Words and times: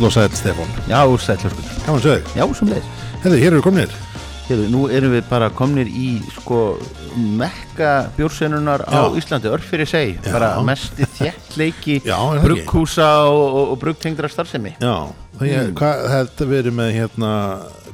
Heill 0.00 0.08
og 0.08 0.12
sæll 0.14 0.32
Stefán. 0.32 0.68
Já, 0.88 1.04
sætlaskur 1.20 1.64
Gaman 1.84 2.00
sög 2.00 2.22
Já, 2.32 2.44
sem 2.56 2.68
leið 2.68 2.84
Herði, 3.20 3.40
hér 3.42 3.52
eru 3.52 3.60
komnir. 3.60 3.90
Heru, 4.48 4.62
Nú 4.72 4.86
erum 4.88 5.12
við 5.12 5.26
bara 5.28 5.50
komnir 5.52 5.90
í 5.92 6.22
sko 6.38 6.78
mekka 7.36 8.08
bjórsennunar 8.16 8.86
á. 8.88 9.12
Íslandi 9.12 9.50
örf 9.52 9.66
fyrir 9.68 9.90
seg 9.90 10.22
bara 10.24 10.54
er 12.32 12.40
það 12.40 12.46
ekki? 12.46 12.48
brugghúsa 12.48 13.10
og, 13.28 13.44
og, 13.44 13.74
og 13.74 13.78
brugtengdra 13.82 14.32
starfsemi. 14.32 14.72
Já. 14.80 15.12
Það 15.36 15.52
er, 15.58 15.70
hvað, 15.76 16.02
þetta 16.14 16.48
við 16.48 16.62
erum 16.62 16.80
með 16.80 16.90
hérna 16.96 17.36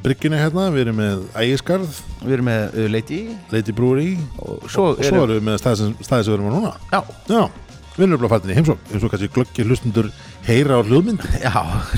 Bryggjuna 0.06 0.38
hérna, 0.44 0.70
við 0.70 0.86
erum 0.86 1.02
með 1.02 1.28
Ægisgarð. 1.42 2.00
Við 2.22 2.38
erum 2.38 2.52
með 2.52 2.66
uh, 2.70 2.88
Lady 2.94 3.22
Lady 3.50 3.74
Brewery 3.74 4.10
og 4.38 4.70
svo, 4.70 4.92
og 4.94 5.02
svo 5.02 5.26
erum 5.26 5.40
við 5.40 5.46
með 5.50 5.62
staði 5.64 5.82
sem, 5.82 5.94
staði 6.06 6.28
sem 6.28 6.36
við 6.36 6.38
erum 6.38 6.52
á 6.52 6.54
núna. 6.54 6.76
Já, 6.94 7.00
Já, 7.34 7.46
við 7.96 8.04
erum 8.06 8.20
bara 8.20 8.30
fættin 8.36 8.52
í 8.52 8.56
heimsók 8.58 8.90
eins 8.92 9.04
og 9.06 9.12
kannski 9.12 9.30
glöggi 9.32 9.64
hlustundur 9.66 10.08
heyra 10.46 10.78
á 10.78 10.82
hljóðmynd. 10.84 11.22
Já, 11.40 11.52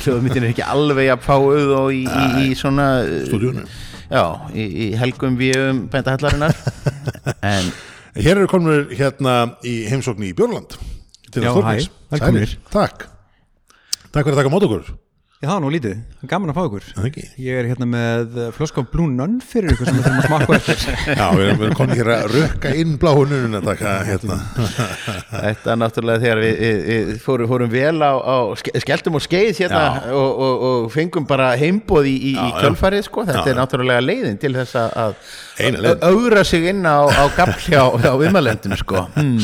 hljóðmyndin 0.04 0.44
er 0.46 0.52
ekki 0.52 0.66
alveg 0.66 1.10
að 1.14 1.24
fáuð 1.26 1.72
og 1.78 1.88
í, 1.94 2.04
í, 2.06 2.26
í 2.46 2.56
svona 2.58 2.88
stúdíunum 3.26 3.66
Já, 4.08 4.22
í, 4.54 4.64
í 4.64 4.86
helgum 4.96 5.34
við 5.40 5.82
bændahallarinnar 5.92 6.54
En 7.44 7.72
Hér 8.18 8.38
eru 8.40 8.48
komnir 8.50 8.86
hérna 8.98 9.34
í 9.66 9.74
heimsókn 9.90 10.24
í 10.26 10.32
Björnland 10.38 10.78
til 11.28 11.44
Já, 11.44 11.52
hæ, 11.52 11.74
velkomnir. 12.14 12.48
Sælir. 12.48 12.54
Takk. 12.72 13.04
Takk 14.08 14.24
fyrir 14.24 14.32
að 14.34 14.40
taka 14.40 14.52
mót 14.54 14.64
okkur 14.66 14.86
Já, 15.38 15.46
það 15.52 15.52
er 15.54 15.60
nú 15.62 15.68
lítið, 15.70 15.98
gaman 16.26 16.50
að 16.50 16.56
fá 16.56 16.62
ykkur 16.66 16.86
Er 16.98 17.04
ekki? 17.06 17.22
Ég 17.46 17.58
er 17.60 17.66
hérna 17.70 17.86
með 17.86 18.38
flösk 18.56 18.78
af 18.80 18.88
Blue 18.90 19.06
Nun 19.06 19.36
fyrir 19.46 19.70
ykkur 19.70 19.86
sem 19.86 19.98
við 20.00 20.08
þurfum 20.08 20.18
að 20.18 20.24
smakka 20.26 20.48
á 20.50 20.56
eftir 20.56 20.80
Já, 21.20 21.26
við 21.38 21.50
erum, 21.52 21.74
komin 21.78 21.94
hér 22.00 22.10
að 22.16 22.24
rökka 22.32 22.72
inn 22.80 22.96
bláhunun 22.98 23.54
að 23.60 23.68
taka 23.68 23.92
hérna 24.08 24.38
Þetta 25.44 25.70
er 25.76 25.78
náttúrulega 25.84 26.22
þegar 26.24 26.42
við, 26.42 26.58
við, 26.64 26.80
við 27.12 27.12
fórum, 27.22 27.50
fórum 27.52 27.70
vel 27.76 28.02
á, 28.02 28.12
á 28.18 28.36
ske- 28.58 28.74
skelltum 28.82 29.20
og 29.20 29.24
skeið 29.28 29.62
hérna 29.62 29.84
og, 30.10 30.42
og, 30.48 30.66
og 30.72 30.90
fengum 30.96 31.30
bara 31.30 31.52
heimboð 31.62 32.10
í, 32.10 32.16
í, 32.32 32.34
í 32.34 32.50
kjölfarið 32.58 33.06
sko. 33.06 33.26
þetta 33.30 33.46
Já, 33.46 33.52
er 33.54 33.60
náttúrulega 33.62 34.02
leiðin 34.08 34.42
til 34.42 34.52
þess 34.58 34.74
að- 34.82 36.02
augra 36.10 36.42
sig 36.50 36.66
inn 36.74 36.82
á, 36.82 37.06
á 37.06 37.24
gafl 37.38 37.62
hjá, 37.70 37.84
hjá 38.02 38.10
viðmælendum 38.24 38.74
sko. 38.82 39.06
hmm. 39.14 39.38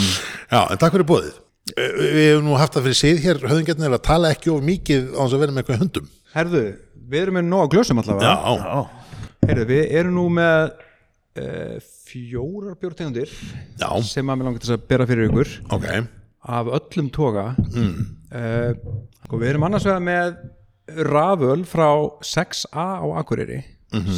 Já, 0.50 0.60
en 0.74 0.74
takk 0.82 0.98
fyrir 0.98 1.06
bóðið 1.14 1.32
Eh, 1.34 1.43
Við 1.72 2.18
hefum 2.18 2.44
nú 2.44 2.56
haft 2.60 2.74
það 2.76 2.88
fyrir 2.88 2.98
síð 2.98 3.20
hér 3.24 3.38
höfðingjarnir 3.40 3.94
að 3.96 4.02
tala 4.04 4.32
ekki 4.34 4.50
of 4.52 4.64
mikið 4.64 5.06
á 5.16 5.22
þess 5.22 5.36
að 5.36 5.44
vera 5.44 5.54
með 5.54 5.62
eitthvað 5.62 5.80
hundum 5.80 6.10
Herðu, 6.34 6.62
við 7.08 7.22
erum 7.22 7.38
með 7.38 7.46
nóg 7.48 7.70
glösum 7.72 8.02
allavega. 8.02 8.34
Já, 8.34 9.14
Herðu, 9.48 9.64
við 9.70 9.94
erum 10.00 10.18
nú 10.18 10.24
með 10.34 10.74
uh, 11.40 11.78
fjórar 12.10 12.76
bjórtegundir 12.82 13.32
Já, 13.80 13.88
sem 14.04 14.28
að 14.28 14.40
mér 14.40 14.50
langar 14.50 14.60
til 14.60 14.68
þess 14.68 14.76
að 14.76 14.84
bera 14.92 15.08
fyrir 15.08 15.30
ykkur. 15.30 15.54
Ok. 15.78 15.88
Af 16.44 16.68
öllum 16.76 17.08
toga. 17.14 17.46
Mm. 17.72 18.12
og 19.30 19.34
við 19.38 19.54
erum 19.54 19.64
annars 19.64 19.86
vegar 19.88 20.04
með 20.04 20.36
raföl 21.08 21.62
frá 21.64 21.88
6A 22.20 22.86
á 23.00 23.06
Akureyri 23.22 23.62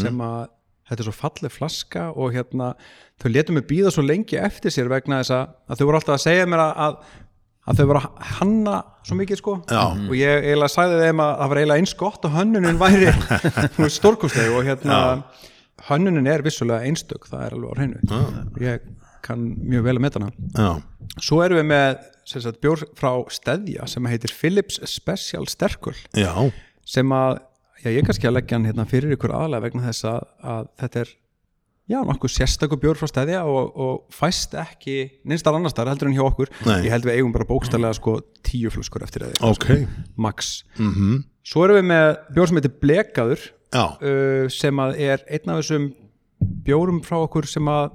sem 0.01 0.23
að 0.25 0.49
þetta 0.87 1.03
er 1.03 1.09
svo 1.09 1.15
falleg 1.15 1.53
flaska 1.53 2.07
og 2.15 2.35
hérna 2.35 2.73
þau 3.21 3.29
letum 3.33 3.59
mig 3.59 3.67
býða 3.69 3.93
svo 3.95 4.05
lengi 4.07 4.39
eftir 4.39 4.73
sér 4.75 4.91
vegna 4.91 5.21
þess 5.21 5.35
að, 5.35 5.55
að 5.67 5.79
þau 5.79 5.87
voru 5.89 5.99
alltaf 6.01 6.17
að 6.17 6.25
segja 6.25 6.49
mér 6.51 6.63
að, 6.65 6.99
að, 7.67 7.72
að 7.72 7.81
þau 7.81 7.86
voru 7.91 8.03
að 8.03 8.28
hanna 8.39 8.77
svo 9.06 9.19
mikið 9.19 9.41
sko. 9.42 9.56
Já. 9.70 9.83
og 9.92 10.14
ég 10.19 10.47
eiginlega 10.48 10.72
sagði 10.72 11.00
þeim 11.05 11.22
að 11.22 11.33
það 11.41 11.53
var 11.53 11.61
eiginlega 11.62 11.83
eins 11.84 11.95
gott 12.00 12.27
og 12.27 12.36
hönnunin 12.36 12.81
væri 12.81 13.91
stórkostleg 13.98 14.55
og 14.55 14.67
hérna 14.67 15.00
hönnunin 15.91 16.31
er 16.31 16.44
vissulega 16.47 16.87
einstök, 16.88 17.28
það 17.31 17.47
er 17.47 17.56
alveg 17.56 17.71
á 17.71 17.75
hreinu. 17.78 18.21
Ég 18.65 18.87
kann 19.26 19.43
mjög 19.66 19.87
vel 19.88 19.97
að 19.99 20.05
meta 20.06 20.22
hana. 20.22 20.32
Já, 20.55 20.71
Svo 21.22 21.41
erum 21.44 21.60
við 21.60 21.69
með 21.71 21.99
sagt, 22.28 22.59
bjór 22.62 22.82
frá 22.99 23.10
Steðja 23.32 23.87
sem 23.91 24.06
heitir 24.10 24.32
Philips 24.34 24.81
Special 24.91 25.47
Sterkul. 25.50 25.94
Já, 26.16 26.32
sem 26.87 27.15
að, 27.15 27.38
já 27.84 27.91
ég 27.94 28.06
kannski 28.06 28.28
að 28.28 28.37
leggja 28.38 28.59
hann 28.59 28.69
hérna 28.69 28.87
fyrir 28.91 29.15
ykkur 29.16 29.34
aðlega 29.37 29.66
vegna 29.69 29.87
þess 29.88 30.09
að, 30.10 30.26
að 30.55 30.69
þetta 30.82 31.03
er, 31.05 31.12
já 31.87 31.99
nokkuð 32.03 32.33
sérstakur 32.35 32.81
bjór 32.83 32.99
frá 32.99 33.09
Steðja 33.11 33.43
og, 33.47 33.77
og 33.79 34.15
fæst 34.15 34.57
ekki 34.59 34.97
neinstar 35.29 35.55
annar 35.57 35.73
staðar 35.73 35.95
heldur 35.95 36.11
en 36.11 36.17
hjá 36.17 36.25
okkur. 36.27 36.51
Nei. 36.67 36.81
ég 36.87 36.95
held 36.95 37.07
við 37.07 37.19
eigum 37.19 37.35
bara 37.35 37.47
bókstælega 37.49 37.99
sko 37.99 38.19
tíu 38.47 38.73
flöskur 38.75 39.05
eftir 39.07 39.27
þeir, 39.27 39.39
ok. 39.47 39.69
max. 40.17 40.65
-hmm. 40.79 41.23
Svo 41.47 41.65
erum 41.65 41.79
við 41.79 41.87
með 41.93 42.09
bjór 42.35 42.51
sem 42.51 42.59
heitir 42.61 42.75
Blekaður 42.83 43.47
uh, 43.77 44.49
sem 44.51 44.83
að 44.83 44.99
er 44.99 45.23
einn 45.31 45.53
af 45.55 45.63
þessum 45.63 45.93
bjórum 46.67 47.03
frá 47.07 47.21
okkur 47.23 47.47
sem 47.47 47.71
að 47.71 47.95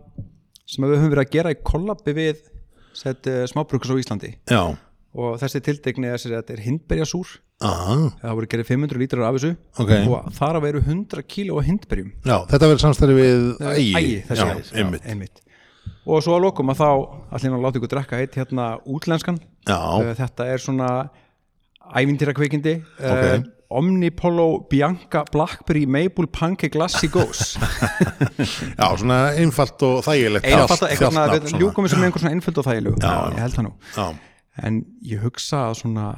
sem 0.72 0.84
að 0.86 0.94
við 0.94 1.02
höfum 1.02 1.14
verið 1.16 1.26
að 1.26 1.36
gera 1.36 1.52
í 1.52 1.60
kollabi 1.68 2.16
við 2.16 2.38
uh, 2.48 3.46
smábrukus 3.52 3.92
á 3.92 4.00
Íslandi. 4.00 4.36
Já. 4.48 4.64
Og 5.12 5.36
þessi 5.42 5.60
tildegni 5.60 6.08
er, 6.08 6.24
er 6.40 6.64
hindberjasúr 6.64 7.42
Aha, 7.62 7.96
það 8.24 8.36
voru 8.40 8.50
gerðið 8.52 8.70
500 8.72 9.02
lítrar 9.02 9.28
af 9.28 9.38
þessu. 9.38 9.52
Ok. 9.84 9.92
og 10.10 10.32
þar 10.38 10.58
að 10.60 10.66
veru 10.68 10.82
100 10.88 11.24
kíló 11.30 11.60
af 11.62 11.68
hindberjum. 11.70 12.12
Já, 12.26 12.38
þetta 12.52 12.70
verður 12.72 12.84
samstæði 12.88 13.18
við 13.20 13.48
Ægi. 13.72 14.12
Þessi 14.30 15.00
einmitt. 15.06 15.42
og 16.06 16.24
svo 16.26 16.36
að 16.38 16.44
lokum 16.48 16.72
að 16.74 16.80
þá 16.82 16.88
allir 17.38 17.56
að 17.56 17.64
láta 17.66 17.78
ykkur 17.82 17.92
drekka 17.96 18.20
eitt 18.24 18.36
hérna 18.42 18.68
útlenskan. 18.90 19.38
Já, 19.70 19.78
Uh, 20.02 20.14
þetta 20.18 20.48
er 20.50 20.58
svona 20.64 20.92
ævintýra 21.96 22.34
kveikindi 22.34 22.80
Ok. 22.98 23.50
Omnipollo 23.72 24.66
Bianca 24.68 25.22
Blackberry 25.32 25.86
Maple 25.86 26.28
Pancake 26.28 26.76
Lassi 26.76 27.08
Goes 27.08 27.56
já, 28.82 28.88
svona 29.00 29.20
einfalt 29.40 29.80
og 29.88 30.02
þægilegt. 30.04 30.44
Einfalt 30.50 30.84
svona, 31.00 31.28
ljúkum 31.62 31.86
við 31.88 31.94
sem 31.94 32.04
einhver 32.04 32.20
svona 32.26 32.34
einföld 32.36 32.60
og 32.60 32.68
þægilegu. 32.68 32.98
Já, 33.00 33.14
ég 33.32 33.40
held 33.46 33.56
það 33.56 33.68
nú. 33.70 33.72
Já, 33.96 34.08
en 34.68 34.82
ég 35.08 35.24
hugsa 35.24 35.62
að 35.70 35.78
svona 35.86 36.10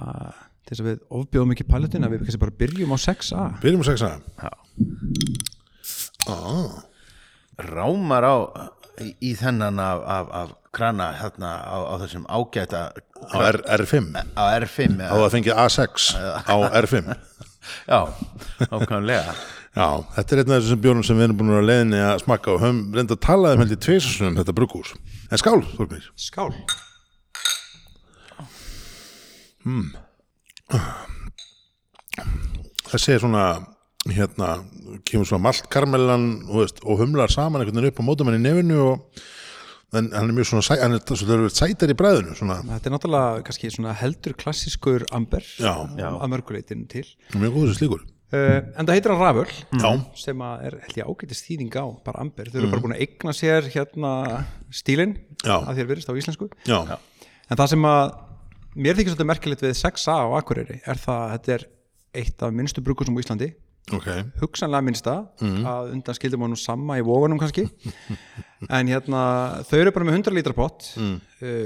til 0.64 0.74
þess 0.74 0.84
að 0.84 0.90
við 0.90 1.00
ofbjóðum 1.20 1.54
ekki 1.56 1.68
paletin 1.70 2.06
að 2.08 2.14
við 2.16 2.24
kannski 2.26 2.44
bara 2.44 2.58
byrjum 2.64 2.96
á 2.96 2.98
6A 3.04 3.46
byrjum 3.64 3.84
að 3.84 3.88
segja 3.92 4.10
rámar 7.64 8.24
á 8.26 8.36
í, 9.04 9.10
í 9.20 9.32
þennan 9.38 9.82
af, 9.84 10.04
af, 10.18 10.30
af 10.42 10.54
krana 10.74 11.12
hérna 11.20 11.52
á, 11.62 11.78
á 11.86 11.94
þessum 12.02 12.24
ágæta 12.32 12.86
á 12.96 13.38
R, 13.52 13.60
R5 13.80 14.16
á 14.34 14.44
R5 14.64 15.04
á 15.04 15.06
eða, 15.06 15.20
það 15.26 15.34
fengið 15.36 15.60
A6 15.66 16.08
á 16.48 16.56
R5 16.82 17.12
já, 17.92 18.00
ákvæmlega 18.70 19.36
Já, 19.74 20.06
þetta 20.14 20.36
er 20.36 20.40
einn 20.44 20.52
af 20.54 20.60
þessum 20.62 20.82
bjórnum 20.84 21.06
sem 21.08 21.18
við 21.18 21.26
erum 21.26 21.38
búin 21.40 21.56
að 21.58 21.64
leiðinni 21.66 22.02
að 22.06 22.20
smakka 22.22 22.52
og 22.54 22.60
höfum 22.62 22.82
reynda 22.94 23.16
að 23.18 23.24
tala 23.26 23.54
um 23.56 23.64
held 23.64 23.74
í 23.74 23.78
tveisasunum 23.82 24.36
þetta 24.38 24.54
brugghús. 24.60 24.94
En 25.34 25.42
skál, 25.42 25.64
Þorgnir. 25.74 26.06
Skál 26.14 26.52
Þessi 32.94 33.16
er 33.16 33.24
svona, 33.24 33.46
hérna, 34.14 34.50
kemur 35.08 35.28
svona 35.28 35.44
malt 35.48 35.68
karmelan 35.74 36.28
og, 36.50 36.60
veist, 36.62 36.84
og 36.86 37.00
humlar 37.02 37.32
saman 37.34 37.64
einhvern 37.64 37.80
veginn 37.82 37.94
upp 37.94 38.04
á 38.04 38.08
mótum 38.08 38.30
henni 38.30 38.42
í 38.44 38.46
nefinu 38.48 38.80
og 38.92 39.24
en 39.94 40.08
hann 40.10 40.32
er 40.32 40.34
mjög 40.34 40.48
svona, 40.50 40.64
sæ, 40.66 40.74
hann 40.82 40.96
er 40.98 41.04
svolítið 41.06 41.52
sætar 41.54 41.92
í 41.94 41.98
bræðinu, 41.98 42.34
svona, 42.38 42.56
Þetta 42.66 42.90
er 42.90 42.94
náttúrulega 42.96 43.44
kannski 43.46 43.70
svona 43.74 43.94
heldur 44.00 44.34
klassískur 44.42 45.06
amber 45.14 45.46
Já. 45.62 45.74
að 46.10 46.32
mörguleitinu 46.34 46.88
til. 46.90 47.06
Mjög 47.38 47.54
góður 47.60 47.70
þessi 47.74 47.82
slíkur. 47.84 48.02
uh, 48.34 48.60
en 48.74 48.88
það 48.90 48.94
heitir 48.98 49.14
hann 49.14 49.22
raföl 49.22 49.52
Já, 49.84 49.92
sem 50.18 50.42
að 50.42 50.64
er 50.66 50.78
held 50.88 50.98
ég 50.98 51.12
ágætist 51.14 51.46
þýðing 51.46 51.78
á 51.78 51.86
bara 52.10 52.24
amber, 52.26 52.50
þau 52.50 52.58
eru 52.64 52.72
bara 52.74 52.82
búin 52.88 52.96
að 52.98 53.04
eigna 53.06 53.36
sér 53.38 53.70
hérna 53.70 54.14
stílinn 54.74 55.14
Já. 55.46 55.60
að 55.62 55.78
þér 55.78 55.92
virðist 55.94 56.10
á 56.10 56.18
íslensku. 56.18 56.50
Já, 56.66 56.80
en 57.54 57.58
það 57.62 57.70
sem 57.76 57.86
að 57.94 58.04
mér 58.76 58.98
þykir 58.98 59.14
svolítið 59.14 59.30
merkilegt 59.30 59.66
við 59.66 59.76
6A 59.80 60.16
á 60.24 60.28
Akureyri 60.40 60.80
er 60.82 61.00
það 61.02 61.22
að 61.24 61.34
þetta 61.36 61.54
er 61.58 61.68
eitt 62.24 62.46
af 62.46 62.56
minnstu 62.56 62.84
brukusum 62.86 63.18
á 63.18 63.22
Íslandi. 63.24 63.50
Ok, 63.92 64.08
hugsanlega 64.40 64.86
minnsta 64.88 65.14
að 65.44 65.90
undan 65.92 66.16
skildum 66.16 66.46
honum 66.46 66.60
sama 66.60 66.96
í 67.02 67.04
vógunum 67.04 67.42
kannski. 67.42 67.68
En 68.72 68.88
hérna 68.88 69.22
þau 69.68 69.76
eru 69.82 69.92
bara 69.92 70.06
með 70.08 70.22
100 70.22 70.36
lítra 70.38 70.54
pott 70.56 70.86
uh, 70.96 71.18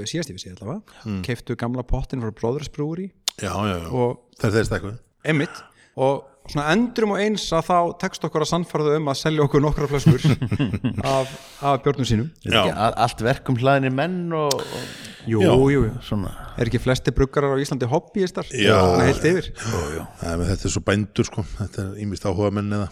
síðast 0.02 0.32
yfir 0.32 0.42
sig 0.42 0.54
allavega. 0.56 0.80
Mm. 1.06 1.20
keiftu 1.22 1.54
gamla 1.54 1.84
pottin 1.86 2.24
frá 2.24 2.32
Brothers 2.34 2.72
Brewery. 2.74 3.12
Já, 3.38 3.52
já, 3.54 3.76
já. 3.84 3.86
og 3.94 4.40
þeir 4.42 4.66
stekkuð. 4.66 4.96
emitt 5.30 5.60
og 5.94 6.26
svona 6.48 6.72
endrum 6.72 7.12
og 7.14 7.20
eins 7.22 7.44
að 7.54 7.66
þá 7.68 7.76
tekst 8.02 8.24
okkur 8.28 8.44
að 8.44 8.50
sannfæra 8.52 8.86
þau 8.88 8.96
um 9.00 9.10
að 9.12 9.20
selja 9.20 9.44
okkur 9.44 9.64
nokkra 9.64 9.88
flöskur 9.90 10.24
af, 11.16 11.34
af 11.60 11.82
björnum 11.84 12.08
sínum 12.08 12.30
Já. 12.44 12.62
Ekki 12.64 12.74
allt 13.06 13.24
verkum 13.26 13.58
hlaðinir 13.60 13.94
menn 13.94 14.18
og, 14.36 14.54
og 14.58 15.28
jú, 15.28 15.42
Já. 15.44 15.50
jú, 15.52 15.82
jú. 15.88 15.92
svona 16.08 16.32
er 16.58 16.70
ekki 16.70 16.80
flesti 16.82 17.12
bruggarar 17.14 17.54
á 17.54 17.62
Íslandi 17.62 17.86
hobbyistar 17.90 18.48
Já. 18.50 18.78
Heilt 19.04 19.24
yfir. 19.28 19.50
Það 19.62 20.32
er 20.32 20.40
með 20.40 20.48
þetta 20.52 20.66
er 20.68 20.74
svo 20.74 20.82
bændur 20.88 21.28
sko, 21.28 21.44
þetta 21.60 21.84
er 21.84 22.00
ímist 22.02 22.26
áhuga 22.26 22.50
menn 22.58 22.72
eða 22.78 22.88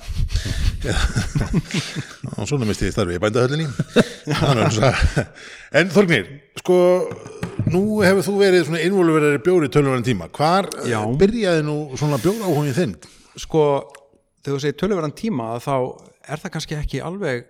og 2.37 2.47
svona 2.47 2.69
misti 2.69 2.87
ég 2.91 2.95
starfi 2.95 3.17
í 3.17 3.23
bændahöllinni 3.23 3.67
En 5.77 5.91
Þorgnir, 5.93 6.29
sko 6.61 6.77
nú 7.73 8.01
hefur 8.05 8.25
þú 8.27 8.35
verið 8.39 8.67
svona 8.69 8.83
innvolverið 8.85 9.41
bjóri 9.45 9.69
tölvöran 9.73 10.05
tíma, 10.07 10.29
hvar 10.35 10.69
Já. 10.87 11.01
byrjaði 11.19 11.65
nú 11.67 11.77
svona 11.99 12.21
bjóra 12.23 12.47
áhugin 12.49 12.77
þinn? 12.77 12.95
Sko, 13.41 13.63
þegar 14.43 14.57
þú 14.57 14.63
segir 14.65 14.81
töluverðan 14.81 15.17
tíma 15.19 15.51
þá 15.63 15.75
er 16.27 16.43
það 16.43 16.55
kannski 16.57 16.79
ekki 16.79 17.05
alveg 17.05 17.47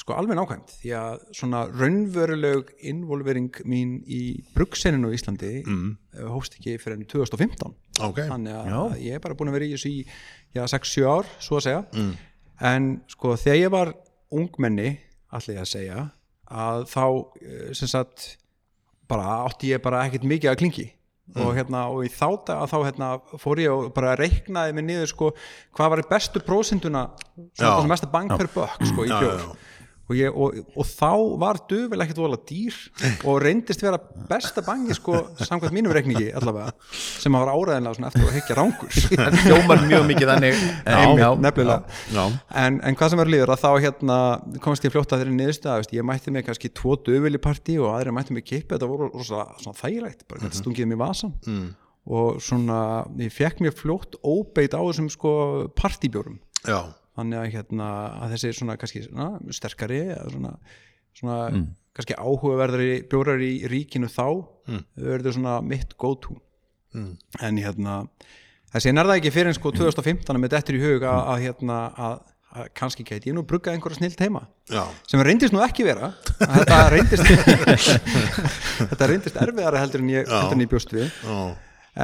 sko 0.00 0.16
alveg 0.18 0.38
nákvæmt. 0.38 0.72
Því 0.80 0.92
að 0.98 1.20
svona 1.38 1.60
raunveruleg 1.70 2.72
involvering 2.90 3.60
mín 3.70 3.96
í 4.10 4.22
bruggseninu 4.56 5.10
á 5.10 5.14
Íslandi 5.14 5.52
mm. 5.62 5.90
hófst 6.32 6.58
ekki 6.58 6.76
fyrir 6.82 6.98
enn 6.98 7.06
2015 7.10 7.74
ok, 8.02 8.24
þannig 8.26 8.58
að 8.58 8.96
ég 9.04 9.18
er 9.18 9.22
bara 9.22 9.38
búin 9.38 9.52
að 9.52 9.58
vera 9.60 9.68
í 9.68 9.76
þessu 9.76 9.92
í 9.92 10.00
já, 10.56 10.64
6-7 10.72 11.06
ár, 11.06 11.30
svo 11.38 11.60
að 11.60 11.66
segja. 11.68 12.08
En 12.64 12.90
sko 13.12 13.36
þegar 13.38 13.60
ég 13.60 13.74
var 13.74 13.94
ungmenni, 14.34 14.96
allir 15.34 15.62
að 15.62 15.70
segja 15.70 16.08
að 16.44 16.84
þá 16.90 17.04
eh, 17.06 17.70
sem 17.78 17.90
sagt 17.90 18.26
bara 19.10 19.44
átti 19.44 19.72
ég 19.72 19.82
bara 19.84 20.04
ekkert 20.06 20.26
mikið 20.28 20.50
að 20.52 20.60
klingi 20.60 20.84
og 21.34 21.54
hérna 21.56 21.86
og 21.90 22.04
í 22.04 22.10
þá 22.12 22.26
dag 22.46 22.64
þá 22.68 22.76
hérna 22.84 23.06
fór 23.40 23.62
ég 23.62 23.72
og 23.72 23.92
bara 23.96 24.12
reiknaði 24.20 24.74
mig 24.76 24.84
niður 24.90 25.10
sko 25.10 25.30
hvað 25.74 25.94
var 25.94 26.02
bestu 26.10 26.42
það 27.58 27.80
sem 27.80 27.90
mesta 27.94 28.10
bank 28.12 28.36
per 28.36 28.50
buck 28.54 28.84
sko 28.90 29.06
í 29.06 29.10
já. 29.10 29.48
Og, 30.04 30.14
ég, 30.18 30.34
og, 30.36 30.56
og 30.76 30.88
þá 30.88 31.12
var 31.40 31.58
duvel 31.68 32.04
ekkert 32.04 32.20
vola 32.20 32.38
dýr 32.48 32.76
og 33.28 33.38
reyndist 33.42 33.84
vera 33.84 33.98
besta 34.28 34.64
bangi 34.64 34.96
sko 34.96 35.16
samkvæmt 35.40 35.74
mínum 35.74 35.94
reikningi 35.94 36.28
allavega 36.36 36.74
sem 36.92 37.34
að 37.34 37.46
var 37.46 37.52
áræðinlega 37.54 37.98
svona 37.98 38.10
eftir 38.10 38.26
að 38.26 38.34
hekja 38.36 38.58
rángur 38.58 38.98
Það 39.24 39.38
hljómar 39.44 39.84
mjög 39.88 40.06
mikið 40.08 40.30
þannig. 40.32 40.64
Já, 41.22 41.28
nefnilega. 41.40 41.98
Já, 42.12 42.24
en, 42.64 42.80
en 42.84 42.98
hvað 42.98 43.12
sem 43.12 43.20
verður 43.20 43.34
líður 43.34 43.52
að 43.54 43.62
þá 43.62 43.70
hérna 43.84 44.18
komst 44.64 44.86
ég 44.86 44.94
fljótt 44.94 45.14
að 45.14 45.22
þeirri 45.22 45.36
niðurstað 45.38 45.80
veist, 45.80 45.94
ég 45.96 46.06
mætti 46.08 46.34
mig 46.34 46.46
kannski 46.48 46.70
tvo 46.74 46.96
döfili 47.06 47.40
partí 47.42 47.78
og 47.80 47.92
aðri 47.94 48.14
mætti 48.14 48.36
mig 48.36 48.46
kippi, 48.46 48.74
þetta 48.74 48.90
voru 48.90 49.08
rosa, 49.12 49.46
svona 49.62 49.78
þægilegt 49.78 50.26
bara 50.28 50.44
þetta 50.44 50.60
stungið 50.60 50.90
mér 50.90 51.00
vasan 51.00 51.32
mm. 51.46 51.64
og 52.18 52.42
svona, 52.44 52.80
ég 53.22 53.32
fekk 53.34 53.64
mér 53.64 53.76
fljótt 53.76 54.18
óbeit 54.20 54.76
á 54.76 54.80
þessum 54.82 55.10
sko 55.12 55.34
partýbjórum. 55.78 56.40
Já, 56.64 56.80
þannig 57.14 57.40
að 57.40 57.52
hérna 57.54 57.90
að 58.24 58.34
þessi 58.34 58.52
svona 58.58 58.78
kannski 58.80 59.04
svona, 59.06 59.28
sterkari 59.54 60.00
svona, 60.32 60.56
svona 61.14 61.38
kannski 61.94 62.16
áhugaverðari 62.18 63.04
bjórar 63.10 63.42
í 63.44 63.52
ríkinu 63.70 64.10
þá 64.10 64.26
mm. 64.34 64.82
verður 64.98 65.38
svona 65.38 65.60
mitt 65.64 65.96
go 66.00 66.16
to 66.18 66.40
Mm. 66.94 67.16
en 67.42 67.56
hérna 67.58 67.94
þessi 68.70 68.92
er 68.92 69.00
það 69.00 69.16
ekki 69.16 69.32
fyrir 69.34 69.50
en 69.50 69.56
sko 69.56 69.72
2015 69.74 70.38
með 70.38 70.52
dettur 70.54 70.76
í 70.78 70.82
hug 70.82 71.02
að, 71.10 71.20
að 71.32 71.40
hérna 71.42 71.78
að, 72.06 72.12
að 72.54 72.68
kannski 72.78 73.06
gæti 73.08 73.32
ég 73.32 73.34
nú 73.34 73.42
bruggað 73.50 73.74
einhverja 73.74 73.98
snilt 73.98 74.22
heima. 74.22 74.44
Já, 74.70 74.84
sem 75.10 75.22
reyndist 75.26 75.54
nú 75.54 75.62
ekki 75.64 75.86
vera. 75.88 76.12
Þetta 76.38 76.78
reyndist 76.94 77.26
þetta 78.92 79.08
reyndist 79.10 79.40
erfiðara 79.42 79.82
heldur 79.82 80.04
en 80.04 80.12
ég, 80.14 80.30
heldur 80.30 80.54
en 80.54 80.62
ég 80.62 80.70
bjóst 80.70 80.94
við. 80.94 81.10
Já. 81.26 81.40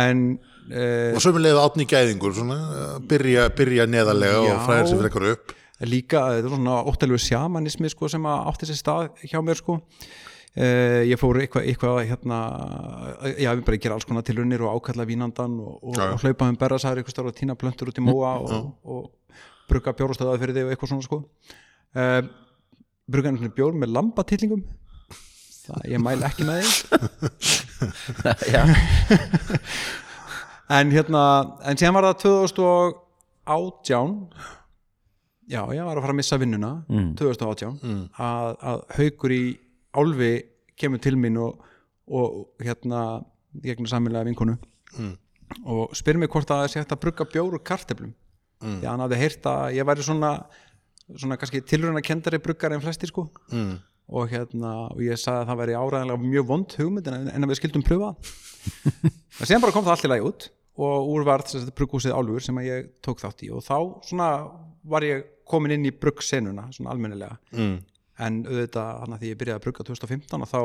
en 0.02 0.24
uh, 0.68 1.14
og 1.16 1.22
sömulega 1.24 1.62
átni 1.64 1.86
gæðingur 1.88 2.34
svona, 2.36 2.58
að 2.94 3.06
byrja, 3.10 3.46
byrja 3.56 3.86
neðarlega 3.90 4.40
Já. 4.44 4.52
og 4.54 4.64
fræðir 4.66 4.90
sér 4.90 5.02
frekar 5.04 5.28
upp 5.34 5.54
líka, 5.88 6.24
þetta 6.36 6.48
var 6.50 6.58
svona 6.58 6.80
óttalegu 6.90 7.20
sjamanismi 7.24 7.90
sko, 7.92 8.10
sem 8.12 8.26
átti 8.30 8.68
sér 8.68 8.80
stað 8.80 9.22
hjá 9.24 9.38
mér 9.44 9.60
sko. 9.60 9.78
uh, 9.80 11.00
ég 11.08 11.20
fór 11.20 11.40
eitthvað, 11.40 11.70
eitthvað 11.70 12.02
hérna, 12.10 12.40
já, 13.36 13.52
við 13.54 13.64
bara 13.68 13.80
gera 13.86 13.96
alls 13.96 14.08
konar 14.08 14.26
tilraunir 14.26 14.66
og 14.66 14.76
ákalla 14.80 15.08
vínandan 15.08 15.56
og, 15.62 15.78
og, 15.80 16.02
og 16.10 16.26
hlaupa 16.26 16.50
um 16.50 16.60
starf 16.60 17.30
og 17.30 17.38
tína 17.38 17.56
plöntur 17.56 17.88
út 17.88 17.98
í 17.98 18.04
móa 18.04 18.36
og, 18.42 18.74
og 18.84 19.08
brugga 19.70 19.94
bjórastöðað 19.94 20.42
fyrir 20.42 20.56
þig 20.58 20.66
og 20.66 20.74
eitthvað 20.74 20.92
svona 20.92 21.06
sko. 21.06 21.22
uh, 21.96 22.22
brugga 23.10 23.32
einhvern 23.32 23.56
bjór 23.56 23.78
með 23.78 23.94
lambatillingum 23.96 24.66
það 25.70 25.90
ég 25.92 26.02
mæl 26.02 26.22
ekki 26.26 26.46
með 26.48 26.64
því 26.64 26.70
Já, 28.54 28.62
en 30.70 30.92
hérna, 30.94 31.22
en 31.66 31.80
síðan 31.80 31.96
var 31.96 32.06
það 32.10 32.20
2018 32.24 34.14
já, 35.50 35.62
ég 35.74 35.82
var 35.86 35.98
að 35.98 36.04
fara 36.04 36.14
að 36.14 36.20
missa 36.20 36.38
vinnuna 36.40 36.72
2018 37.18 37.80
að, 38.14 38.52
að 38.70 38.84
haukur 38.98 39.34
í 39.34 39.42
álfi 39.98 40.32
kemur 40.78 41.02
til 41.02 41.16
mín 41.18 41.36
og, 41.42 41.58
og 42.06 42.62
hérna 42.62 43.24
gegnum 43.64 43.88
sammilega 43.90 44.24
vinkonu. 44.28 44.54
Og 45.66 45.96
spyr 45.98 46.16
mig 46.22 46.30
hvort 46.30 46.50
að 46.54 46.62
það 46.62 46.70
sé 46.72 46.80
hægt 46.84 46.94
að 46.94 47.02
brugga 47.02 47.26
bjór 47.26 47.56
og 47.58 47.64
karteblum 47.66 48.12
því 48.60 48.84
að 48.86 48.90
hann 48.92 49.02
hafði 49.02 49.18
heyrt 49.18 49.46
að 49.50 49.74
ég 49.74 49.86
væri 49.88 50.04
svona 50.06 50.32
svona 51.18 51.38
kannski 51.40 51.62
tilruna 51.66 52.02
kendari 52.04 52.38
bruggar 52.38 52.74
en 52.74 52.82
flesti 52.84 53.08
sko. 53.10 53.26
Mm. 53.50 53.78
og 54.10 54.28
hérna 54.30 54.90
og 54.90 55.02
ég 55.02 55.18
sagði 55.18 55.40
að 55.40 55.48
það 55.50 55.60
væri 55.60 55.74
áræðanlega 55.78 56.30
mjög 56.30 56.46
vond 56.48 56.72
hugmynd 56.78 57.10
en, 57.10 57.28
en 57.30 57.44
að 57.46 57.52
við 57.52 57.60
skildum 57.60 57.84
pröfa 57.86 58.08
en 59.38 59.46
síðan 59.46 59.62
bara 59.62 59.74
kom 59.74 59.84
það 59.86 59.94
allt 59.94 60.06
í 60.06 60.10
lagi 60.10 60.24
út 60.26 60.46
og 60.80 61.10
úr 61.12 61.24
var 61.28 61.44
þess 61.44 61.66
að 61.68 61.74
brugghúsið 61.76 62.14
álfur 62.16 62.44
sem 62.46 62.60
ég 62.64 62.90
tók 63.04 63.20
þátt 63.22 63.44
í 63.44 63.50
og 63.52 63.64
þá 63.66 63.76
var 64.90 65.04
ég 65.04 65.24
komin 65.50 65.74
inn 65.76 65.88
í 65.88 65.92
bruggsenuna 65.92 66.68
svona 66.72 66.92
almennilega 66.94 67.36
Mm. 67.52 67.78
En 68.20 68.40
auðvitað 68.44 68.96
hann 69.02 69.14
að 69.16 69.22
því 69.22 69.30
ég 69.30 69.38
byrjaði 69.40 69.58
að 69.58 69.64
brugga 69.64 69.86
2015 69.88 70.44
og 70.44 70.50
þá 70.50 70.60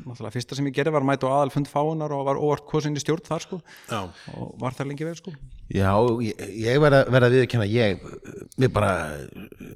náttúrulega 0.00 0.34
fyrsta 0.34 0.56
sem 0.56 0.68
ég 0.68 0.74
gerði 0.76 0.94
var 0.94 1.04
að 1.04 1.08
mæta 1.10 1.28
á 1.28 1.34
aðalfund 1.34 1.68
fáunar 1.70 2.12
og 2.14 2.26
var 2.28 2.40
óvart 2.40 2.66
kosin 2.68 2.96
í 2.96 3.02
stjórn 3.02 3.24
þar 3.26 3.44
sko. 3.44 3.58
Já, 3.90 4.00
og 4.36 4.50
var 4.60 4.76
þar 4.76 4.90
lengi 4.90 5.06
vel 5.08 5.16
sko. 5.18 5.32
Já, 5.70 5.92
ég, 6.24 6.42
ég 6.60 6.82
verð 6.82 7.00
að, 7.00 7.12
verð 7.14 7.28
að 7.28 7.36
viðurkenna 7.36 7.68
ég, 7.70 8.04
við 8.60 8.72
bara 8.74 8.92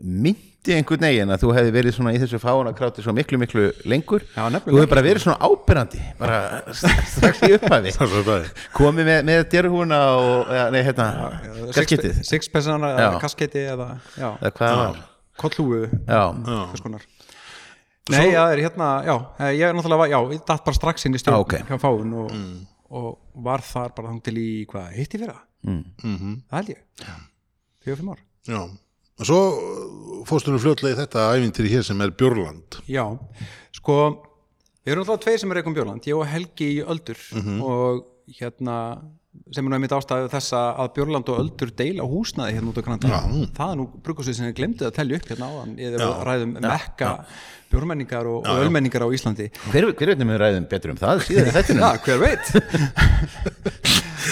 myndi 0.00 0.75
einhvern 0.75 1.06
veginn 1.06 1.35
að 1.35 1.44
þú 1.44 1.53
hefði 1.59 1.73
verið 1.76 1.97
svona 1.97 2.15
í 2.17 2.21
þessu 2.23 2.41
fáunakráti 2.43 3.05
svo 3.05 3.15
miklu 3.17 3.41
miklu 3.43 3.67
lengur. 3.91 4.25
Já, 4.35 4.44
nefnilega. 4.49 4.71
þú 4.71 4.81
hefði 4.81 4.93
bara 4.94 5.06
verið 5.09 5.25
svona 5.26 5.49
ábyrrandi 5.50 6.05
bara 6.21 6.38
strax 6.76 7.43
í 7.44 7.53
upphafi. 7.59 7.94
Það 7.99 8.31
er. 8.37 8.53
Komið 8.76 9.11
með, 9.11 9.25
með 9.31 9.43
djerhúna 9.55 10.03
og, 10.21 10.55
ja, 10.55 10.69
nei, 10.75 10.81
hérna, 10.87 11.09
gaskettið 11.75 12.23
Sixpensana 12.25 12.94
Já. 12.94 13.11
eða 13.65 13.91
já, 14.17 14.29
eða 14.31 14.55
hvað 14.55 14.71
það 14.71 14.81
var. 14.85 15.03
Kollhúfu 15.35 15.82
Já, 16.06 16.23
hvers 16.31 16.85
konar 16.85 17.06
Nei, 18.12 18.26
já, 18.34 18.40
það 18.44 18.52
er 18.52 18.60
hérna, 18.66 18.86
já, 19.06 19.14
eh, 19.40 19.52
ég 19.56 19.62
er 19.64 19.74
náttúrulega, 19.78 20.08
já, 20.12 20.18
ég 20.34 20.42
datt 20.44 20.64
bara 20.66 20.76
strax 20.76 21.06
inn 21.08 21.14
í 21.16 21.20
stjórn 21.22 21.38
Já, 21.38 21.40
ok. 21.46 21.54
hjá 21.70 21.78
fáun 21.80 22.10
og, 22.20 22.34
og 22.92 23.06
var 23.46 23.62
þar 23.64 23.94
bara 23.96 24.10
þang 24.10 24.18
til 24.26 24.34
í, 24.42 24.48
hvað, 24.68 24.90
hitt 24.98 25.14
í 25.16 25.20
fyrra? 25.22 25.38
Mhm. 25.64 26.34
Það 26.50 26.58
held 26.58 26.68
ég, 26.74 26.82
fjögur, 27.84 27.96
fimm 28.02 28.12
ár. 28.12 28.20
já, 28.44 28.60
og 29.14 29.24
svo 29.30 29.38
fórstu 30.28 30.52
nú 30.52 30.60
fljótlega 30.60 30.92
í 30.96 31.00
þetta 31.00 31.24
ævintýri 31.38 31.70
hér 31.72 31.84
sem 31.86 32.00
er 32.04 32.10
Björland 32.12 32.76
Já, 32.92 33.06
sko, 33.72 33.96
við 34.84 34.92
erum 34.92 35.04
náttúrulega 35.06 35.24
tveir 35.24 35.40
sem 35.40 35.50
er 35.54 35.62
eitthvað 35.62 35.78
Björland, 35.80 36.08
ég 36.10 36.18
og 36.20 36.26
Helgi 36.28 36.68
í 36.76 36.84
Öldur 36.84 37.20
og 37.64 38.04
hérna, 38.36 38.76
sem 39.54 39.66
er 39.66 39.76
einmitt 39.76 39.94
ástæðu 39.94 40.31
þess 40.32 40.54
að 40.56 40.92
Björland 40.97 41.30
og 41.32 41.40
Öldur 41.42 41.73
deila 41.78 42.06
húsnaði 42.09 42.56
hérna 42.56 42.73
út 42.73 42.80
á 42.80 42.87
kranta. 42.87 43.20
Það 43.56 43.75
er 43.75 43.80
nú 43.80 43.88
brukusvið 44.06 44.38
sem 44.38 44.49
ég 44.49 44.56
glemdi 44.59 44.87
að 44.87 44.97
telja 44.99 45.20
upp 45.20 45.28
hérna 45.30 45.50
áðan, 45.50 45.76
ég 45.80 45.94
er 45.94 46.06
að 46.06 46.25
ræðum 46.28 46.56
mekka 46.64 47.11
björmenningar 47.75 48.28
og, 48.30 48.44
og 48.47 48.62
ölmenningar 48.62 49.04
á 49.04 49.09
Íslandi. 49.14 49.49
hver, 49.73 49.88
hver 49.99 50.12
veitum 50.12 50.30
við 50.30 50.38
ræðum 50.42 50.66
betur 50.70 50.92
um 50.94 51.00
það 51.00 51.25
síðan 51.26 51.49
í 51.49 51.54
þættinu 51.59 51.80
Já, 51.82 51.90
hver 52.04 52.18
veit? 52.23 52.47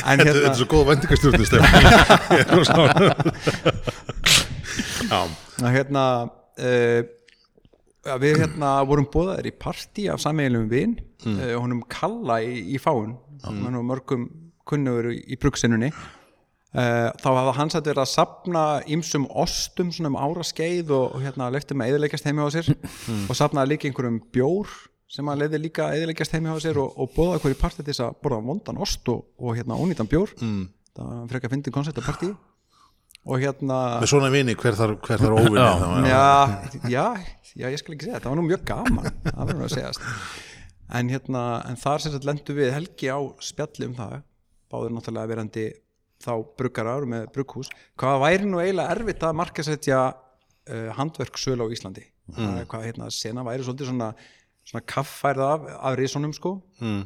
En 0.09 0.17
þetta, 0.17 0.25
þetta 0.25 0.39
hérna 0.39 0.49
er 0.49 0.57
svo 0.57 0.67
góð 0.71 0.85
vendingastjórnum 0.89 1.47
já, 5.13 5.21
hérna 5.75 6.05
uh, 6.25 7.01
að 8.09 8.19
við 8.25 8.41
hérna 8.41 8.71
vorum 8.89 9.09
bóðaðir 9.13 9.51
í 9.51 9.55
partí 9.61 10.03
af 10.09 10.23
sammeilum 10.25 10.65
vin. 10.71 10.97
Mm. 11.27 11.37
uh, 11.37 11.53
honum 11.61 11.83
Kalla 11.93 12.41
í, 12.41 12.73
í 12.73 12.81
fáun 12.81 13.13
mm. 13.45 13.77
og 13.79 13.85
mörgum 13.91 14.25
kunnugur 14.73 15.13
í, 15.13 15.21
í 15.33 15.39
brugsinunni 15.41 15.93
uh, 16.77 17.11
þá 17.21 17.29
hafði 17.29 17.55
hans 17.59 17.77
að 17.79 17.91
vera 17.91 18.05
að 18.05 18.13
sapna 18.13 18.65
ýmsum 18.91 19.27
ostum 19.43 19.93
svona 19.95 20.13
um 20.13 20.21
ára 20.21 20.47
skeið 20.47 20.93
og, 20.97 21.17
og 21.17 21.25
hérna 21.25 21.51
lefti 21.53 21.77
með 21.79 21.95
eðileggjast 21.95 22.29
heimi 22.29 22.47
á 22.47 22.49
sér. 22.55 22.71
Og 23.29 23.37
sapnaði 23.39 23.75
líka 23.75 23.89
einhverjum 23.89 24.21
bjór 24.35 24.71
sem 25.13 25.29
að 25.29 25.45
leiði 25.45 25.65
líka 25.67 25.91
eðileggjast 25.93 26.37
heimi 26.37 26.53
á 26.53 26.57
sér 26.63 26.81
og, 26.81 26.95
og 26.97 27.13
bóða 27.17 27.41
partí 27.61 27.83
til 27.83 27.91
þess 27.91 28.07
að 28.07 28.17
borða 28.25 28.41
vondan 28.47 28.81
ost 28.81 29.09
og, 29.13 29.27
og 29.39 29.59
hérna 29.59 29.77
ónýtan 29.77 30.09
bjór. 30.09 30.33
Mm. 30.41 30.65
það 30.97 31.13
var 31.13 31.29
frekar 31.35 31.51
að 31.51 31.57
fyndi 31.57 31.75
koncept 31.75 32.01
af 32.01 32.09
partí. 32.09 32.33
Og 33.23 33.39
hérna 33.39 33.77
með 34.03 34.09
svona 34.11 34.33
vini 34.35 34.57
hver 34.59 34.75
þar, 34.75 34.97
hver 34.99 35.21
þar 35.21 35.35
óvinni 35.37 35.61
þá, 35.63 35.85
já, 36.11 36.23
já, 36.91 37.05
já, 37.55 37.67
ég 37.69 37.79
skal 37.79 37.95
ekki 37.95 38.09
segja 38.09 38.17
þetta 38.17 38.33
var 38.33 38.41
nú 38.41 38.47
mjög 38.49 38.65
gaman, 38.67 39.13
það 39.29 39.45
verður 39.53 39.67
að 39.69 39.75
segjast. 39.77 40.09
En 40.99 41.13
hérna, 41.13 41.43
en 41.71 41.79
þar 41.79 42.03
sem 42.03 42.13
sagt 42.17 42.27
lendu 42.27 42.57
við 42.57 42.73
helgi 42.75 43.13
á 43.15 43.21
spjalli 43.45 43.87
um 43.87 43.95
það 43.95 44.17
báður 44.73 44.95
náttúrulega 44.97 45.31
verandi 45.31 45.67
þá 46.23 46.33
bruggarar 46.59 47.07
með 47.09 47.29
brugghús. 47.35 47.71
Hvað 47.99 48.21
væri 48.23 48.49
nú 48.49 48.63
eiginlega 48.63 48.95
erfitt 48.97 49.25
að 49.27 49.39
markasetja 49.41 50.01
uh, 50.13 50.91
handverksölu 50.99 51.67
á 51.67 51.75
Íslandi? 51.75 52.07
Mm. 52.33 52.63
hvað 52.71 52.85
hérna, 52.87 53.09
sena 53.11 53.43
væri 53.43 53.65
svolítið 53.67 53.89
svona, 53.91 54.13
svona 54.63 54.85
kaffærð 54.89 55.43
af, 55.43 55.65
af 55.91 55.97
risunum 55.99 56.33
sko. 56.37 56.55
Mm. 56.81 57.03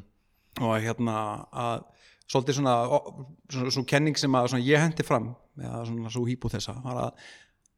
og 0.60 0.74
hérna 0.84 1.16
að 1.52 1.86
svolítið 2.26 2.58
svona, 2.58 2.74
svona, 3.52 3.72
svona 3.72 3.88
kenning 3.90 4.18
sem 4.18 4.36
að 4.36 4.50
svona, 4.52 4.66
ég 4.66 4.82
hendi 4.82 5.06
fram 5.06 5.30
eða 5.56 5.82
svona 5.88 6.12
svo 6.12 6.24
hýpu 6.26 6.50
þessa 6.52 6.74
var 6.84 7.00
að, 7.06 7.26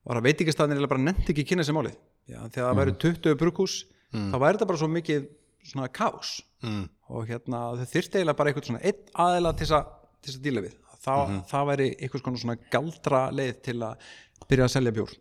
var 0.08 0.20
að 0.20 0.28
veitingastæðin 0.28 0.86
bara 0.88 1.04
nefndi 1.04 1.34
ekki 1.34 1.46
kynna 1.52 1.66
sér 1.66 1.76
málið. 1.76 1.98
Já, 2.28 2.40
þegar 2.44 2.68
það 2.68 2.78
væri 2.80 2.94
20 3.04 3.40
brukhús 3.40 3.74
þá 4.12 4.36
væri 4.40 4.56
þetta 4.56 4.68
bara 4.70 4.80
svo 4.80 4.88
mikið 4.92 5.26
svona 5.68 5.90
kás 5.92 6.38
mm. 6.64 6.84
Og 7.08 7.26
hérna 7.28 7.60
þau 7.78 7.86
þyrfti 7.92 8.18
eiginlega 8.20 8.36
bara 8.38 8.50
eitthvað 8.52 8.68
svona 8.68 8.82
einn 8.84 9.12
aðila 9.24 9.52
til 9.56 9.66
þess 9.66 9.76
að, 9.78 9.92
til 10.22 10.30
þess 10.32 10.38
að 10.40 10.46
díla 10.48 10.64
við. 10.66 10.74
Það, 11.08 11.68
væri 11.70 11.86
eitthvað 11.96 12.40
svona, 12.42 12.56
galdra 12.74 13.20
leið 13.32 13.60
til 13.64 13.76
að 13.86 14.08
byrja 14.50 14.66
að 14.68 14.72
selja 14.74 14.92
bjór. 14.98 15.12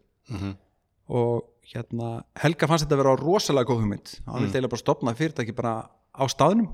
Og 1.08 1.46
hérna, 1.72 2.10
Helga 2.42 2.68
fannst 2.68 2.84
þetta 2.88 2.98
að 2.98 3.02
vera 3.04 3.14
rosalega 3.22 3.70
góð 3.70 3.84
hugmynd. 3.86 4.12
Hann 4.26 4.36
Mm. 4.36 4.44
vildi 4.44 4.58
eiginlega 4.58 4.74
bara 4.74 4.84
stopna 4.84 5.14
fyrirtæki 5.16 5.56
bara 5.56 5.74
á 6.18 6.24
staðnum. 6.28 6.68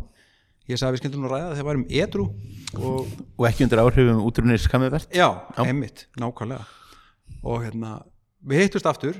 Ég 0.70 0.80
sagði 0.80 0.96
við 0.96 1.02
skildum 1.04 1.26
nú 1.26 1.30
ræða 1.30 1.56
þegar 1.58 1.68
værum 1.68 1.86
edru 1.92 2.26
og 2.80 3.08
og 3.38 3.46
ekki 3.50 3.66
undir 3.66 3.82
áhrifum 3.84 4.22
útrunir 4.24 4.62
skammivert 4.64 5.10
já, 5.12 5.28
einmitt, 5.60 6.08
nákvæmlega. 6.18 6.64
Og 7.44 7.62
hérna, 7.66 8.02
við 8.48 8.62
hittust 8.64 8.86
aftur 8.88 9.14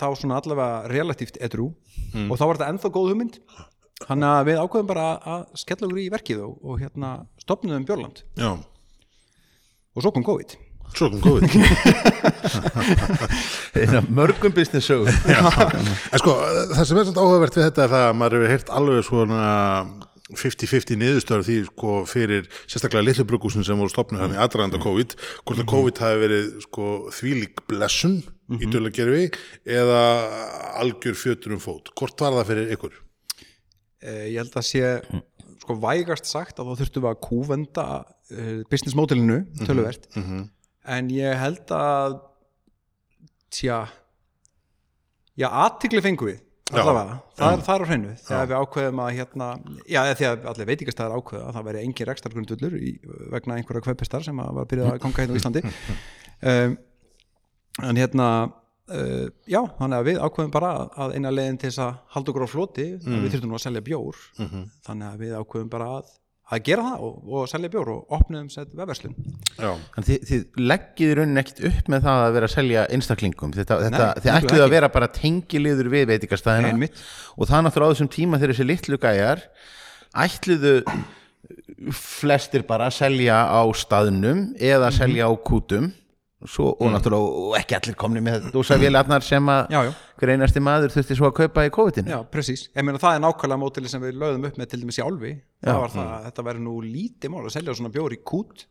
þá 0.00 0.06
svona 0.16 0.40
allavega 0.40 0.88
relatíft 0.88 1.36
edru 1.40 1.74
Mm. 2.14 2.30
og 2.30 2.38
þá 2.38 2.44
var 2.46 2.56
þetta 2.56 2.70
ennþá 2.72 2.90
góð 2.94 3.08
hugmynd 3.12 3.38
þannig 4.04 4.28
að 4.28 4.46
við 4.50 4.60
ákveðum 4.60 4.88
bara 4.90 5.08
að 5.24 5.44
skella 5.56 5.88
okkur 5.88 6.00
í 6.02 6.06
verkið 6.12 6.44
og, 6.44 6.56
og 6.60 6.80
hérna 6.82 7.10
stopnum 7.40 7.84
Björland 7.88 8.22
já, 8.36 8.50
og 9.96 10.04
svo 10.04 10.12
kom 10.12 10.26
COVID. 10.26 10.56
Svo 10.96 11.08
kom 11.14 11.22
COVID. 11.24 11.54
Einn 13.80 13.96
af 13.96 14.10
mörgum 14.12 14.52
business 14.56 14.88
sögum 14.90 15.08
en 16.12 16.20
sko, 16.20 16.36
það 16.74 16.82
sem 16.82 17.00
er 17.00 17.08
svona 17.08 17.24
áhugavert 17.24 17.56
við 17.56 17.66
þetta 17.70 17.86
er 17.86 17.94
það 17.94 18.04
að 18.10 18.20
maður 18.20 18.38
hefur 18.38 18.54
heyrt 18.54 18.74
alveg 18.80 19.08
svona 19.08 19.48
50-50 20.26 20.98
niðurstöður 20.98 21.44
því 21.46 21.56
sko 21.68 21.96
fyrir 22.10 22.48
sérstaklega 22.66 23.06
litlu 23.06 23.26
bruggúsin 23.30 23.64
sem 23.66 23.78
voru 23.78 23.92
stopnir 23.92 24.24
hann 24.24 24.34
í 24.34 24.40
aðranda 24.42 24.80
COVID 24.82 25.14
hvort 25.46 25.62
að 25.62 25.68
COVID 25.70 26.00
hafi 26.02 26.22
verið 26.24 26.48
sko 26.66 26.92
þvílík 27.14 27.62
blessun 27.70 28.18
í 28.58 28.68
dölagerfi 28.70 29.30
eða 29.64 30.02
algjör 30.82 31.16
fjötur 31.18 31.56
um 31.56 31.62
fót. 31.62 31.94
Hvort 31.98 32.20
var 32.22 32.40
það 32.40 32.50
fyrir 32.50 32.74
ykkur? 32.76 32.98
Eh, 34.02 34.26
ég 34.32 34.40
held 34.40 34.56
að 34.58 34.68
sé 34.68 34.92
sko 35.62 35.76
vægast 35.82 36.28
sagt 36.28 36.60
að 36.60 36.70
þá 36.70 36.80
þurftum 36.82 37.04
við 37.04 37.10
að 37.12 37.20
kúvenda 37.26 37.86
eh, 38.30 38.56
business 38.70 38.96
modelinu 38.98 39.42
töluvert. 39.64 40.08
en 40.86 41.12
ég 41.14 41.38
held 41.40 41.72
að 41.74 42.18
tja 43.50 43.86
já, 45.36 45.48
aðtikli 45.48 46.02
fengum 46.04 46.30
við 46.30 46.42
allavega, 46.74 47.20
það 47.38 47.52
er, 47.52 47.60
það 47.62 47.76
er 47.76 47.82
á 47.82 47.86
hreinu 47.86 48.12
þegar 48.26 48.48
við 48.50 48.56
ákveðum 48.60 49.00
að 49.04 49.10
hérna 49.14 49.48
já, 49.86 50.00
að 50.02 50.46
allir 50.50 50.68
veitingastæðar 50.70 51.16
ákveða 51.20 51.44
að 51.46 51.56
það 51.56 51.66
væri 51.68 51.82
engin 51.84 52.08
rekstargrundullur 52.10 52.76
vegna 53.36 53.58
einhverja 53.60 53.84
kveipistar 53.86 54.26
sem 54.26 54.40
að 54.42 54.56
var 54.58 54.70
byrjað 54.72 54.90
að 54.90 55.02
ganga 55.04 55.22
hérna 55.22 55.36
á 55.36 55.38
Íslandi. 55.38 55.62
Um, 56.42 56.76
en 57.90 58.00
hérna 58.00 58.28
uh, 58.92 59.26
já, 59.50 59.60
þannig 59.78 59.96
að 59.98 60.06
við 60.10 60.20
ákveðum 60.26 60.52
bara 60.54 60.70
að 60.96 61.16
eina 61.16 61.32
leiðin 61.34 61.58
til 61.62 61.70
þess 61.70 61.82
að 61.86 61.96
halda 62.14 62.32
okkur 62.32 62.46
á 62.46 62.54
floti 62.54 62.86
mm. 63.00 63.18
við 63.24 63.34
þurfum 63.34 63.50
nú 63.52 63.58
að 63.58 63.64
selja 63.66 63.82
bjór. 63.88 64.22
Þannig 64.86 65.08
að 65.10 65.18
við 65.24 65.34
ákveðum 65.40 65.70
bara 65.72 65.88
að, 65.98 66.12
að 66.56 66.62
gera 66.68 66.84
það 66.86 67.04
og, 67.08 67.16
og 67.40 67.48
selja 67.50 67.70
bjór 67.74 67.88
og 67.96 68.14
opnum 68.20 68.48
sett 68.54 68.70
vefverslun. 68.78 69.16
Já, 69.56 69.70
Þannig 69.96 70.08
þið, 70.10 70.24
þið 70.30 70.62
leggið 70.70 71.10
í 71.10 71.16
raunin 71.18 71.42
ekkert 71.42 71.62
upp 71.70 71.88
með 71.94 72.06
það 72.06 72.22
að 72.26 72.34
vera 72.36 72.50
að 72.50 72.54
selja 72.56 72.86
einstaklingum? 72.94 73.54
Þetta, 73.56 73.78
þetta, 73.86 74.06
Nei, 74.06 74.20
þið 74.22 74.30
nefnilega 74.30 74.46
ætluðu 74.46 74.66
að 74.68 74.74
vera 74.76 74.92
bara 74.94 75.10
tengiliður 75.16 75.92
við 75.96 76.06
veitingastæðina 76.12 76.70
Einmitt. 76.74 77.02
og 77.36 77.50
það 77.50 77.66
náttúrulega 77.66 77.90
á 77.90 77.94
þessum 77.96 78.12
tíma 78.14 78.38
þegar 78.42 78.54
þessi 78.54 78.68
litlu 78.70 78.98
gæjar 79.02 79.42
ætluðu 80.26 80.74
flestir 81.94 82.64
bara 82.66 82.88
að 82.90 82.96
selja 83.00 83.36
á 83.46 83.62
staðnum 83.76 84.54
eða 84.58 84.88
Mhm. 84.90 84.96
selja 84.96 85.26
á 85.28 85.32
kútum 85.36 85.92
svo, 86.48 86.70
og 86.80 86.90
náttúrulega 86.94 87.42
og 87.42 87.54
ekki 87.58 87.76
allir 87.78 87.96
komni 87.98 88.22
með 88.24 88.48
dósavélarnar 88.54 89.24
sem 89.26 89.48
að 89.52 89.70
Já, 89.74 89.78
já. 89.88 89.92
hver 90.20 90.32
einasti 90.34 90.62
maður 90.64 90.94
þurfti 90.94 91.16
svo 91.18 91.28
að 91.30 91.36
kaupa 91.40 91.64
í 91.66 91.72
COVID-inu 91.76 92.12
Já, 92.14 92.18
presís. 92.32 92.66
Ég 92.76 92.86
meina 92.86 93.00
það 93.02 93.18
er 93.18 93.22
nákvæmlega 93.26 93.60
mótili 93.62 93.92
sem 93.92 94.02
við 94.06 94.18
lögðum 94.22 94.48
upp 94.50 94.58
með 94.62 94.70
til 94.72 94.80
dæmis 94.82 94.98
í 95.00 95.04
Álfi. 95.06 95.32
Það 95.64 95.72
Já. 95.74 95.80
var 95.84 95.94
það 95.96 96.10
að 96.16 96.26
þetta 96.30 96.46
væri 96.50 96.64
nú 96.66 96.74
lítið 96.86 97.32
mál 97.34 97.42
að 97.44 97.54
selja 97.56 97.74
svona 97.80 97.94
bjór 97.96 98.14
í 98.16 98.20
kút. 98.32 98.66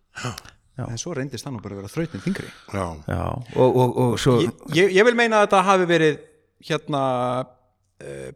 En 0.76 0.98
svo 1.00 1.14
reyndist 1.16 1.46
það 1.48 1.54
nú 1.56 1.62
bara 1.64 1.76
að 1.78 1.82
vera 1.84 1.92
þrautin 1.94 2.24
þingri. 2.26 2.50
já, 2.76 2.86
Já, 3.08 3.22
og, 3.56 3.78
og, 3.80 3.98
og 4.06 4.16
svo 4.20 4.34
Ég, 4.44 4.50
ég, 4.76 4.90
ég 4.98 5.06
vil 5.08 5.16
meina 5.16 5.40
að 5.40 5.46
þetta 5.48 5.62
hafi 5.70 5.86
verið 5.88 6.18
hérna 6.68 7.04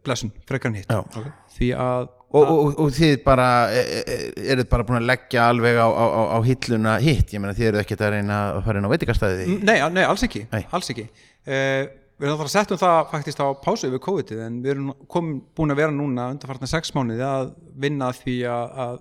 blessun, 0.05 0.31
frekar 0.47 0.71
en 0.71 0.79
hitt. 0.79 0.93
Okay. 0.93 1.31
Því 1.57 1.69
að 1.75 2.07
og, 2.29 2.45
og, 2.45 2.75
og 2.83 2.91
þið 2.93 3.15
bara 3.25 3.47
e- 3.73 3.85
e- 4.05 4.17
eruð 4.53 4.67
bara 4.69 4.85
búin 4.85 4.99
að 4.99 5.07
leggja 5.09 5.47
alveg 5.49 5.79
á, 5.81 5.87
á, 5.89 6.05
á, 6.05 6.21
á 6.37 6.39
hilluna 6.45 6.97
hitt, 7.01 7.33
ég 7.33 7.41
meina 7.41 7.55
þið 7.57 7.71
eruð 7.71 7.81
ekkert 7.83 8.03
að 8.05 8.13
reyna 8.15 8.37
að 8.51 8.59
fara 8.67 8.81
inn 8.81 8.85
á 8.85 8.93
veitingastæði 8.93 9.47
Nei, 9.65 9.77
nei, 9.95 10.03
alls 10.05 10.25
ekki, 10.27 10.43
Nei. 10.51 10.61
alls 10.77 10.91
ekki. 10.93 11.07
Uh, 11.49 11.89
við 12.19 12.27
erum 12.27 12.37
það 12.41 12.45
að 12.45 12.53
setja 12.53 12.77
það 12.83 12.99
faktist 13.15 13.41
á 13.41 13.47
pásu 13.63 13.89
yfir 13.89 14.03
COVID 14.05 14.33
en 14.45 14.61
við 14.61 14.75
erum 14.75 14.93
kom, 15.09 15.33
búin 15.57 15.73
að 15.73 15.81
vera 15.81 15.95
núna 15.95 16.29
undarfartna 16.35 16.69
sex 16.69 16.93
mánuði 16.93 17.25
að 17.25 17.53
vinna 17.79 18.11
að 18.11 18.21
því 18.25 18.37
að, 18.53 18.79
að 18.85 18.95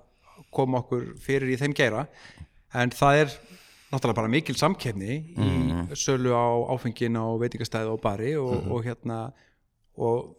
koma 0.55 0.81
okkur 0.81 1.07
fyrir 1.21 1.53
í 1.53 1.61
þeim 1.61 1.77
geira 1.77 2.07
en 2.79 2.95
það 2.95 3.23
er 3.25 3.35
náttúrulega 3.91 4.21
bara 4.23 4.33
mikil 4.33 4.57
samkefni 4.57 5.19
í 5.19 5.53
sölu 5.99 6.33
á 6.33 6.47
áfengin 6.73 7.17
á 7.21 7.27
veitingastæði 7.41 7.93
og 7.93 8.00
bari 8.05 8.35
og, 8.41 8.55
og 8.71 8.87
hérna 8.87 9.21
og 9.99 10.37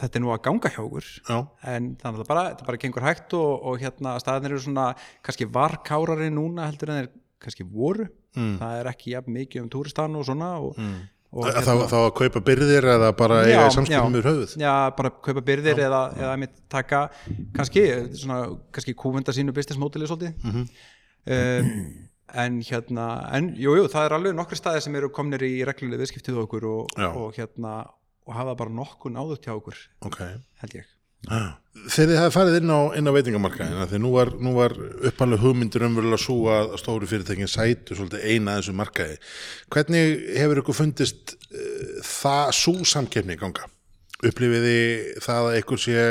þetta 0.00 0.18
er 0.18 0.24
nú 0.24 0.32
að 0.34 0.42
ganga 0.46 0.70
hjá 0.74 0.80
okkur. 0.84 1.10
Já, 1.28 1.38
en 1.74 1.92
þannig 2.00 2.24
að 2.24 2.30
bara, 2.30 2.46
þetta 2.52 2.68
bara 2.70 2.80
gengur 2.84 3.06
hægt 3.06 3.36
og, 3.38 3.52
og 3.68 3.82
hérna 3.82 4.14
staðinir 4.22 4.54
eru 4.56 4.64
svona 4.64 4.88
kannski 5.26 5.48
varkárari 5.58 6.30
núna 6.34 6.66
heldur 6.70 6.94
en 6.94 7.02
þeir 7.02 7.12
kannski 7.42 7.66
voru. 7.68 8.08
Það 8.38 8.80
er 8.80 8.88
ekki 8.92 9.14
jafn 9.14 9.34
mikið 9.34 9.64
um 9.64 9.70
túristan 9.72 10.14
og 10.18 10.26
svona 10.28 10.50
og, 10.62 10.76
og 11.32 11.48
Þa, 11.48 11.62
þá, 11.64 11.72
þá 11.90 11.96
að 11.98 12.10
kaupa 12.20 12.40
byrðir 12.46 12.86
eða 12.94 13.08
bara 13.18 13.38
já, 13.44 13.58
með 14.08 14.28
höfuð? 14.28 14.52
Já, 14.62 14.74
bara 14.96 15.10
kaupa 15.26 15.42
byrðir 15.48 15.80
eða, 15.84 16.02
eða 16.16 16.36
mitt 16.40 16.54
taka 16.70 17.00
kannski, 17.56 17.82
svona, 18.16 18.38
kannski 18.72 18.94
kúvenda 18.96 19.34
sínu 19.34 19.52
business 19.56 19.80
modeli 19.80 20.08
svolítið 20.08 20.46
um, 21.26 21.72
en 22.44 22.60
hérna 22.64 23.08
en 23.36 23.50
jú, 23.56 23.74
jú, 23.76 23.88
það 23.92 24.06
er 24.06 24.14
alveg 24.18 24.38
nokkri 24.38 24.58
staðir 24.60 24.84
sem 24.84 24.96
eru 25.00 25.10
komnir 25.12 25.44
í 25.44 25.52
regluleg 25.68 26.00
viðskiptið 26.02 26.42
okkur 26.44 26.66
og, 26.68 26.96
Já. 26.96 27.08
og 27.12 27.36
hérna 27.36 27.74
og 28.28 28.36
hafa 28.36 28.54
bara 28.60 28.76
nokkun 28.76 29.18
áður 29.18 29.42
hjá 29.42 29.56
okkur 29.56 29.82
ok. 30.04 30.22
held 30.62 30.78
ég. 30.82 30.94
Þegar 31.88 32.10
þið 32.10 32.18
hafði 32.18 32.34
farið 32.34 32.56
inn 32.60 32.70
á, 32.72 32.80
á 32.94 33.16
veitingamarkaðina 33.16 33.86
þegar 33.90 34.02
nú 34.04 34.10
var, 34.14 34.30
var 34.54 34.74
uppanlega 35.10 35.42
hugmyndur 35.42 35.84
umverulega 35.88 36.20
svo 36.22 36.36
að 36.52 36.76
stóru 36.80 37.08
fyrirtækin 37.10 37.50
sætu 37.50 37.96
eina 38.22 38.58
þessu 38.58 38.74
markaði. 38.78 39.18
Hvernig 39.74 40.14
hefur 40.38 40.62
ykkur 40.62 40.78
fundist 40.78 41.34
uh, 41.34 41.98
það 42.06 42.54
svo 42.60 42.76
samkeppni 42.86 43.38
ganga? 43.40 43.66
Upplifiði 44.18 44.78
það 45.22 45.50
að 45.50 45.58
ykkur 45.62 45.82
sé 45.82 46.06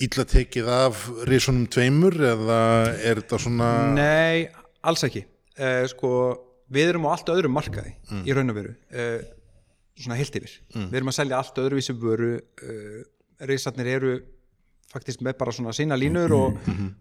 illa 0.00 0.24
tekið 0.28 0.70
af 0.72 1.02
risunum 1.28 1.66
tveimur 1.72 2.16
eða 2.34 2.60
er 3.00 3.20
þetta 3.20 3.40
svona 3.40 3.72
Nei, 3.96 4.48
alls 4.84 5.04
ekki. 5.08 5.26
Uh, 5.56 5.84
sko, 5.92 6.14
við 6.72 6.94
erum 6.94 7.08
á 7.08 7.16
allt 7.16 7.32
öðrum 7.32 7.56
markaði 7.56 7.96
í 8.24 8.36
raun 8.36 8.52
og 8.52 8.60
veru. 8.62 8.76
Uh, 8.92 9.20
svona 10.00 10.18
heilt 10.18 10.36
yfir, 10.40 10.52
við 10.74 11.00
erum 11.00 11.12
að 11.12 11.18
selja 11.20 11.40
allt 11.40 11.58
öðruvísi 11.62 11.96
vöru 12.00 12.34
uh, 12.40 13.00
reysarnir 13.48 13.90
eru 13.94 14.14
faktist 14.90 15.22
með 15.22 15.36
bara 15.38 15.54
svona 15.54 15.72
sína 15.76 15.94
línur 15.98 16.32
og, 16.34 16.56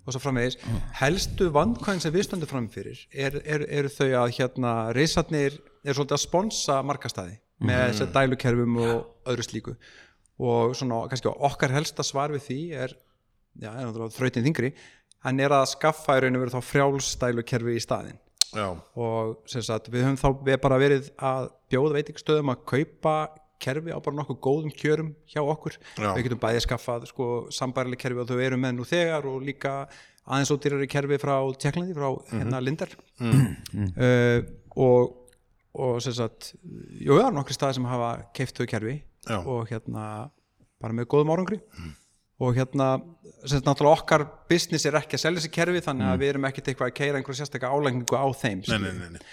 og 0.05 0.13
svo 0.13 0.21
framvegis. 0.21 0.59
Helstu 0.99 1.49
vandkvæðin 1.55 2.03
sem 2.03 2.13
við 2.13 2.27
stöndum 2.27 2.51
fram 2.51 2.67
fyrir 2.69 2.99
er, 3.09 3.39
er, 3.41 3.65
eru 3.79 3.89
þau 3.89 4.09
að 4.21 4.35
hérna 4.37 4.73
reysarnir 4.93 5.57
er 5.57 5.97
svolítið 5.97 6.19
að 6.19 6.21
sponsa 6.21 6.77
markastæði 6.85 7.39
með 7.65 7.81
þessi 7.87 8.09
dælukerfum 8.13 8.77
og 8.83 9.31
öðru 9.33 9.47
slíku. 9.47 9.73
Og 10.39 10.77
svona 10.77 11.01
kannski 11.11 11.33
okkar 11.33 11.73
helsta 11.73 12.05
svar 12.05 12.31
við 12.31 12.45
því 12.45 12.59
er 12.85 12.93
já, 13.59 13.73
er 13.73 14.13
þrautin 14.15 14.45
þingri 14.45 14.71
hann 15.25 15.41
er 15.43 15.53
að 15.55 15.69
skaffa 15.73 16.17
í 16.17 16.23
raun 16.23 16.37
og 16.37 16.45
veru 16.45 16.55
þá 16.55 16.69
frjálsdælukerfi 16.69 17.75
í 17.75 17.83
staðinn 17.83 18.19
Já, 18.55 18.67
og 18.97 19.43
sagt, 19.51 19.91
við 19.93 20.07
höfum 20.07 20.19
þá 20.19 20.29
við 20.47 20.59
bara 20.63 20.79
verið 20.81 21.11
að 21.17 21.51
bjóða 21.69 21.99
veitingastöðum 21.99 22.53
að 22.53 22.65
kaupa 22.71 23.15
kerfi 23.59 23.91
á 23.91 23.99
bara 23.99 24.17
nokkuð 24.21 24.39
góðum 24.43 24.73
kjörum 24.73 25.13
hjá 25.29 25.41
okkur. 25.43 25.75
Já. 25.99 26.13
við 26.15 26.29
getum 26.29 26.41
bæði 26.41 26.63
skaffað 26.63 27.09
sko, 27.11 27.29
sambærileg 27.53 27.99
kerfi 27.99 28.23
og 28.23 28.29
þau 28.29 28.39
eru 28.39 28.59
með 28.61 28.77
nú 28.77 28.87
þegar 28.87 29.27
og 29.29 29.43
líka 29.43 29.73
aðeins 30.29 30.53
ódýrari 30.55 30.87
kerfi 30.89 31.19
frá 31.19 31.35
Tjekklandi, 31.59 31.95
frá 31.97 32.09
hérna 32.31 32.61
Lindar. 32.63 32.93
Uh, 33.19 34.39
og 34.87 35.15
og 35.79 35.99
sem 36.03 36.15
sagt, 36.17 36.53
jú, 36.97 37.13
það 37.13 37.27
er 37.27 37.35
nokkri 37.35 37.55
staði 37.55 37.77
sem 37.77 37.87
hafa 37.89 38.09
keift 38.35 38.57
þau 38.57 38.67
kerfi 38.71 38.95
Já. 39.29 39.37
og 39.37 39.69
hérna 39.69 40.05
bara 40.81 40.95
með 40.95 41.09
góðum 41.11 41.33
árangri 41.35 41.59
og 42.39 42.55
hérna, 42.55 42.87
sem 43.43 43.61
náttúrulega 43.65 43.99
okkar 43.99 44.23
business 44.49 44.85
er 44.87 44.95
ekki 44.99 45.17
að 45.17 45.23
selja 45.25 45.41
þessi 45.41 45.51
kerfi 45.57 45.81
þannig 45.85 46.07
að 46.13 46.19
við 46.23 46.31
erum 46.33 46.47
ekkert 46.49 46.69
eitthvað 46.71 46.91
að 46.91 46.97
keira 46.99 47.19
einhverja 47.19 47.41
sérstaka 47.43 47.71
álægningu 47.75 48.15
á 48.19 48.27
þeim 48.39 48.61
nei, 48.67 48.77
nei, 48.85 48.93
nei, 48.99 49.09
nei. 49.17 49.23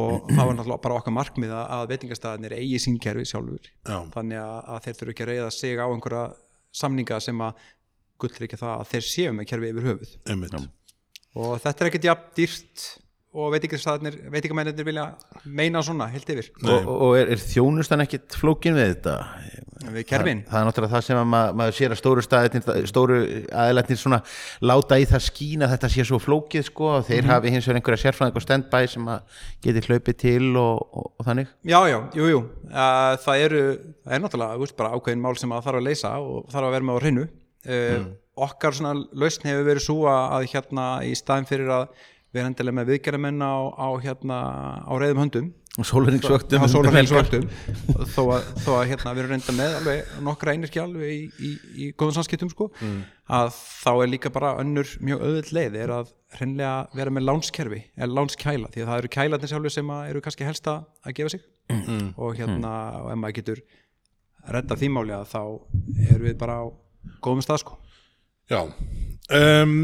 og 0.00 0.26
það 0.34 0.40
var 0.50 0.56
náttúrulega 0.58 0.84
bara 0.86 0.98
okkar 1.00 1.14
markmið 1.18 1.54
að- 1.60 1.84
veitingastæðinir 1.92 2.56
eigi 2.58 2.80
sín 2.82 2.98
kerfi 3.02 3.26
sjálfur 3.30 3.70
Já. 3.70 3.98
þannig 4.16 4.42
að, 4.42 4.56
að 4.74 4.82
þeir 4.86 4.98
þurfu 5.00 5.14
ekki 5.14 5.26
að 5.26 5.30
reyða 5.32 5.50
sig 5.54 5.78
á 5.78 5.86
einhverja 5.86 6.24
samninga 6.82 7.20
sem 7.22 7.44
að 7.46 7.62
gullur 8.20 8.46
ekki 8.48 8.58
það 8.60 8.74
að 8.80 8.90
þeir 8.94 9.06
séu 9.10 9.30
með 9.32 9.46
kerfi 9.48 9.70
yfir 9.72 9.86
höfuð. 9.90 10.10
Einmitt. 10.28 10.56
Og 11.40 11.54
þetta 11.62 11.84
er 11.84 11.88
ekkert 11.88 12.06
jafn 12.10 12.26
dýrt 12.36 12.82
og 13.30 13.52
veitingamennir 13.54 14.86
vilja 14.86 15.04
meina 15.46 15.82
svona 15.86 16.08
heilt 16.10 16.30
yfir. 16.32 16.48
Og, 16.66 16.88
og 16.90 17.12
er, 17.14 17.28
er 17.36 17.42
þjónustan 17.42 18.02
ekkit 18.02 18.34
flókin 18.34 18.74
við 18.74 18.88
þetta? 18.90 19.14
Við 19.94 20.04
kerfin. 20.10 20.40
Það 20.48 20.58
er 20.58 20.66
náttúrulega 20.66 20.92
það 20.96 21.04
sem 21.06 21.20
að 21.20 21.28
ma 21.30 21.42
maður 21.56 21.76
sér 21.78 21.94
að 21.94 22.00
stóru 22.00 22.24
staðir 22.26 22.88
stóru 22.90 23.20
aðlætnir 23.62 24.00
svona 24.00 24.18
láta 24.66 24.98
í 25.00 25.06
það 25.08 25.24
skína 25.28 25.70
þetta 25.70 25.90
sé 25.94 26.06
svo 26.10 26.18
flókið 26.20 26.66
sko. 26.66 26.90
Og 26.98 27.06
þeir 27.06 27.30
hafi 27.30 27.54
hins 27.54 27.68
vegar 27.70 27.80
einhverja 27.80 28.02
sérfræðing 28.02 28.40
og 28.40 28.44
standbæ 28.44 28.80
sem 28.90 29.08
að 29.14 29.40
geti 29.64 29.86
hlaupið 29.86 30.20
til 30.26 30.50
og, 30.60 30.84
og, 30.90 31.08
og 31.14 31.30
þannig. 31.30 31.54
Já, 31.70 31.78
já, 31.86 31.98
jú, 32.18 32.28
jú, 32.34 32.44
uh, 32.66 33.14
það 33.24 33.44
eru 33.46 33.64
það 33.78 34.16
er 34.18 34.24
náttúrulega, 34.26 34.62
veist, 34.64 34.78
bara 34.82 34.94
ákveðin 34.98 35.22
mál 35.22 35.38
sem 35.38 35.54
að 35.54 35.66
þarf 35.68 35.80
að 35.80 35.88
leysa 35.88 36.16
og 36.18 36.50
þarf 36.50 36.66
að 36.66 36.76
vera 36.76 36.90
með 36.90 36.98
á 36.98 37.02
hreinu. 37.04 37.28
Uh, 37.60 38.08
okkar 38.40 38.76
svona 38.76 38.96
lausn 39.14 39.48
hefur 39.48 39.68
verið 39.68 39.86
svo 39.86 40.00
að, 40.10 40.22
að 40.36 40.48
hérna 40.54 40.86
í 41.06 41.14
staðin 41.18 41.48
fyrir 41.48 41.72
að 41.78 41.90
vera 42.34 42.50
endilega 42.50 42.78
með 42.78 42.92
viðgerðamenn 42.94 43.42
á, 43.42 43.54
á 43.74 43.88
hérna 44.02 44.36
á 44.86 44.92
reyðum 45.00 45.24
höndum. 45.24 45.48
Og 45.78 46.70
sólarheinsvöktum 46.72 47.44
þó 48.10 48.22
að, 48.34 48.48
þó 48.64 48.70
að 48.74 48.88
hérna 48.90 49.12
við 49.14 49.20
erum 49.22 49.32
reynda 49.36 49.52
með 49.54 49.74
alveg 49.78 50.08
nokkra 50.26 50.54
einirki 50.56 50.80
alveg 50.82 51.12
í, 51.14 51.20
í, 51.46 51.50
í 51.78 51.86
góðum 51.94 52.16
samskiptum 52.18 52.50
sko. 52.50 52.66
Að 53.30 53.52
þá 53.54 53.90
er 53.92 54.10
líka 54.10 54.32
bara 54.34 54.56
önnur 54.62 54.90
mjög 54.98 55.22
auðvild 55.22 55.52
leið 55.54 55.78
er 55.84 55.92
að 55.94 56.10
hreinlega 56.36 56.72
vera 56.98 57.14
með 57.14 57.26
lánskerfi 57.28 57.80
eða 57.94 58.10
lánskæla 58.18 58.72
því 58.74 58.82
að 58.82 58.90
það 58.90 59.02
eru 59.02 59.12
kælarnir 59.16 59.52
sjálfur 59.52 59.76
sem 59.76 59.94
að 59.94 60.10
eru 60.10 60.24
kannski 60.26 60.48
helst 60.50 60.72
að 60.74 61.14
gefa 61.20 61.34
sig. 61.36 61.46
Og 62.18 62.34
hérna 62.38 62.74
og 63.04 63.12
ef 63.14 63.22
maður 63.22 63.38
getur 63.38 63.62
redda 64.50 64.80
þýmáli 64.82 65.14
að 65.14 65.30
þá 65.30 65.42
erum 66.10 66.26
við 66.26 66.36
bara 66.42 66.60
á 66.62 66.64
góðum 67.22 67.46
stað 67.46 67.62
sko. 67.62 67.78
Já 68.50 68.66
um, 69.36 69.74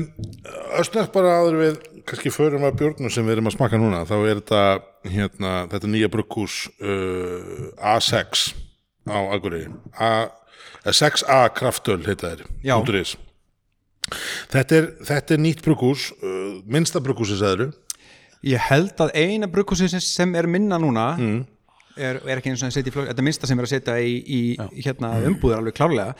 Ösnökk 0.80 1.12
bara 1.14 1.38
áður 1.40 1.58
við 1.60 1.78
kannski 2.06 2.32
förum 2.34 2.66
að 2.68 2.78
björnum 2.82 3.12
sem 3.12 3.26
við 3.26 3.36
erum 3.36 3.50
að 3.50 3.56
smaka 3.56 3.80
núna 3.80 4.04
þá 4.08 4.16
er 4.18 4.40
þetta, 4.40 4.62
hérna, 5.10 5.54
þetta 5.72 5.92
nýja 5.92 6.10
brugghús 6.12 6.58
uh, 6.80 7.94
A6 7.94 8.50
á 9.06 9.18
Akureyri. 9.34 9.70
A, 9.94 10.10
eh, 10.82 10.92
6A 10.94 11.40
kraftöl 11.54 12.02
heita 12.06 12.34
þeir 12.34 12.46
þetta, 14.52 14.78
er, 14.78 14.92
þetta 15.08 15.34
er 15.34 15.42
nýtt 15.42 15.64
brugghús 15.66 16.10
uh, 16.20 16.62
minnsta 16.66 17.02
brugghúsið 17.02 17.42
sæðuru 17.42 17.72
Ég 18.46 18.62
held 18.68 19.00
að 19.00 19.14
eina 19.16 19.48
brukkúsi 19.50 19.88
sem, 19.90 20.02
sem 20.04 20.34
er 20.38 20.46
minna 20.46 20.76
núna 20.78 21.06
er, 21.96 22.20
er 22.28 22.36
ekki 22.38 22.52
eins 22.52 22.62
og 22.62 22.68
að 22.68 22.76
setja 22.76 22.92
í 22.92 22.94
flög 22.94 23.08
þetta 23.08 23.24
minnsta 23.24 23.48
sem 23.48 23.58
er 23.58 23.66
að 23.66 23.72
setja 23.72 23.96
í, 23.98 24.12
í 24.22 24.84
hérna, 24.84 25.14
umbúður 25.30 25.58
alveg 25.62 25.74
klárlega 25.78 26.14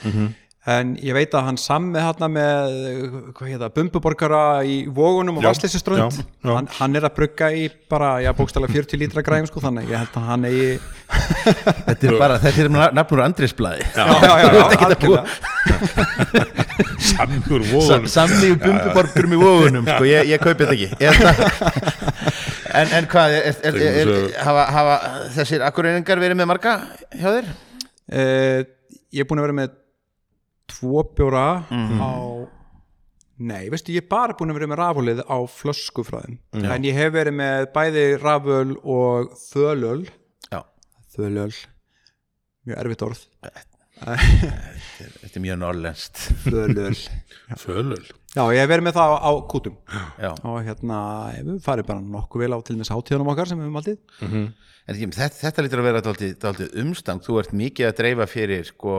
en 0.66 0.96
ég 0.98 1.14
veit 1.14 1.34
að 1.36 1.44
hann 1.46 1.58
sammið 1.60 2.02
hérna 2.02 2.28
með 2.30 2.72
hvað 3.36 3.50
heita, 3.52 3.68
bumbuborgara 3.76 4.40
í 4.66 4.80
vógunum 4.90 5.38
og 5.38 5.44
já. 5.46 5.52
hann, 6.48 6.68
hann 6.80 6.98
er 6.98 7.06
að 7.06 7.14
brugga 7.20 7.50
í 7.54 7.68
bara, 7.90 8.16
já, 8.24 8.32
bókstæla 8.34 8.66
40 8.72 8.98
lítra 8.98 9.22
græðum 9.26 9.46
sko, 9.46 9.62
þannig 9.62 9.92
ég 9.92 10.02
held 10.02 10.18
að 10.18 10.26
hann 10.32 10.48
eigi 10.50 10.72
þetta 11.86 12.10
er 12.10 12.18
bara, 12.18 12.40
þetta 12.42 12.64
er 12.64 12.72
nafnur 12.98 13.22
Andrisblæði 13.28 13.86
já, 13.86 14.04
já, 14.10 14.32
já, 14.42 14.48
já, 14.56 14.64
algjörlega. 14.88 15.24
Samur 17.06 17.62
Sa 17.62 17.70
vóðun 17.70 18.10
samlíu 18.16 18.58
bumbuborgurum 18.66 19.38
í 19.38 19.40
vóðunum 19.44 19.86
sko, 19.86 20.10
ég, 20.10 20.34
ég 20.34 20.42
kaupi 20.42 20.66
þetta 20.66 20.74
ekki 20.74 20.90
en, 22.74 22.90
en 22.90 23.10
hvað 23.14 23.38
er, 23.38 23.50
er, 23.70 23.82
er, 23.86 23.98
er, 24.02 24.14
hafa, 24.42 24.68
hafa 24.74 25.00
þessir 25.38 25.62
akkurreiningar 25.70 26.26
verið 26.26 26.42
með 26.42 26.54
marga 26.56 26.78
hjá 27.14 27.28
þér? 27.30 27.50
Eh, 28.06 28.60
ég 29.14 29.22
er 29.22 29.28
búin 29.30 29.40
að 29.40 29.48
vera 29.48 29.60
með 29.62 29.74
tvo 30.70 31.02
bjóra 31.16 31.64
Mhm. 31.70 32.00
á 32.02 32.12
nei, 33.38 33.68
veistu, 33.70 33.92
ég 33.92 34.02
er 34.04 34.08
bara 34.08 34.32
búin 34.34 34.50
að 34.50 34.58
vera 34.60 34.70
með 34.72 34.80
rafölið 34.80 35.22
á 35.28 35.36
flösku 35.46 36.04
frá 36.04 36.22
þeim 36.24 36.38
en 36.64 36.82
ég 36.88 36.94
hef 36.96 37.12
verið 37.12 37.34
með 37.36 37.66
bæði 37.74 38.04
raföl 38.22 38.76
og 38.82 39.34
þölöl. 39.52 40.06
Já, 40.50 40.62
þölöl, 41.16 41.52
mjög 42.66 42.78
erfitt 42.80 43.02
orð. 43.02 43.26
Þetta 43.96 45.32
er 45.36 45.42
mjög 45.44 45.58
norrlenskt 45.62 46.20
þölöl. 46.44 46.96
Fölul 47.62 48.02
já, 48.36 48.42
ég 48.52 48.58
hef 48.60 48.68
verið 48.68 48.84
með 48.88 48.96
það 48.98 49.12
á, 49.14 49.16
á 49.24 49.30
kútum. 49.48 49.76
Já, 50.20 50.30
og 50.44 50.56
hérna, 50.66 50.98
við 51.46 51.60
farið 51.64 51.86
bara 51.88 52.02
nokkuð 52.04 52.42
vel 52.42 52.56
á 52.56 52.60
til 52.66 52.76
þess 52.80 52.92
hátíðanum 52.92 53.30
okkar 53.32 53.48
sem 53.48 53.60
við 53.60 53.68
höfum 53.68 53.78
aldrei 53.80 53.96
en 54.86 54.94
ekki, 54.94 55.08
þetta, 55.16 55.38
þetta 55.40 55.64
lítur 55.64 55.80
að 55.82 55.88
vera 55.88 56.02
umstang, 56.82 57.22
þú 57.24 57.38
ert 57.40 57.54
mikið 57.56 57.88
að 57.88 57.96
dreifa 58.02 58.26
fyrir 58.30 58.66
sko 58.68 58.96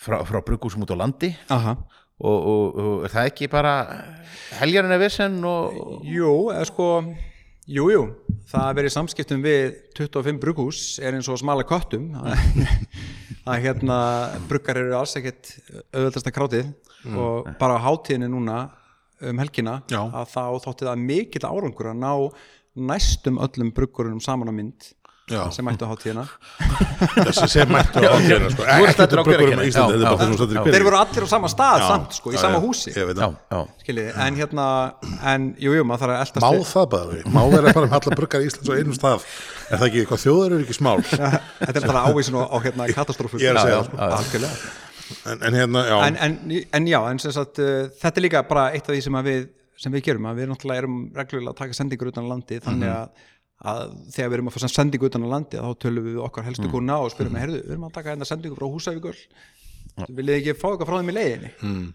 frá, 0.00 0.20
frá 0.26 0.40
bruggúsum 0.44 0.84
út 0.84 0.94
á 0.94 0.98
landi. 0.98 1.32
Aha. 1.52 1.76
og, 2.18 2.38
og, 2.38 2.80
og 2.80 3.06
er 3.06 3.14
það 3.14 3.30
ekki 3.30 3.50
bara 3.52 3.76
heljarinn 4.60 4.94
að 4.94 5.02
vissan 5.02 5.38
og 5.48 6.04
Jú, 6.06 6.34
eða 6.54 6.66
sko 6.70 6.88
Jú, 7.64 7.86
jú, 7.88 8.00
það 8.50 8.66
að 8.68 8.74
vera 8.76 8.88
í 8.90 8.92
samskiptum 8.92 9.40
við 9.40 9.76
25 9.96 10.40
brugghús 10.42 10.80
er 11.00 11.16
eins 11.16 11.30
og 11.32 11.38
smala 11.40 11.64
köttum. 11.64 12.10
Að 13.48 13.62
hérna 13.64 13.96
bruggar 14.50 14.82
eru 14.82 14.92
alls 14.98 15.16
ekkit 15.16 15.54
auðvöldasta 15.94 16.32
krátið. 16.36 16.74
Og 17.08 17.48
bara 17.56 17.78
á 17.80 17.84
hátíðinni 17.86 18.28
núna 18.28 18.58
um 19.24 19.40
helgina 19.40 19.78
Já. 19.88 20.02
að 20.04 20.28
þá 20.34 20.42
þótti 20.66 20.88
það 20.90 21.02
mikill 21.08 21.48
árangur 21.48 21.88
að 21.92 22.00
ná 22.02 22.12
næstum 22.92 23.40
öllum 23.40 23.72
bruggurunum 23.72 24.20
saman 24.20 24.50
á 24.50 24.54
mynd 24.56 24.90
Já. 25.24 25.40
sem 25.56 25.64
mættu 25.64 25.86
á 25.86 25.88
hátíðina 25.88 26.24
sem 27.48 27.70
mættu 27.72 27.96
á 28.04 28.12
ákveðina 28.12 28.50
sko. 28.52 28.60
Þú 28.60 28.68
ert 28.68 28.82
ekki 28.84 28.94
staddur 28.96 29.20
á 29.20 29.24
brugghúrum 29.24 29.54
Hveragerði. 29.54 29.64
í 29.64 29.70
Íslandi, 29.72 29.94
Já, 29.94 30.10
já, 30.12 30.58
já. 30.58 30.74
Þeir 30.74 30.84
voru 30.84 30.98
allir 31.00 31.24
á 31.24 31.28
sama 31.32 31.48
stað 31.52 31.84
samt 31.88 32.16
sko, 32.18 32.32
í 32.34 32.40
sama 32.42 32.60
húsi 32.60 32.92
ég 32.92 33.08
veit 33.08 33.16
Já, 33.16 33.24
það. 33.24 33.38
já, 33.54 33.60
skiljiði, 33.84 34.12
en 34.26 34.38
hérna 34.42 34.66
en 35.32 35.46
jú, 35.64 35.72
jú, 35.78 35.86
maður 35.88 36.02
þarf 36.04 36.14
að 36.14 36.22
eltast 36.26 36.44
Má 36.44 36.68
það 36.74 36.86
bara 36.92 37.24
má 37.38 37.40
vera 37.54 37.72
bara 37.78 37.88
um 37.88 37.96
allar 38.00 38.18
bruggar 38.20 38.44
í 38.44 38.50
Íslands 38.50 38.68
á 38.68 38.74
einum 38.76 38.98
stað 38.98 39.26
Er 39.72 39.80
það 39.80 39.86
ekki 39.88 40.02
eitthvað 40.04 40.22
þjóðar 40.26 40.56
er 40.58 40.64
ekki 40.66 40.76
smál 40.76 40.96
Þetta 41.64 41.76
er 41.80 41.88
bara 41.88 42.04
ávísun 42.12 42.36
á, 42.44 42.56
hérna 42.68 42.88
katastrófu 42.92 43.40
Ég 43.40 43.48
er 43.54 43.60
að 43.62 43.68
segja 43.70 43.80
Já, 43.80 43.84
það, 44.04 44.28
sko. 44.28 44.44
já, 44.44 44.48
já. 44.52 44.80
En, 45.32 45.42
en 45.48 45.54
hérna, 45.56 45.80
já 45.88 45.96
en, 46.06 46.16
en, 46.28 46.38
en 46.80 46.86
já, 46.88 46.98
en 47.10 47.18
sem 47.20 47.32
sagt 47.36 47.58
uh, 47.64 47.88
þetta 48.00 48.20
er 48.20 48.24
líka 48.28 48.40
bara 48.48 48.68
eitt 48.76 48.86
af 48.88 48.92
því 48.96 49.02
sem, 49.04 49.16
að 49.20 49.26
við, 49.28 49.42
sem 49.84 49.92
við 49.96 50.04
gerum 50.06 50.28
að 50.30 50.38
við 50.40 50.48
náttúrulega 50.52 50.80
erum 50.84 50.94
reglulega 51.16 51.52
að 51.52 51.58
taka 51.60 51.76
sendingur 51.76 52.08
utan 52.12 52.28
landi 52.30 52.60
þannig 52.64 52.88
Mhm. 52.88 52.96
að, 53.00 53.30
að 53.64 53.82
þegar 54.12 54.30
við 54.30 54.36
erum 54.38 54.48
að 54.50 54.56
fá 54.56 54.72
sendingu 54.72 55.08
utan 55.08 55.24
á 55.24 55.28
landi 55.34 55.60
þá 55.60 55.80
tölum 55.80 56.06
við 56.08 56.22
okkar 56.24 56.46
helstu 56.48 56.70
kuna 56.72 57.00
og 57.00 57.12
spyrum 57.14 57.32
mm. 57.32 57.40
heyrðu, 57.42 57.60
við 57.64 57.74
erum 57.74 57.86
að 57.88 57.94
taka 57.98 58.12
hérna 58.12 58.28
sendingu 58.28 58.58
frá 58.58 58.66
Húsavíkur. 58.68 59.20
Viljið 60.08 60.32
þið 60.32 60.40
ekki 60.40 60.56
fá 60.58 60.66
eitthvað 60.70 60.90
frá 60.90 60.98
þeim 60.98 61.12
í 61.12 61.16
leiðinni? 61.18 61.52
Mm. 61.64 61.86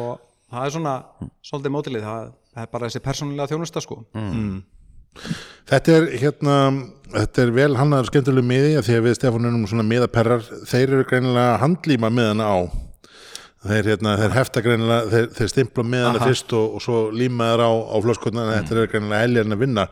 og 0.00 0.12
það 0.50 0.66
er 0.66 0.74
svona 0.76 0.92
svolítið 1.46 1.74
mótilið, 1.74 2.06
það, 2.06 2.28
það 2.54 2.62
er 2.62 2.70
bara 2.74 2.90
þessi 2.90 3.02
persónulega 3.06 3.50
þjónusta 3.50 3.82
sko. 3.84 3.98
Þetta 5.70 5.96
er 5.96 6.06
hérna, 6.22 6.56
þetta 7.16 7.42
er 7.42 7.52
vel 7.54 7.72
hannaður 7.78 8.10
skemmtileg 8.12 8.46
miði 8.46 8.76
að 8.78 8.86
því 8.86 8.98
að 8.98 9.08
við 9.08 9.16
Stefán 9.18 9.48
erum 9.50 9.66
svona 9.70 9.86
miðaperrar, 9.86 10.46
þeir 10.70 10.86
eru 10.86 11.08
greinilega 11.10 11.56
að 11.56 11.60
handlíma 11.64 12.12
miðana 12.14 12.46
á 12.46 12.58
þeir, 13.66 13.88
hérna, 13.92 14.14
þeir 14.20 14.34
hefta 14.36 14.62
greinilega, 14.64 15.08
þeir, 15.12 15.26
þeir 15.36 15.50
stimpla 15.52 15.84
miðana 15.84 16.22
fyrst 16.24 16.54
og, 16.56 16.76
og 16.78 16.84
svo 16.84 17.00
líma 17.14 17.50
þeir 17.52 17.64
á, 17.66 17.72
á 17.76 17.96
flöskotna 18.06 18.44
en 18.46 18.52
þetta 18.68 18.78
er 18.84 18.92
greinilega 18.94 19.24
heljarinn 19.26 19.56
að 19.56 19.64
vinna 19.64 19.86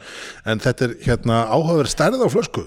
en 0.48 0.62
þetta 0.64 0.86
er 0.88 0.94
hérna 1.04 1.40
áhugaverð 1.52 1.92
stærð 1.92 2.24
á 2.24 2.28
flösku. 2.32 2.64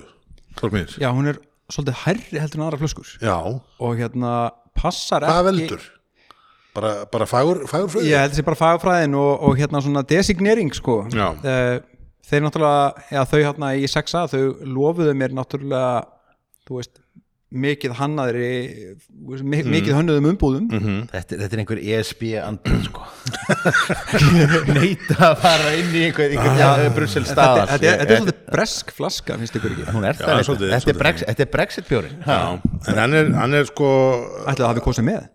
Já, 1.01 1.09
hún 1.15 1.31
er 1.31 1.39
svolítið 1.71 1.99
hærri 2.03 2.41
heldur 2.43 2.59
en 2.59 2.65
aðra 2.67 2.81
flöskur 2.81 3.11
Já, 3.23 3.35
og 3.79 3.97
hérna 3.97 4.33
passar 4.77 5.23
hvað 5.25 5.39
ekki 5.39 5.47
veldur? 5.51 5.85
Bara, 6.75 6.91
bara 7.11 7.27
fagur, 7.27 7.63
fagur 7.67 7.89
fröðu? 7.91 8.07
Ég 8.07 8.21
held 8.21 8.35
þessi 8.35 8.45
bara 8.47 8.59
fagfræðin 8.59 9.15
og, 9.19 9.31
og 9.47 9.57
hérna 9.59 9.81
svona 9.83 10.03
designering 10.07 10.71
sko 10.75 11.01
Já. 11.11 11.31
Eh, 11.43 11.79
Þeir 12.31 12.43
náttúrulega, 12.45 13.01
já 13.11 13.21
þau 13.27 13.39
hérna 13.41 13.69
í 13.75 13.87
6a 13.89 14.19
þau 14.29 14.41
lofuðu 14.75 15.13
mér 15.17 15.33
náttúrulega 15.35 16.03
þú 16.69 16.77
veist, 16.77 16.99
mikið 17.51 17.93
hannaðri 17.99 18.49
mi 19.43 19.59
mikið 19.67 19.95
hönnuðum 19.97 20.27
umbúðum. 20.31 20.67
Þetta, 21.11 21.37
þetta 21.41 21.57
er 21.57 21.61
einhver 21.63 21.81
ESB 21.83 22.21
andun 22.39 22.83
sko. 22.87 23.03
Neita 24.75 25.17
að 25.31 25.35
fara 25.41 25.73
inn 25.77 25.91
í 25.95 26.03
einhver, 26.07 26.31
einhver 26.31 26.59
ja, 26.61 26.69
Brussel 26.95 27.25
Þetta, 27.25 27.33
staðar. 27.35 27.71
þetta, 27.73 27.89
er- 27.91 27.99
þetta 28.01 28.13
er 28.15 28.21
svolítið 28.21 28.53
bresk 28.55 28.93
flaska, 28.95 29.37
finnst 29.41 29.57
ykkur 29.59 29.75
ekki? 29.75 29.87
Hún 29.95 30.07
er 30.07 30.15
Já, 30.15 30.25
líka. 30.29 30.45
svolítið, 30.47 30.71
Þetta 30.75 30.93
er. 30.93 30.99
Brexit- 31.01 31.27
Þetta 31.31 31.45
er 31.45 31.51
Brexit 31.55 31.89
bjórin 31.91 32.15
Já, 32.25 32.39
en 32.93 33.01
hann 33.03 33.17
er, 33.19 33.31
hann 33.41 33.53
er 33.59 33.67
sko 33.69 33.89
Ætlaðu 34.45 34.65
að 34.65 34.71
hafi 34.71 34.85
kosið 34.87 35.07
með? 35.11 35.27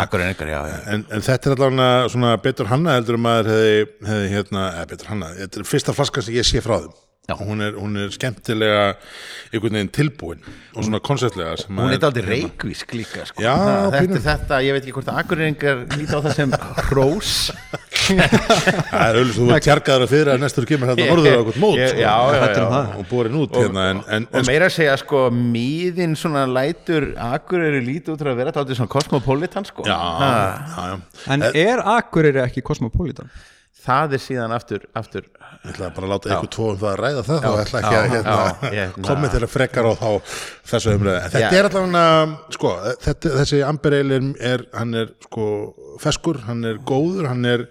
Er 0.00 0.50
já, 0.54 0.60
já 0.72 0.78
en, 0.94 1.04
en 1.10 1.26
þetta 1.28 1.50
er 1.52 1.56
allavega 1.56 2.08
svona 2.16 2.32
betur 2.44 2.70
hanna 2.72 2.96
heldur 2.98 3.20
hefði, 3.50 3.86
hefði 4.08 4.32
hérna, 4.34 4.66
eða 4.80 4.90
betur 4.94 5.12
hanna, 5.14 5.30
þetta 5.38 5.60
er 5.62 5.70
fyrsta 5.74 5.96
flaska 5.96 6.24
sem 6.24 6.34
ég 6.40 6.48
sé 6.48 6.62
frá 6.64 6.78
og 6.80 6.90
hún 7.38 7.60
er, 7.64 7.76
hún 7.78 7.96
er 8.00 8.10
skemmtilega 8.14 8.82
einhvern 9.52 9.76
veginn 9.78 9.92
tilbúin 9.94 10.40
og 10.74 10.84
svona 10.86 11.00
konceptlega 11.04 11.54
Hún 11.68 11.92
er 11.94 11.98
dálítið 12.02 12.28
reykvísk 12.30 12.94
líka 12.94 13.26
sko. 13.28 13.42
Já, 13.44 13.54
Ha, 13.60 13.90
Þetta 13.94 14.16
er 14.18 14.24
þetta, 14.26 14.60
ég 14.66 14.72
veit 14.76 14.82
ekki 14.86 14.94
hvort 14.96 15.10
að 15.12 15.20
akkurreiningar 15.24 15.84
líta 15.98 16.18
á 16.18 16.20
það 16.24 16.34
sem 16.38 16.54
hrós 16.88 17.32
það 18.10 19.04
er 19.04 19.18
auðvitað 19.20 19.36
þú 19.36 19.46
verður 19.46 19.64
tjargaður 19.66 20.04
að 20.06 20.10
fyrir 20.14 20.30
að 20.34 20.40
næstur 20.44 20.66
kemur 20.70 20.90
hérna 20.90 21.06
norður 21.10 21.30
á 21.30 21.38
eitthvað 21.40 21.60
mót 21.62 21.76
sko, 21.80 22.00
já, 22.00 22.00
já, 22.00 22.14
Þetta 22.40 22.48
er 22.50 22.64
já. 22.64 22.70
það. 22.74 22.90
og 23.02 23.06
borin 23.10 23.36
út 23.40 23.56
hérna 23.60 23.84
en, 23.92 24.00
en, 24.16 24.26
Og 24.40 24.48
meira 24.48 24.68
að 24.70 24.74
segja 24.78 24.96
sko 25.00 25.22
Míðin 25.34 26.16
svona 26.18 26.42
lætur 26.50 27.08
Akureyri 27.30 27.82
lítið 27.86 28.14
út 28.16 28.24
að 28.26 28.40
vera 28.40 28.54
dálítið 28.56 28.80
svona 28.80 28.94
kosmopolitan 28.96 29.68
sko 29.68 29.86
já, 29.88 29.98
Ha. 30.00 30.30
já, 30.30 30.90
já, 30.90 31.24
En 31.36 31.46
er 31.52 31.82
Akureyri 31.96 32.42
ekki 32.44 32.64
kosmopolitan? 32.66 33.30
Það 33.84 34.16
er 34.16 34.22
síðan 34.26 34.54
aftur, 34.56 34.86
aftur 34.98 35.28
Ég 35.60 35.72
ætla 35.74 35.88
bara 35.92 36.06
að 36.06 36.12
láta 36.14 36.30
ykkur 36.36 36.50
tvo 36.54 36.66
um 36.70 36.76
það 36.80 36.90
að 36.90 37.00
ræða 37.02 37.22
það 37.26 37.40
þá 37.44 37.48
ætla 37.60 37.80
ekki 37.80 37.94
já, 37.96 38.00
að 38.00 38.12
hérna, 38.14 38.34
já, 38.40 38.70
hérna. 38.78 39.04
kommentera 39.08 39.48
frekar 39.50 39.88
á 39.90 39.92
þá 40.00 40.10
þessu 40.70 40.92
umræði. 40.96 41.18
En 41.20 41.32
Þetta 41.34 41.40
Já. 41.42 41.58
er 41.58 41.68
allavega, 41.68 42.04
sko, 42.56 42.70
þetta, 43.04 43.32
þessi 43.40 43.58
Amber 43.66 43.96
Ale 43.98 44.16
er, 44.20 44.28
er, 44.52 44.64
hann 44.78 44.94
er 45.02 45.10
sko 45.26 45.48
feskur, 46.00 46.38
hann 46.46 46.64
er 46.70 46.78
góður, 46.88 47.28
hann 47.28 47.44
er, 47.50 47.66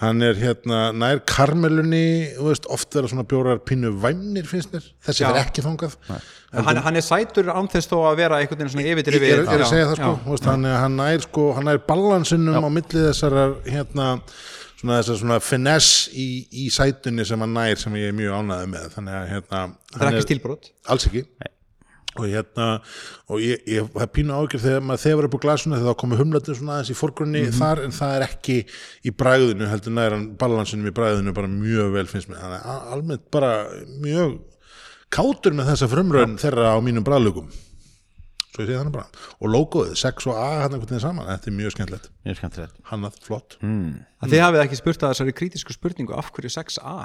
hann 0.00 0.22
er 0.24 0.38
hérna 0.40 0.80
nær 0.96 1.20
karmelunni, 1.28 2.04
þú 2.38 2.48
veist, 2.48 2.70
oft 2.72 2.96
vera 2.96 3.10
svona 3.12 3.26
bjórar 3.28 3.60
pínu 3.68 3.92
væmnir 4.00 4.48
finnst 4.48 4.72
mér, 4.72 4.86
þessi 5.04 5.26
Já. 5.26 5.30
er 5.34 5.40
ekki 5.42 5.64
fangað. 5.66 5.98
hann, 6.56 6.82
hann 6.86 6.96
er 6.96 7.04
sætur 7.04 7.50
án 7.52 7.68
þess 7.72 7.90
þó 7.92 7.98
að 8.14 8.20
vera 8.22 8.40
einhvern 8.40 8.62
veginn 8.62 8.74
svona 8.78 8.88
yfir 8.94 9.12
Ég 9.12 9.28
er, 9.34 9.44
er 9.44 9.64
að 9.66 9.72
segja 9.74 9.90
það 9.90 9.96
sko, 10.00 10.12
já. 10.14 10.20
þú 10.24 10.36
veist, 10.38 10.48
hann, 10.54 10.64
er- 10.70 10.80
hann 10.86 10.96
nær 11.02 11.26
sko, 11.26 11.48
hann 11.58 11.68
nær 11.68 11.82
balansinum 11.90 12.64
á 12.64 12.70
milli 12.70 13.02
þessar 13.10 13.36
hérna, 13.66 14.08
svona 14.76 15.00
þessar 15.00 15.20
svona 15.22 15.40
finesse 15.42 16.12
í, 16.12 16.28
í 16.64 16.68
sætunni 16.72 17.26
sem 17.26 17.42
hann 17.42 17.54
nær 17.56 17.80
sem 17.80 17.98
ég 17.98 18.10
er 18.12 18.16
mjög 18.16 18.40
ánæði 18.40 18.70
með. 18.72 18.88
Þannig 18.96 19.18
að 19.18 19.28
hérna 19.32 19.60
það 19.92 20.08
er 20.08 20.10
ekki 20.12 20.26
stílbrot? 20.26 20.72
Alls 20.92 21.06
ekki. 21.10 21.22
Og 22.16 22.24
hérna 22.32 22.66
og 23.28 23.42
ég, 23.44 23.60
ég 23.68 23.88
hef 24.00 24.12
pínu 24.16 24.32
ágjör 24.32 24.62
þegar 24.62 24.84
maður 24.88 25.02
þefur 25.02 25.28
upp 25.28 25.36
á 25.36 25.44
glasuna 25.44 25.78
þegar 25.80 25.90
það 25.90 25.98
komið 26.02 26.22
humlatin 26.22 26.56
svona 26.56 26.76
aðeins 26.78 26.92
í 26.94 26.96
fórgrunni 26.96 27.42
þar 27.52 27.82
en 27.84 27.96
það 27.96 28.14
er 28.16 28.24
ekki 28.30 28.56
í 29.04 29.12
bræðinu 29.12 29.68
heldur 29.68 29.96
nær 29.98 30.16
hann 30.16 30.26
balansinum 30.40 30.88
í 30.88 30.94
bræðinu 30.96 31.36
bara 31.36 31.52
mjög 31.52 31.92
vel 31.98 32.06
finnst 32.08 32.32
mér. 32.32 32.40
Þannig 32.40 32.70
að 32.72 32.88
almennt 32.96 33.26
bara 33.36 33.52
mjög 34.00 34.38
kátur 35.12 35.56
með 35.56 35.74
þessa 35.74 35.90
frumröðin 35.92 36.40
þeirra 36.40 36.72
á 36.72 36.78
mínum 36.84 37.04
bræðlugum 37.04 37.52
svo 38.56 38.64
ég 38.64 38.70
segi 38.72 38.80
þannig 38.80 38.96
bara. 38.96 39.22
Og 39.38 39.52
logoðið, 39.52 39.94
6 40.00 40.28
og 40.32 40.40
A 40.40 40.46
hann 40.64 40.72
einhvern 40.72 40.88
veginn 40.88 41.04
saman, 41.04 41.28
þetta 41.30 41.50
er 41.52 41.56
mjög 41.60 41.76
skemmtilegt. 41.76 42.10
Mjög 42.26 42.40
skemmtilegt. 42.40 42.80
Hannað, 42.90 43.20
flott. 43.28 43.58
Að 43.62 44.32
þið 44.32 44.44
hafið 44.46 44.64
ekki 44.64 44.80
spurt 44.80 45.04
að 45.06 45.14
þessari 45.14 45.36
kritísku 45.42 45.76
spurningu 45.76 46.16
af 46.16 46.32
hverju 46.34 46.52
6A 46.56 46.96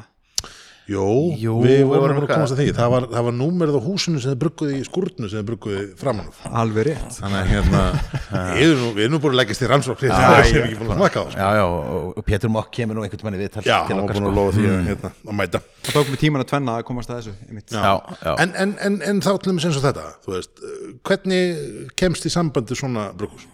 Jó, 0.92 1.06
Jú, 1.40 1.54
við 1.64 1.78
við 1.80 1.92
vorum 1.92 2.20
að 2.22 2.28
komast 2.32 2.56
að 2.56 2.62
því 2.62 2.74
það 2.78 2.90
var, 2.94 3.06
það 3.12 3.26
var 3.28 3.36
númerið 3.38 3.78
á 3.78 3.82
húsinu 3.86 4.22
sem 4.22 4.34
þið 4.34 4.40
brugguði 4.42 4.78
í 4.78 4.86
skúrnu 4.88 5.30
sem 5.30 5.40
þið 5.40 5.48
brugguði 5.50 5.84
framan 6.00 6.28
af 6.32 6.58
alveg 6.62 6.88
rétt 6.90 7.18
þannig 7.20 7.40
að 7.40 7.52
hérna 7.52 7.84
við 8.58 8.66
erum 8.66 8.82
nú, 8.82 8.90
við 8.98 9.06
erum 9.06 9.16
nú 9.16 9.22
búin 9.24 9.36
að 9.36 9.40
leggast 9.42 9.64
í 9.64 9.70
rannsókn 9.72 10.06
hérna, 10.08 10.20
það 10.22 10.42
er 10.42 10.66
ekki 10.66 10.80
búin 10.82 10.92
að 10.92 11.00
smaka 11.02 11.22
á 11.22 11.26
sko. 11.28 11.38
já, 11.38 11.48
já, 11.60 11.64
og, 11.68 12.10
og 12.12 12.28
Pétur 12.28 12.54
Mokk 12.56 12.74
kemur 12.76 12.98
nú 12.98 13.06
einhvern 13.06 13.30
veginn 13.30 13.44
viðtal 13.46 13.66
já, 13.68 13.78
til 13.88 13.96
hann 13.96 14.04
var 14.04 14.18
búin 14.18 14.26
sko. 14.26 14.34
að 14.34 14.40
lofa 14.42 14.58
því 14.58 14.68
að, 14.72 14.84
hérna, 14.90 15.14
að 15.28 15.40
mæta 15.42 15.64
það 15.86 15.96
tók 15.96 16.12
mig 16.12 16.22
tíman 16.26 16.46
að 16.46 16.52
tvenna 16.52 16.78
að 16.80 16.86
komast 16.90 17.14
að 17.14 17.22
þessu 17.22 17.38
einmitt. 17.48 17.78
já, 17.78 17.94
já. 18.26 18.34
en, 18.36 18.54
en, 18.66 18.76
en, 18.90 19.00
en 19.12 19.24
þá 19.24 19.32
til 19.38 19.56
þess 19.56 19.80
að 19.80 19.88
þetta 19.90 20.06
þú 20.26 20.36
veist, 20.36 20.54
uh, 20.62 20.86
hvernig 21.08 21.90
kemst 22.02 22.28
í 22.28 22.34
sambandi 22.34 22.78
svona 22.78 23.10
brukus? 23.16 23.48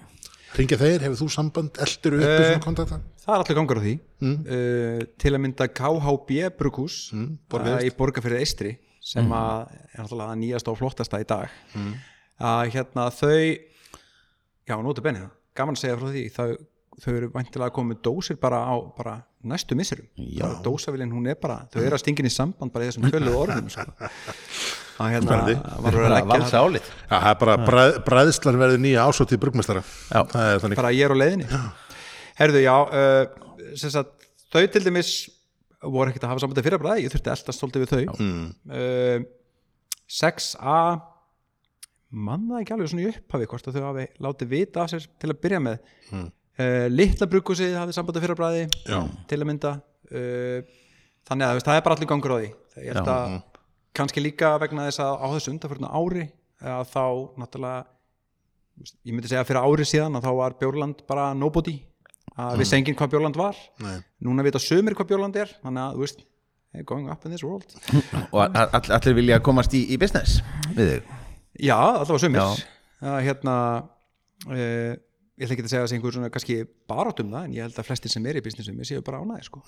Ringja 0.58 0.78
þeir, 0.82 1.04
hefur 1.06 1.20
þú 1.20 1.28
samband, 1.30 1.78
eldur 1.84 2.16
uppi 2.18 2.28
Eh, 2.28 2.44
svona 2.48 2.64
kontakta? 2.64 2.98
það 3.22 3.34
er 3.36 3.44
allir 3.44 3.58
gangur 3.60 3.78
á 3.78 3.84
því. 3.84 3.94
Uh, 4.26 5.02
til 5.22 5.34
að 5.36 5.42
mynda 5.44 5.68
KHB 5.70 6.38
Brukus 6.58 6.96
mm, 7.14 7.28
í 7.86 7.92
borgarfyrir 7.98 8.40
Eistri 8.42 8.72
sem 9.08 9.30
að 9.32 9.68
er 9.94 10.02
náttúrulega 10.02 10.38
nýjast 10.42 10.68
og 10.72 10.80
flottasta 10.80 11.20
í 11.22 11.28
dag. 11.30 11.52
Að 12.42 12.72
hérna 12.74 13.06
þau 13.14 13.36
já, 14.68 14.76
nótu 14.84 15.04
benni 15.06 15.22
það, 15.22 15.30
gaman 15.62 15.78
að 15.78 15.84
segja 15.84 16.00
frá 16.02 16.10
því 16.16 16.24
þau, 16.36 16.50
þau 17.06 17.12
eru 17.14 17.30
væntilega 17.38 17.70
að 17.70 17.76
koma 17.78 17.94
með 17.94 18.02
dósir 18.10 18.40
bara 18.42 18.60
á 18.66 18.76
bara 18.98 19.16
næstu 19.48 19.78
misserum. 19.78 20.10
Dósavilin 20.66 21.14
hún 21.14 21.30
er 21.32 21.38
bara, 21.40 21.62
þau 21.72 21.84
eru 21.86 21.96
að 21.96 22.04
stingin 22.04 22.28
í 22.28 22.34
samband 22.34 22.74
bara 22.74 22.88
í 22.88 22.92
þessum 22.92 23.08
töluðu 23.14 23.38
orðum 23.46 23.70
sko. 23.72 23.86
Hérna. 24.98 25.28
Spennandi. 25.28 25.56
var 25.86 25.98
að 26.08 26.30
valsa 26.32 26.62
álið 26.64 26.86
Já, 26.88 27.16
það 27.16 27.30
er 27.30 27.40
bara 27.42 27.56
bræð, 27.68 27.98
bræðslan 28.08 28.60
verður 28.62 28.84
nýja 28.84 29.06
ásótið 29.08 29.42
brugmestara 29.44 29.84
Já. 29.86 30.22
það 30.32 30.52
er 30.52 30.62
þannig. 30.64 30.80
Bara 30.82 30.94
ég 30.96 31.06
er 31.06 31.14
á 31.14 31.18
leiðinni. 31.22 31.50
Herðu 32.38 32.64
já 32.64 32.76
uh, 32.78 33.74
sem 33.78 33.94
sagt, 33.94 34.30
þau 34.54 34.64
til 34.74 34.84
dæmis 34.86 35.12
voru 35.84 36.12
ekkert 36.12 36.26
að 36.26 36.34
hafa 36.34 36.44
sambandi 36.44 36.66
fyrir 36.66 36.82
bræði 36.82 37.06
ég 37.06 37.14
þurfti 37.14 37.32
að 37.32 37.38
elda 37.38 37.56
stolti 37.56 37.84
við 37.84 37.94
þau. 37.94 38.18
Mm. 38.24 38.48
uh, 38.74 39.28
6a 40.18 40.80
manna 42.28 42.62
ekki 42.62 42.74
alveg 42.74 42.90
svona 42.92 43.04
í 43.04 43.12
upphafi 43.12 43.50
hvort 43.52 43.68
að 43.68 43.78
þau 43.78 43.86
hafi 43.90 44.08
látið 44.24 44.52
vita 44.54 44.84
af 44.86 44.94
sér 44.94 45.08
til 45.20 45.30
að 45.34 45.42
byrja 45.44 45.62
með. 45.64 45.94
Mm. 46.14 46.26
uh, 46.64 46.88
litla 46.94 47.30
brukusið 47.32 47.78
hafið 47.78 48.00
sambandi 48.00 48.24
fyrir 48.24 48.40
bræði 48.40 48.66
Já. 48.88 49.02
til 49.30 49.42
að 49.42 49.50
mynda. 49.52 49.76
Uh, 50.08 50.82
þannig 51.28 51.50
að 51.50 51.62
það 51.68 51.78
er 51.78 51.86
bara 51.86 51.98
allir 51.98 52.10
gangur 52.10 52.34
á 52.34 52.38
því. 52.40 52.52
Ég 52.78 52.94
held 52.96 53.12
að 53.12 53.38
kannski 53.98 54.24
líka 54.24 54.54
vegna 54.62 54.88
þess 54.88 55.04
að 55.04 55.14
á 55.20 55.28
þessu 55.36 55.54
undanförna 55.54 55.92
ári 55.92 56.28
að 56.62 56.90
þá 56.94 57.06
náttúrulega 57.42 57.86
ég 59.08 59.14
myndi 59.14 59.30
segja 59.30 59.44
að 59.44 59.50
fyrir 59.52 59.66
ári 59.66 59.86
síðan 59.90 60.18
að 60.20 60.28
þá 60.28 60.32
var 60.38 60.56
Bjórland 60.62 61.04
bara 61.10 61.28
nobody 61.38 61.76
að 62.38 62.62
vissi 62.62 62.78
enginn 62.78 62.98
hvað 62.98 63.14
Bjórland 63.16 63.40
var. 63.40 63.60
Nei. 63.82 63.98
núna 64.26 64.46
vita 64.46 64.62
sömur 64.62 64.96
hvað 64.98 65.12
Bjórland 65.12 65.40
er 65.42 65.54
þannig 65.64 65.84
að 65.84 65.96
þú 65.96 66.04
veist, 66.06 66.24
going 66.86 67.10
up 67.10 67.26
in 67.26 67.34
this 67.34 67.46
world. 67.46 67.74
Og 68.34 68.42
all, 68.46 68.68
allir 69.00 69.18
vilja 69.18 69.40
komast 69.42 69.74
í, 69.74 69.88
í 69.94 69.98
business 70.02 70.42
við 70.78 70.94
þig? 70.94 71.14
Já, 71.66 71.78
allavega 71.78 72.22
sömur 72.28 72.66
hérna 73.26 73.56
uh, 74.50 74.94
ég 75.38 75.46
ætla 75.46 75.56
ekki 75.56 75.66
að 75.66 75.72
segja 75.72 75.82
að 75.82 75.88
það 75.88 75.92
sé 75.92 75.98
einhver 75.98 76.16
svona 76.18 76.30
kannski 76.34 76.60
barátt 76.90 77.24
um 77.24 77.34
það 77.34 77.48
en 77.48 77.58
ég 77.58 77.66
held 77.68 77.82
að 77.82 77.90
flestir 77.90 78.14
sem 78.14 78.30
er 78.30 78.40
í 78.40 78.44
businessum 78.46 78.86
séu 78.86 79.04
bara 79.06 79.22
ánæði 79.22 79.50
sko. 79.50 79.64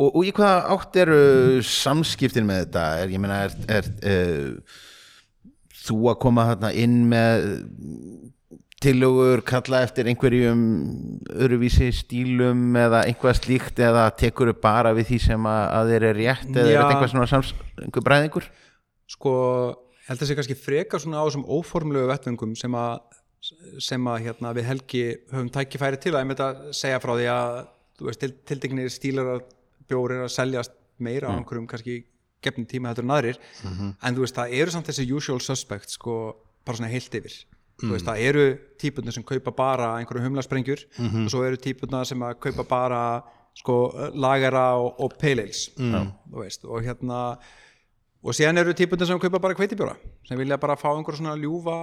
Og, 0.00 0.08
og 0.08 0.26
í 0.26 0.32
hvaða 0.34 0.74
átt 0.74 0.98
eru 1.02 1.20
samskiptin 1.66 2.48
með 2.48 2.64
þetta 2.64 2.86
er, 3.02 3.12
ég 3.14 3.22
meina 3.22 3.42
er, 3.46 3.56
er, 3.68 3.90
er 4.10 4.80
þú 5.84 6.00
að 6.12 6.20
koma 6.24 6.46
þarna 6.50 6.72
inn 6.80 7.02
með 7.10 7.48
tillögur 8.80 9.42
kalla 9.44 9.82
eftir 9.84 10.08
einhverjum 10.08 10.62
öðruvísi 11.34 11.90
stílum 11.92 12.78
eða 12.80 13.02
einhvað 13.10 13.36
slíkt 13.42 13.82
eða 13.84 14.06
tekur 14.16 14.54
upp 14.54 14.62
bara 14.64 14.94
við 14.96 15.12
því 15.12 15.18
sem 15.26 15.48
að, 15.50 15.92
þeir 15.92 16.08
eru 16.08 16.16
rétt 16.22 16.48
eða 16.48 16.64
er 16.64 16.72
Já. 16.72 16.80
þetta 16.80 16.94
einhvað 16.94 17.12
svona 17.12 17.30
sams, 17.34 17.52
einhver 17.84 18.06
bræðingur 18.08 18.48
sko, 19.10 19.34
held 20.08 20.24
að 20.24 20.30
sé 20.30 20.38
kannski 20.38 20.56
frekar 20.56 21.02
svona 21.02 21.20
á 21.20 21.26
þessum 21.28 21.44
óformlegu 21.44 22.08
vettvöngum 22.08 22.56
sem 22.56 22.76
að 22.78 23.00
sem 23.80 24.08
að 24.12 24.26
hérna, 24.26 24.50
við 24.52 24.66
Helgi 24.68 25.04
höfum 25.30 25.48
tækifæri 25.52 26.00
til 26.00 26.12
að 26.12 26.58
segja 26.76 26.98
frá 27.00 27.14
því 27.14 27.28
að 27.32 27.54
þú 27.96 28.08
veist, 28.08 28.20
til, 28.20 28.34
tildegnir 28.48 28.92
stílar 28.92 29.30
að 29.36 29.46
bjór 29.90 30.16
er 30.16 30.24
að 30.26 30.34
seljast 30.34 30.72
meira 31.00 31.30
á 31.30 31.32
einhverjum 31.36 31.68
kannski 31.70 31.94
gefnum 32.44 32.66
tíma 32.68 32.92
þetta 32.92 33.04
en 33.04 33.14
aðrir. 33.16 33.38
En 34.00 34.16
þú 34.16 34.20
veist, 34.24 34.36
það 34.38 34.54
eru 34.60 34.70
samt 34.74 34.90
þessi 34.90 35.08
usual 35.16 35.40
suspects 35.44 35.92
sko, 35.98 36.14
bara 36.64 36.80
svona 36.80 36.92
heilt 36.92 37.16
yfir. 37.20 37.36
Þú 37.80 37.92
veist, 37.94 38.08
það 38.08 38.24
eru 38.28 38.44
típurnar 38.80 39.16
sem 39.16 39.24
kaupa 39.24 39.54
bara 39.56 39.94
einhverju 40.00 40.26
humlasprengjur 40.26 40.80
og 41.24 41.30
svo 41.32 41.40
eru 41.48 41.60
típurnar 41.60 42.08
sem 42.08 42.20
að 42.26 42.38
kaupa 42.46 42.66
bara 42.68 43.02
sko, 43.56 43.80
lagara 44.14 44.66
og, 44.80 44.88
og 45.00 45.10
þú 45.20 46.44
veist, 46.44 46.64
og 46.64 46.84
hérna 46.84 47.18
og 48.20 48.36
síðan 48.36 48.60
eru 48.60 48.74
típundar 48.76 49.08
sem 49.08 49.20
kaupa 49.20 49.38
bara 49.40 49.56
kveitibjóra 49.56 49.94
sem 50.28 50.36
vilja 50.36 50.58
bara 50.60 50.76
fá 50.76 50.90
einhver 50.92 51.16
svona 51.16 51.32
ljúfa 51.40 51.76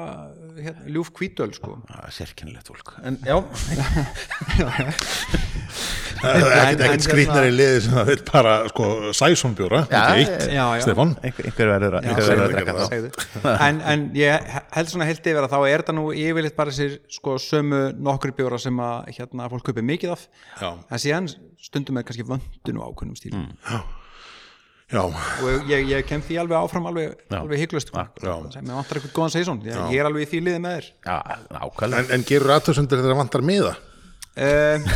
hérna, 0.61 0.85
ljúf 0.93 1.09
kvítöl 1.17 1.49
sko. 1.57 1.79
Sérkennilegt 2.13 2.69
fólk. 2.69 2.93
En 3.01 3.17
já, 3.25 3.41
ekkert, 6.21 7.03
skrýtnar 7.05 7.47
í 7.47 7.51
liði 7.53 7.81
sem 7.85 7.95
það 7.97 8.09
vil 8.11 8.17
bara 8.29 8.53
sko, 8.71 8.87
sæsonbjóra, 9.17 9.81
Já, 9.91 9.99
ekki 10.13 10.23
eitt 10.23 10.45
já, 10.53 10.63
já. 10.63 10.83
Stefán, 10.85 11.13
einhver, 11.21 11.71
verður 11.73 11.97
að, 11.99 12.07
Já, 12.07 12.39
drekka 12.53 12.75
það. 12.77 13.51
en, 13.67 13.81
en 13.93 14.07
ég 14.17 14.49
held 14.77 14.91
svona 14.93 15.09
heilt 15.09 15.29
yfir 15.31 15.43
að 15.43 15.53
þá 15.53 15.59
er 15.67 15.83
þetta 15.83 15.97
nú 15.97 16.07
yfirleitt 16.15 16.57
bara 16.57 16.73
sér 16.75 16.97
sko 17.17 17.37
sömu 17.41 17.83
nokkri 18.09 18.33
bjóra 18.37 18.59
sem 18.61 18.81
að 18.83 19.13
hérna 19.19 19.51
fólk 19.53 19.69
kaupi 19.69 19.85
mikið 19.85 20.15
af. 20.15 20.27
Já. 20.61 20.69
en 20.89 21.05
síðan 21.05 21.31
stundum 21.61 21.99
er 22.01 22.07
kannski 22.07 22.27
vöndun 22.27 22.81
og 22.81 22.91
ákveðnum 22.91 23.17
stíl 23.19 23.33
já, 24.87 25.01
og 25.03 25.67
ég, 25.67 25.89
ég 25.91 26.05
kem 26.07 26.21
því 26.23 26.37
alveg 26.43 26.57
áfram 26.61 26.85
alveg, 26.87 27.17
alveg 27.35 27.59
hygglust 27.65 27.89
sko. 27.91 28.05
Já. 28.23 28.35
ég 28.55 28.69
vantar 28.71 28.99
eitthvað 29.01 29.15
góðan 29.17 29.33
season. 29.35 29.59
Ég, 29.67 29.75
ég 29.91 29.99
er 29.99 30.07
alveg 30.07 30.23
í 30.23 30.29
því 30.31 30.43
liði 30.45 30.61
með 30.63 30.77
þér. 30.77 30.87
Já, 31.03 31.17
en, 31.89 31.97
en 32.15 32.23
gerur 32.29 32.53
aðtöðsundir 32.55 33.01
þegar 33.01 33.11
það 33.11 33.19
vantar 33.19 33.43
miða? 33.47 33.73
Uh, 34.37 34.87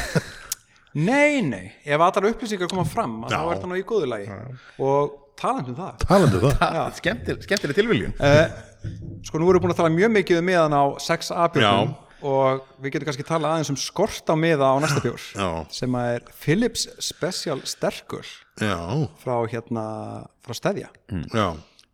Nei, 1.00 1.42
nei. 1.46 1.72
Ef 1.88 2.02
allar 2.04 2.30
upplýsingar 2.34 2.70
koma 2.72 2.84
fram 2.88 3.22
að 3.26 3.36
þá 3.36 3.42
er 3.42 3.62
það 3.62 3.72
nú 3.72 3.80
í 3.80 3.86
góðu 3.88 4.10
lagi. 4.12 4.28
Og 4.84 5.18
talandi 5.40 5.72
um 5.72 5.80
það. 5.80 6.06
Talandi 6.06 6.40
um 6.42 6.46
það. 6.60 6.80
Skemmtileg, 7.00 7.48
skemmtileg 7.48 7.78
tilviljun. 7.80 8.16
Uh, 8.20 8.72
sko 9.28 9.40
nú 9.40 9.48
erum 9.48 9.62
við 9.62 9.66
búin 9.66 9.76
að 9.76 9.82
tala 9.84 9.94
mjög 9.94 10.16
mikið 10.18 10.42
um 10.42 10.50
miðan 10.52 10.76
á 10.76 10.84
6A 11.06 11.48
björnum 11.56 11.94
og 12.22 12.62
við 12.82 12.94
getum 12.94 13.08
kannski 13.10 13.26
talað 13.26 13.56
aðeins 13.56 13.72
um 13.74 13.80
skort 13.82 14.30
á 14.30 14.36
miða 14.38 14.68
á 14.70 14.78
næsta 14.82 15.02
bjór 15.02 15.24
Já. 15.34 15.48
sem 15.74 15.96
er 15.98 16.26
Philips 16.38 16.84
Special 17.02 17.64
Sterkur 17.66 18.28
já, 18.62 18.78
frá 19.24 19.36
hérna 19.50 19.86
frá 20.46 20.54
Stedja 20.58 20.92
já, 21.10 21.48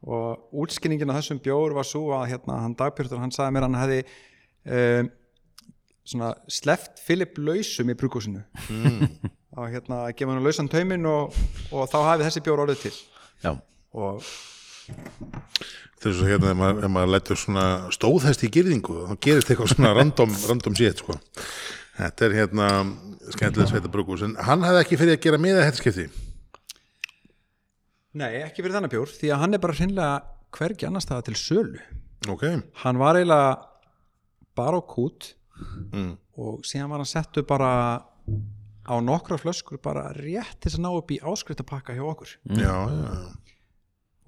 og 0.03 0.51
útskinningin 0.51 1.12
á 1.12 1.15
þessum 1.19 1.39
bjór 1.43 1.77
var 1.77 1.88
svo 1.88 2.10
að 2.17 2.33
hérna 2.33 2.60
hann 2.65 2.75
dagbjörður 2.75 3.23
hann 3.23 3.31
sagði 3.36 3.55
mér 3.55 3.67
hann 3.69 3.79
hefði 3.79 4.01
um, 4.03 5.10
svona 6.07 6.33
sleft 6.51 7.01
Philip 7.03 7.37
lausum 7.41 7.91
í 7.91 7.95
brúkúsinu 7.97 8.43
mm. 8.69 9.31
og 9.57 9.71
hérna 9.73 10.05
gefa 10.15 10.33
hann 10.33 10.45
lausan 10.45 10.69
tauminn 10.71 11.07
og, 11.09 11.35
og 11.71 11.89
þá 11.91 11.97
hafi 12.11 12.27
þessi 12.27 12.43
bjór 12.45 12.63
orðið 12.65 12.85
til. 12.85 12.93
Já, 13.43 13.51
og 13.97 14.21
þess 15.97 16.21
að 16.21 16.31
hérna 16.31 16.53
ef 16.53 16.61
maður, 16.61 16.87
maður 16.93 17.11
lætur 17.15 17.41
svona 17.41 17.65
stóðhest 17.93 18.45
í 18.47 18.51
gyrðingu 18.53 19.01
þá 19.09 19.17
gerist 19.27 19.51
eitthvað 19.51 19.73
svona 19.73 19.91
random, 19.97 20.37
random 20.51 20.77
shit 20.77 21.03
sko. 21.03 21.17
Þetta 21.97 22.27
er 22.27 22.37
hérna 22.37 22.71
skemmtilega 23.33 23.71
sveita 23.71 23.91
brugghús 23.91 24.23
en 24.23 24.37
hann 24.47 24.63
hafði 24.63 24.83
ekki 24.85 24.99
fyrir 25.01 25.17
að 25.17 25.23
gera 25.25 25.41
miða 25.41 25.65
þetta 25.65 25.81
skipti 25.81 26.07
Nei, 28.17 28.39
ekki 28.41 28.63
fyrir 28.63 28.77
þannig 28.77 28.93
bjór 28.93 29.11
því 29.13 29.31
að 29.33 29.41
hann 29.43 29.53
er 29.53 29.61
bara 29.61 29.75
hreinlega 29.77 30.13
hvergi 30.57 30.87
annars 30.87 31.05
staða 31.05 31.25
til 31.27 31.35
sölu. 31.37 31.81
Ok, 32.31 32.45
hann 32.81 33.01
var 33.01 33.19
eiginlega 33.19 33.51
bara 34.57 34.79
á 34.79 34.81
kút 34.89 35.33
mm. 35.93 36.13
og 36.41 36.63
síðan 36.67 36.91
var 36.91 37.03
hann 37.03 37.09
settu 37.09 37.43
bara 37.47 37.71
á 38.87 38.95
nokkra 39.03 39.37
flöskur 39.39 39.81
bara 39.83 40.09
rétt 40.15 40.59
til 40.63 40.73
að 40.75 40.83
ná 40.85 40.89
upp 40.93 41.11
í 41.11 41.19
áskriftarpakka 41.19 41.95
hjá 41.97 42.03
okkur 42.07 42.33
já, 42.55 42.75
já, 42.87 43.07
já. 43.11 43.23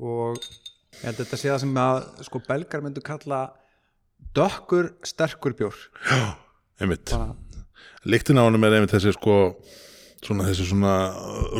og 0.03 0.39
ég 0.39 1.03
held 1.05 1.15
að 1.15 1.21
þetta 1.23 1.41
sé 1.41 1.51
það 1.51 1.61
sem 1.63 1.81
að 1.83 1.99
sko 2.27 2.41
belgar 2.47 2.83
myndu 2.85 3.03
kalla 3.05 3.41
dökkur 4.35 4.93
sterkur 5.07 5.55
bjór 5.57 5.77
einmitt 6.79 7.13
bara, 7.13 7.35
Lyktin 8.07 8.39
á 8.39 8.47
honum 8.47 8.63
er 8.67 8.77
einmitt 8.77 8.93
þessi 8.95 9.15
sko 9.15 9.37
svona 10.23 10.47
þessi 10.49 10.67
svona 10.67 10.95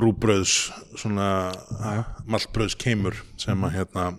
rúbröðs 0.03 0.55
svona 0.99 1.29
já. 1.55 2.03
maltbröðs 2.27 2.75
keimur 2.79 3.15
sem 3.39 3.63
að 3.63 3.79
hérna 3.79 4.09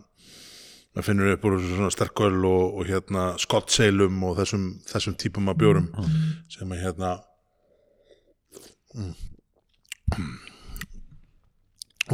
maður 0.91 1.07
finnur 1.07 1.33
upp 1.35 1.47
úr 1.49 1.57
svona 1.63 1.91
sterköl 1.95 2.45
og, 2.49 2.79
og 2.81 2.87
hérna 2.91 3.25
skottseilum 3.41 4.23
og 4.27 4.39
þessum, 4.41 4.69
þessum 4.91 5.17
típum 5.21 5.51
af 5.53 5.59
bjórum 5.61 5.91
sem 6.51 6.73
að 6.75 6.83
hérna 6.85 7.13
mm. 8.97 9.13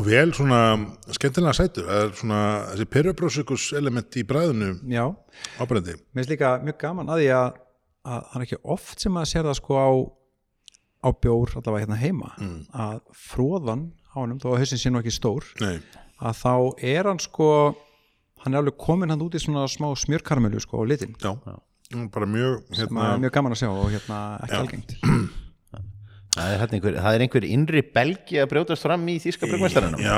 vel 0.07 0.35
svona 0.37 0.61
skemmtilega 1.17 1.57
sætur. 1.57 1.89
Það 1.89 2.03
er 2.03 2.13
svona 2.21 2.43
þessi 2.73 2.89
perubrósikus 2.97 3.71
element 3.81 4.21
í 4.21 4.27
bræðinu 4.29 4.75
ábrendi 5.61 5.97
mér 5.97 6.21
finnst 6.21 6.35
líka 6.37 6.57
mjög 6.65 6.79
gaman 6.85 7.15
að 7.15 7.25
því 7.25 7.33
að, 7.39 7.49
að 8.05 8.29
það 8.29 8.39
er 8.39 8.47
ekki 8.49 8.63
oft 8.77 9.07
sem 9.07 9.19
að 9.21 9.29
sér 9.33 9.49
það 9.49 9.61
sko 9.63 9.81
á 9.81 9.91
á 11.07 11.09
bjór 11.15 11.57
allavega 11.59 11.85
hérna 11.85 11.99
heima. 12.01 12.33
Að 12.75 13.01
fróðan 13.15 13.91
á 14.13 14.17
honum, 14.19 14.41
þó 14.43 14.53
að 14.53 14.63
hausin 14.65 14.81
sé 14.81 14.93
nú 14.93 15.01
ekki 15.03 15.15
stór 15.15 15.47
Nei, 15.61 15.79
að 16.19 16.39
þá 16.41 16.55
er 16.95 17.11
hann 17.11 17.21
sko 17.23 17.49
hann 18.47 18.57
er 18.57 18.63
alveg 18.63 18.79
komin 18.81 19.13
hann 19.13 19.25
út 19.27 19.35
í 19.37 19.43
svona 19.43 19.67
smá 19.71 19.91
smjörkarmelu 19.99 20.63
sko 20.63 20.81
á 20.81 20.85
litin. 20.89 21.17
Já, 21.21 21.35
bara 22.15 22.29
mjög 22.31 22.63
hérna, 22.79 23.17
mjög 23.23 23.35
gaman 23.35 23.57
að 23.57 23.65
sjá 23.65 23.73
og 23.73 23.91
hérna 23.91 24.21
ekki 24.47 24.63
algengt. 24.63 24.97
Það 26.37 26.51
er, 26.53 26.63
einhver, 26.77 26.97
það 27.01 27.15
er 27.17 27.23
einhver 27.25 27.45
innri 27.49 27.81
belgi 27.97 28.41
að 28.43 28.49
brjótast 28.51 28.85
fram 28.85 29.07
í 29.09 29.15
þýska 29.25 29.49
brugmestaranum 29.49 30.03
Já, 30.05 30.17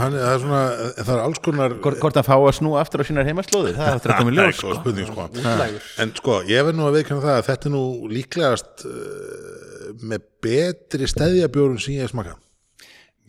hann, 0.00 0.16
það 0.16 0.32
er 0.32 0.40
svona 0.42 0.62
það 0.96 1.12
er 1.14 1.20
alls 1.22 1.40
konar 1.44 1.76
Hvort, 1.84 2.00
hvort 2.02 2.18
hann 2.18 2.26
fá 2.26 2.34
að 2.34 2.56
snúa 2.58 2.80
aftur 2.80 3.04
á 3.04 3.06
sínar 3.06 3.28
heimaslóðir 3.28 3.76
það 3.76 3.86
er 3.86 4.00
aftur 4.00 4.14
að 4.16 4.18
koma 4.24 4.34
ljós 4.34 4.58
góð 4.58 4.58
sko. 4.58 4.72
spurning, 4.80 5.12
sko. 5.12 5.92
En 6.02 6.14
sko, 6.18 6.40
ég 6.50 6.66
verð 6.66 6.80
nú 6.80 6.88
að 6.88 6.98
veikana 6.98 7.22
það 7.22 7.38
að 7.38 7.46
þetta 7.52 7.70
er 7.70 7.74
nú 7.76 7.84
líklegast 8.10 8.86
uh, 8.90 9.92
með 10.10 10.26
betri 10.48 11.10
stæðjabjórun 11.14 11.78
sem 11.86 12.00
ég 12.00 12.08
hef 12.08 12.16
smakað 12.16 12.40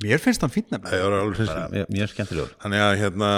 mér 0.03 0.21
finnst 0.21 0.43
hann 0.43 0.51
fínt 0.51 0.73
nefnilega. 0.73 0.97
Það 0.97 1.05
er 1.05 1.19
alveg 1.21 1.39
finnst 1.39 1.75
mjög, 1.75 1.91
mjög 1.95 2.11
skemmtilegur. 2.11 2.55
Þannig 2.63 2.83
að 2.85 2.95
hérna 2.99 3.29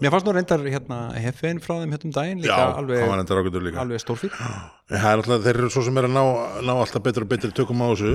mér 0.00 0.14
fannst 0.14 0.26
nú 0.26 0.32
reyndar 0.36 0.62
hérna 0.64 0.98
hefðin 1.18 1.60
frá 1.62 1.74
þeim 1.80 1.92
hérna 1.94 2.08
um 2.08 2.14
daginn 2.16 2.40
líka 2.42 2.56
Já, 2.56 2.72
alveg, 2.80 3.02
alveg 3.02 4.00
er 5.10 5.20
alltaf, 5.20 5.44
þeir 5.44 5.58
eru 5.60 5.70
svo 5.72 5.84
sem 5.86 6.00
er 6.00 6.08
að 6.08 6.16
ná, 6.16 6.24
ná 6.66 6.72
alltaf 6.74 7.04
betur 7.04 7.26
og 7.26 7.30
betri 7.32 7.52
tökum 7.56 7.84
á 7.84 7.86
þessu. 7.92 8.12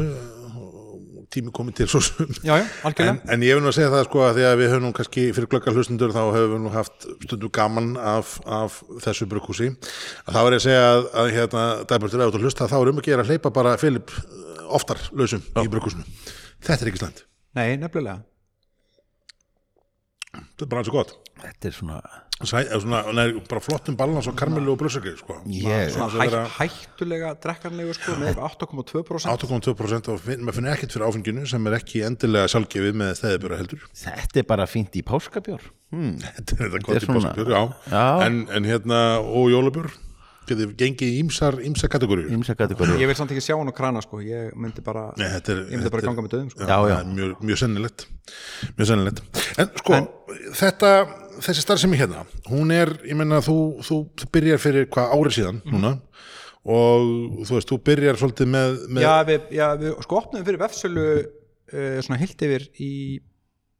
Tími 1.27 1.51
komið 1.51 1.75
til 1.81 1.87
svo 1.91 1.99
sem. 2.01 2.29
Já, 2.47 2.55
já, 2.55 2.91
En, 3.03 3.17
en 3.33 3.41
ég 3.43 3.57
vil 3.57 3.63
nú 3.63 3.67
að 3.67 3.75
segja 3.75 3.89
það 3.91 4.05
sko 4.07 4.21
að 4.23 4.37
því 4.37 4.45
að 4.47 4.53
við 4.61 4.69
höfum 4.71 4.85
nú 4.85 4.91
kannski 4.95 5.25
fyrir 5.35 5.49
glöggar 5.51 5.75
hlustundur 5.75 6.13
þá 6.15 6.21
höfum 6.23 6.53
við 6.53 6.63
nú 6.63 6.71
haft 6.71 7.07
stundu 7.25 7.49
gaman 7.57 7.89
af, 7.99 8.37
af 8.47 8.77
þessu 9.03 9.27
brukhúsi 9.27 9.67
að 9.73 10.37
þá 10.37 10.39
er 10.39 10.55
ég 10.55 10.61
að 10.61 10.65
segja 10.69 10.87
að, 10.87 11.09
að 11.19 11.33
hérna 11.35 11.65
dæmurtur 11.91 12.23
út 12.29 12.39
að 12.39 12.47
hlusta 12.47 12.69
þá 12.71 12.77
er 12.79 12.93
um 12.93 13.03
að 13.03 13.09
gera 13.09 13.25
að 13.27 13.33
hleypa 13.33 13.51
bara 13.59 13.75
Filip 13.81 14.15
eh, 14.15 14.63
oftar 14.79 15.03
lausum 15.11 15.43
í 15.43 15.67
brukhúsinu 15.75 16.07
þetta 16.63 16.79
er 16.79 16.93
ekki 16.93 17.03
slæmt, 17.03 17.23
nei, 17.59 17.67
nefnilega. 17.83 18.21
Þetta 20.31 20.63
er 20.63 20.71
bara 20.71 20.85
eins 20.85 20.93
og 20.95 21.01
gott 21.01 21.17
Þetta 21.43 21.69
er 21.69 21.75
svona 21.77 21.99
Sæ, 22.37 22.59
eða 22.67 22.77
svona, 22.83 22.99
nei, 23.17 23.23
bara 23.49 23.61
flottum 23.65 23.95
balans 23.97 24.27
og 24.29 24.35
karmelu 24.37 24.69
og 24.75 24.77
brusakir 24.77 25.15
sko. 25.17 25.39
ég, 25.49 25.87
svona 25.89 26.21
er 26.21 26.29
hæ, 26.29 26.41
að- 26.43 26.51
hættulega 26.59 27.31
drekkanlegu 27.41 27.95
sko 27.97 28.13
með 28.21 28.37
8,2% 28.51 29.25
8,2% 29.33 30.11
og 30.13 30.19
finn, 30.21 30.43
maður 30.45 30.59
finnir 30.59 30.75
ekkert 30.75 30.93
fyrir 30.93 31.07
áfenginu 31.09 31.47
sem 31.49 31.65
er 31.71 31.77
ekki 31.79 32.03
endilega 32.05 32.51
sjálfgefið 32.53 32.93
með 33.01 33.15
stæðibjöra 33.21 33.57
heldur 33.63 33.87
Þetta 34.03 34.43
er 34.43 34.49
bara 34.53 34.67
fínt 34.69 34.93
í 34.93 35.01
páskabjór 35.07 35.65
hmm. 35.95 36.13
þetta 36.37 36.59
er 36.59 36.61
þetta 36.75 36.83
gott 36.85 36.99
í 37.01 37.05
svona- 37.07 37.23
páskabjör, 37.33 37.55
já. 37.57 37.63
Já. 37.89 38.05
En, 38.29 38.43
en 38.53 38.69
hérna 38.69 39.01
og 39.25 39.49
jólabjör 39.55 39.89
getið 40.47 40.77
gengið 40.79 41.09
í 41.11 41.15
ýmsar, 41.25 41.57
ýmsar 41.59 41.89
kategóriur 41.91 42.29
Ímsa 42.31 42.53
kategóri 42.55 43.01
ég 43.01 43.09
vil 43.09 43.17
samt 43.19 43.33
ekki 43.33 43.41
sjá 43.43 43.57
hann 43.59 43.67
og 43.67 43.75
krana 43.75 43.99
sko 44.05 44.21
ég 44.23 44.53
myndi 44.55 44.79
bara, 44.85 45.09
Nei, 45.19 45.25
þetta 45.33 45.51
er, 45.57 45.63
ég 45.73 45.81
myndi 45.81 45.89
bara 45.91 46.05
þetta 46.05 46.07
er- 46.07 46.13
ganga 46.13 46.23
með 46.23 46.35
döðum 46.37 46.51
sko. 46.53 46.61
já, 46.61 46.67
Já, 46.69 46.77
já. 46.77 46.93
það 46.93 47.01
er 47.01 47.09
Mjög, 47.17 47.33
mjög 47.49 47.59
sennilegt 47.65 48.05
mjög 48.77 48.87
sennilegt 48.93 49.19
en 49.57 49.73
sko, 49.81 49.99
þetta 50.61 50.91
þessi 51.45 51.63
starfsemi 51.63 51.99
hérna, 51.99 52.23
hún 52.51 52.71
er 52.75 52.91
ég 53.07 53.17
menna 53.19 53.39
þú, 53.45 53.57
þú, 53.85 53.97
þú 54.19 54.29
byrjar 54.37 54.61
fyrir 54.63 54.87
hvað 54.93 55.13
árið 55.17 55.37
síðan 55.37 55.61
núna 55.67 55.93
og 56.67 57.43
þú 57.47 57.57
veist, 57.57 57.71
þú 57.71 57.79
byrjar 57.89 58.19
svolítið 58.19 58.49
með, 58.53 58.79
með 58.91 59.05
já, 59.05 59.13
við, 59.29 59.51
já, 59.55 59.67
við 59.79 59.93
sko 60.03 60.19
opnum 60.19 60.47
fyrir 60.47 60.61
vefsölu 60.63 61.05
uh, 61.17 61.99
svona 62.03 62.19
heilt 62.21 62.47
yfir 62.47 62.67
í 62.83 62.91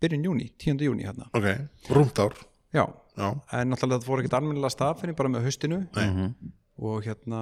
byrjun 0.02 0.28
júni, 0.30 0.52
10. 0.62 0.86
júni 0.86 1.08
hérna. 1.08 1.26
Ok, 1.36 1.48
rúmt 1.92 2.20
ár. 2.22 2.36
Já, 2.76 2.84
já, 3.18 3.28
en 3.58 3.72
náttúrulega 3.74 4.04
það 4.04 4.08
fór 4.12 4.22
ekkert 4.22 4.38
almennilega 4.38 4.76
stað 4.76 5.02
fyrir 5.02 5.18
bara 5.18 5.32
með 5.34 5.48
haustinu. 5.48 5.80
Nei. 5.98 6.54
og 6.78 7.02
hérna 7.08 7.40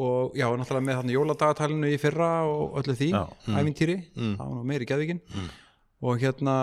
og 0.00 0.36
já, 0.38 0.46
náttúrulega 0.54 0.86
með 0.86 0.98
þarna 1.00 1.14
jóladagatalinu 1.16 1.90
í 1.90 1.98
fyrra 2.00 2.28
og 2.48 2.78
öllu 2.80 2.94
því, 2.96 3.10
Já. 3.10 3.24
ævintýri. 3.58 3.96
Það 4.14 4.38
var 4.44 4.54
nú 4.54 4.62
meiri 4.70 4.86
geðvíkin 4.88 5.20
og 6.00 6.22
hérna 6.22 6.54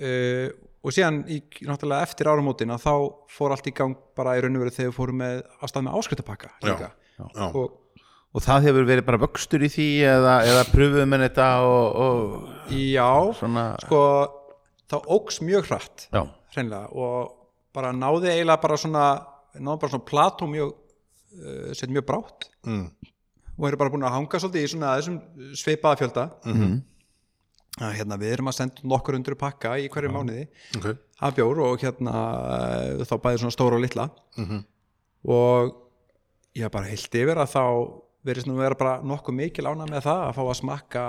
uh, 0.00 0.48
og 0.86 0.94
síðan 0.94 1.22
í, 1.32 1.40
náttúrulega 1.66 2.06
eftir 2.06 2.28
áramótin 2.30 2.70
að 2.74 2.84
þá 2.84 2.92
fór 3.36 3.54
allt 3.56 3.66
í 3.66 3.74
gang 3.74 3.96
bara 4.16 4.36
í 4.38 4.42
raun 4.44 4.56
og 4.58 4.62
veru 4.66 4.74
þegar 4.76 4.90
við 4.92 4.96
fórum 5.00 5.18
með 5.22 5.40
ástæð 5.66 5.86
með 5.88 5.96
áskriftabakka 6.00 6.52
líka 6.68 6.92
já. 6.92 7.26
og 7.52 7.82
Og 8.36 8.42
það 8.44 8.66
hefur 8.66 8.84
verið 8.84 9.04
bara 9.06 9.18
vöxtur 9.22 9.62
í 9.64 9.68
því 9.72 9.84
eða, 10.04 10.32
eða 10.44 10.64
pröfuðum 10.68 11.14
en 11.16 11.22
þetta 11.24 11.44
og, 11.64 11.94
og 12.04 12.72
já, 12.76 13.06
svona 13.38 13.62
sko 13.80 14.00
það 14.92 15.06
óks 15.16 15.38
mjög 15.46 15.70
hratt 15.70 16.04
Já, 16.12 16.20
hreinlega 16.52 16.90
og 16.92 17.30
bara 17.72 17.94
náði 17.96 18.34
eiginlega 18.34 18.60
bara 18.66 18.76
svona 18.82 19.04
náði 19.56 19.80
bara 19.80 19.92
svona 19.94 20.08
plató 20.10 20.48
mjög 20.52 20.74
uh, 20.74 21.70
sett 21.72 21.88
mjög 21.94 22.04
brátt 22.10 22.50
Mm. 22.66 22.90
og 23.56 23.66
eru 23.70 23.78
bara 23.80 23.92
búin 23.94 24.04
að 24.04 24.14
hanga 24.18 24.38
svolítið 24.42 24.64
í 24.66 24.70
svona 24.74 24.92
þessum 24.98 25.16
sveipaða 25.56 25.98
fjölda 26.02 26.24
Mhm. 26.50 26.76
Að 27.80 27.92
hérna 27.98 28.16
við 28.18 28.32
erum 28.32 28.48
að 28.48 28.56
senda 28.56 28.82
nokkur 28.88 29.14
undur 29.18 29.34
pakka 29.36 29.74
í 29.78 29.88
hverju 29.92 30.08
mánuði 30.14 30.46
ok, 30.78 30.86
af 31.20 31.34
bjór 31.36 31.58
og 31.66 31.78
hérna 31.84 32.14
eh, 32.56 33.04
þá 33.04 33.14
bæði 33.20 33.42
svona 33.42 33.56
stóra 33.56 33.76
og 33.76 33.82
litla 33.84 34.08
Mhm. 34.38 34.64
og 35.28 35.74
ég 36.56 36.70
bara 36.72 36.86
heilt 36.88 37.12
yfir 37.14 37.36
að 37.36 37.52
þá 37.52 37.62
verðist 38.26 38.46
nú 38.48 38.56
vera 38.56 38.74
bara 38.74 39.02
nokkuð 39.02 39.34
mikil 39.34 39.66
ána 39.68 39.86
með 39.86 40.02
það 40.08 40.22
að 40.28 40.34
fá 40.34 40.42
að 40.46 40.56
smakka 40.60 41.04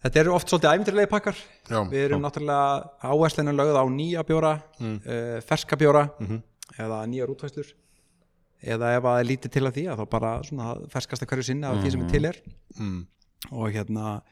þetta 0.00 0.20
eru 0.22 0.32
oft 0.34 0.48
svolítið 0.48 0.70
æfintirlegi 0.74 1.10
pakkar 1.10 1.36
Mhm. 1.36 1.74
Já, 1.74 1.90
við 1.90 2.04
erum 2.06 2.22
náttúrulega 2.22 2.88
áherslinu 3.02 3.52
lögð 3.54 3.76
á 3.76 3.84
nýja 3.90 4.22
bjóra 4.24 4.62
Mm. 4.80 5.00
uh, 5.06 5.40
ferska 5.40 5.76
bjóra 5.76 6.10
Mhm. 6.20 6.42
eða 6.78 7.06
nýjar 7.06 7.28
útvæslur 7.34 7.72
eða 8.62 8.96
ef 8.96 9.02
það 9.02 9.20
er 9.20 9.24
lítið 9.24 9.50
til 9.50 9.62
að 9.66 9.72
því 9.74 9.84
að 9.90 9.98
þá 9.98 10.08
bara 10.10 10.42
svona 10.42 10.88
ferskasta 10.88 11.26
hverju 11.26 11.42
sinni 11.44 11.66
af 11.66 11.76
því 11.82 11.90
sem 11.90 12.00
er 12.06 12.10
til 12.10 12.24
er 12.26 12.36
Mm. 12.78 13.06
og 13.52 13.72
hérna 13.72 14.22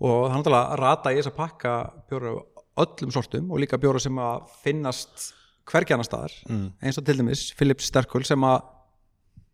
og 0.00 0.26
það 0.26 0.30
er 0.30 0.36
náttúrulega 0.40 0.74
að 0.74 0.80
rata 0.82 1.12
í 1.14 1.16
þess 1.20 1.30
að 1.30 1.36
pakka 1.38 1.74
bjóra 2.10 2.34
af 2.34 2.86
öllum 2.86 3.12
sortum 3.14 3.50
og 3.54 3.60
líka 3.62 3.78
bjóra 3.78 4.00
sem 4.02 4.16
að 4.18 4.48
finnast 4.64 5.28
hvergi 5.70 5.94
annar 5.94 6.04
staðar. 6.08 6.32
Mm. 6.50 6.64
eins 6.82 6.98
og 6.98 7.04
til 7.06 7.16
dæmis 7.20 7.44
Philips 7.56 7.86
Sterkul 7.88 8.24
sem 8.26 8.40
að 8.44 8.62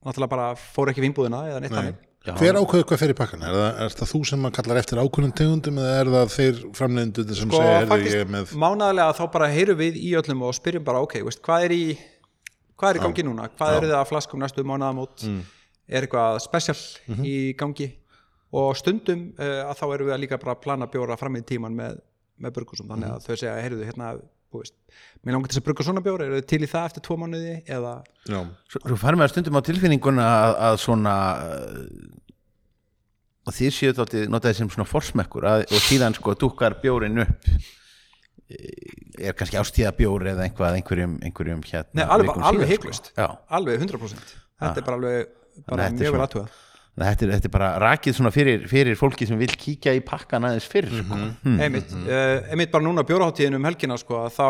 náttúrulega 0.05 0.31
bara 0.33 0.47
fór 0.57 0.91
ekki 0.91 1.05
vinnbúðina 1.05 1.43
eða 1.51 1.61
neitt 1.61 1.75
Nei. 1.75 1.81
þannig. 1.81 2.07
Hver 2.21 2.57
ákveður 2.61 2.85
hvað 2.85 2.99
fer 3.01 3.13
í 3.13 3.17
pakkan 3.17 3.43
er 3.49 3.55
það, 3.57 3.79
er 3.81 3.95
það 3.97 4.11
þú 4.11 4.19
sem 4.29 4.43
að 4.45 4.53
kallar 4.59 4.77
eftir 4.83 4.99
ákveðnum 5.01 5.31
tegundum 5.39 5.79
eða 5.81 5.93
er 6.03 6.11
það 6.15 6.33
þeir 6.35 6.59
framleiðendur 6.77 7.31
sem 7.39 7.53
sko 7.53 7.61
segja, 7.63 8.19
er 8.21 8.29
með 8.35 8.51
mánaðarlega 8.61 9.15
þá 9.17 9.23
bara 9.37 9.49
heyrum 9.55 9.79
við 9.81 9.97
í 9.97 10.11
öllum 10.21 10.43
og 10.45 10.53
spyrjum 10.59 10.85
bara 10.85 11.01
ok, 11.01 11.15
veist, 11.25 11.41
hvað 11.47 11.65
er 11.69 11.75
í 11.79 11.85
hvað 12.81 12.91
er 12.91 12.99
í 13.01 13.05
gangi 13.07 13.25
núna, 13.25 13.49
hvað 13.57 13.79
eru 13.79 13.89
þið 13.89 13.97
að 14.01 14.11
flaskum 14.13 14.41
næstu 14.45 14.65
mánaðamót, 14.69 15.25
Mm. 15.25 15.41
er 15.89 16.05
eitthvað 16.07 16.41
special 16.45 16.77
Mhm. 17.09 17.25
í 17.25 17.57
gangi 17.57 17.89
og 18.53 18.77
stundum 18.77 19.27
uh, 19.39 19.71
að 19.71 19.79
þá 19.79 19.85
erum 19.95 20.07
við 20.11 20.15
að 20.17 20.23
líka 20.25 20.39
bara 20.43 20.57
að 20.57 20.63
plana 20.65 20.87
bjóra 20.91 21.17
fram 21.21 21.37
í 21.39 21.43
tíman 21.47 21.77
með, 21.79 22.01
með 22.41 22.55
burgusum, 22.59 22.89
þannig 22.91 23.09
Mhm. 23.09 23.17
að 23.17 23.27
þau 23.29 23.37
segja 23.37 23.57
heyrðu 23.63 23.85
hérna, 23.87 24.13
þú 24.51 24.63
veist, 24.65 24.75
mér 25.23 25.37
langar 25.37 25.49
til 25.53 25.55
þess 25.55 25.63
að 25.63 25.67
burga 25.69 25.85
svona 25.87 26.03
bjóra, 26.03 26.25
eru 26.27 26.41
þið 26.41 26.47
til 26.51 26.63
í 26.67 26.71
það 26.73 26.87
eftir 26.91 27.05
tvo 27.07 27.17
mánuði 27.23 27.53
eða, 27.71 27.93
já, 28.27 28.41
Svo, 28.73 28.97
farum 28.99 29.21
við 29.21 29.27
að 29.29 29.33
stundum 29.37 29.59
á 29.61 29.63
tilfinninguna 29.69 30.25
að, 30.31 30.55
að 30.71 30.79
svona 30.83 31.15
uh, 31.39 31.85
og 33.47 33.55
þið 33.57 33.71
séu 33.77 33.93
þáttið 33.97 34.27
notaði 34.35 34.59
sem 34.59 34.71
svona 34.75 34.89
forsmekkur 34.91 35.47
að, 35.49 35.63
og 35.71 35.85
síðan 35.87 36.15
sko 36.19 36.35
dúkkar 36.39 36.75
bjórin 36.83 37.23
upp. 37.23 37.47
Er 38.51 39.37
kannski 39.39 39.59
ástíðabjór 39.61 40.25
eða 40.33 40.43
eitthvað 40.49 40.77
einhverjum, 40.81 41.13
einhverjum 41.23 41.61
hérna 41.69 42.01
Nei, 42.01 42.03
alveg, 42.11 42.31
alveg 42.35 42.65
síðar, 42.65 42.71
heiklust 42.73 43.11
Já. 43.15 43.27
alveg 43.55 43.85
100% 43.85 44.33
þetta 44.59 44.81
er 44.83 44.87
bara 44.89 44.97
alveg 44.99 45.29
bara 45.69 45.87
mjög 45.87 46.01
vel 46.01 46.11
svona- 46.11 46.27
aðtuga 46.27 46.49
Þetta 47.01 47.27
er, 47.27 47.35
þetta 47.37 47.49
er 47.49 47.55
bara 47.55 47.73
rakið 47.81 48.17
svona 48.19 48.33
fyrir, 48.35 48.65
fyrir 48.71 48.99
fólki 48.99 49.29
sem 49.29 49.41
vil 49.41 49.51
kíkja 49.51 49.97
í 49.97 50.05
pakkan 50.05 50.45
aðeins 50.49 50.69
fyrr 50.69 50.91
sko. 50.93 51.17
mm. 51.17 51.59
einmitt, 51.65 51.93
uh, 52.05 52.39
einmitt 52.53 52.73
bara 52.75 52.85
núna 52.87 53.07
bjóraháttíðin 53.09 53.57
um 53.57 53.69
helgina 53.69 53.97
sko, 54.01 54.25
að 54.27 54.35
þá 54.37 54.49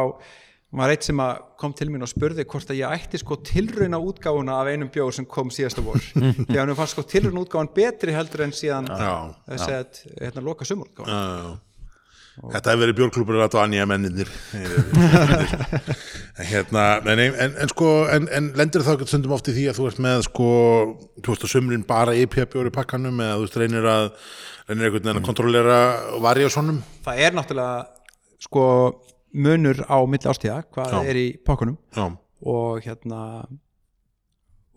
var 0.80 0.92
eitt 0.92 1.06
sem 1.06 1.18
kom 1.58 1.72
til 1.74 1.88
mín 1.90 2.04
og 2.06 2.10
spurði 2.10 2.44
hvort 2.46 2.70
að 2.70 2.78
ég 2.78 2.92
ætti 2.94 3.18
sko 3.18 3.40
tilrauna 3.46 3.98
útgáfuna 3.98 4.60
af 4.60 4.70
einum 4.70 4.90
bjór 4.92 5.14
sem 5.14 5.26
kom 5.26 5.50
síðasta 5.50 5.82
vor 5.82 5.98
því 6.04 6.54
að 6.54 6.60
hann 6.60 6.76
fannst 6.78 6.94
sko 6.94 7.06
tilrauna 7.10 7.42
útgáfan 7.42 7.72
betri 7.74 8.14
heldur 8.14 8.44
en 8.46 8.54
síðan 8.54 8.86
Já. 8.90 9.14
þessi 9.50 9.74
að 9.80 10.00
hérna 10.20 10.46
loka 10.46 10.68
Já. 11.10 11.58
Þetta 12.40 12.72
hefur 12.72 12.82
verið 12.84 12.96
bjórklúpur 12.98 13.38
að 13.44 13.56
Anja 13.60 13.86
menninir 13.88 14.30
en 16.40 16.48
hérna 16.48 16.84
en, 17.04 17.20
en, 17.20 17.56
en 17.64 17.72
sko, 17.72 17.90
en, 18.08 18.28
en 18.32 18.48
lendir 18.56 18.84
þá 18.86 18.94
ekki 18.94 19.08
stundum 19.10 19.34
oft 19.36 19.50
í 19.52 19.54
því 19.56 19.66
að 19.70 19.80
þú 19.80 19.88
ert 19.90 20.00
með 20.06 20.24
sko, 20.28 20.48
þú 21.20 21.34
veist 21.34 21.46
að 21.46 21.52
sumrin 21.52 21.84
bara 21.88 22.16
IPA 22.16 22.48
bjór 22.54 22.70
í 22.70 22.74
pakkanum 22.74 23.20
eða 23.20 23.36
þú 23.36 23.44
veist 23.44 23.60
reynir 23.60 23.88
að 23.92 24.06
reynir 24.70 24.88
einhvern 24.88 25.04
veginn 25.04 25.20
að 25.20 25.28
kontrollera 25.28 25.78
varja 26.24 26.48
og 26.48 26.54
svonum 26.54 26.82
það 27.04 27.24
er 27.26 27.36
náttúrulega 27.36 28.44
sko 28.46 28.64
munur 29.36 29.84
á 29.84 29.98
milli 30.08 30.30
ástíða 30.32 30.62
hvað 30.72 30.94
Já. 30.96 31.00
er 31.12 31.20
í 31.20 31.26
pakkunum 31.46 31.76
Já, 31.96 32.06
og 32.46 32.80
hérna 32.86 33.20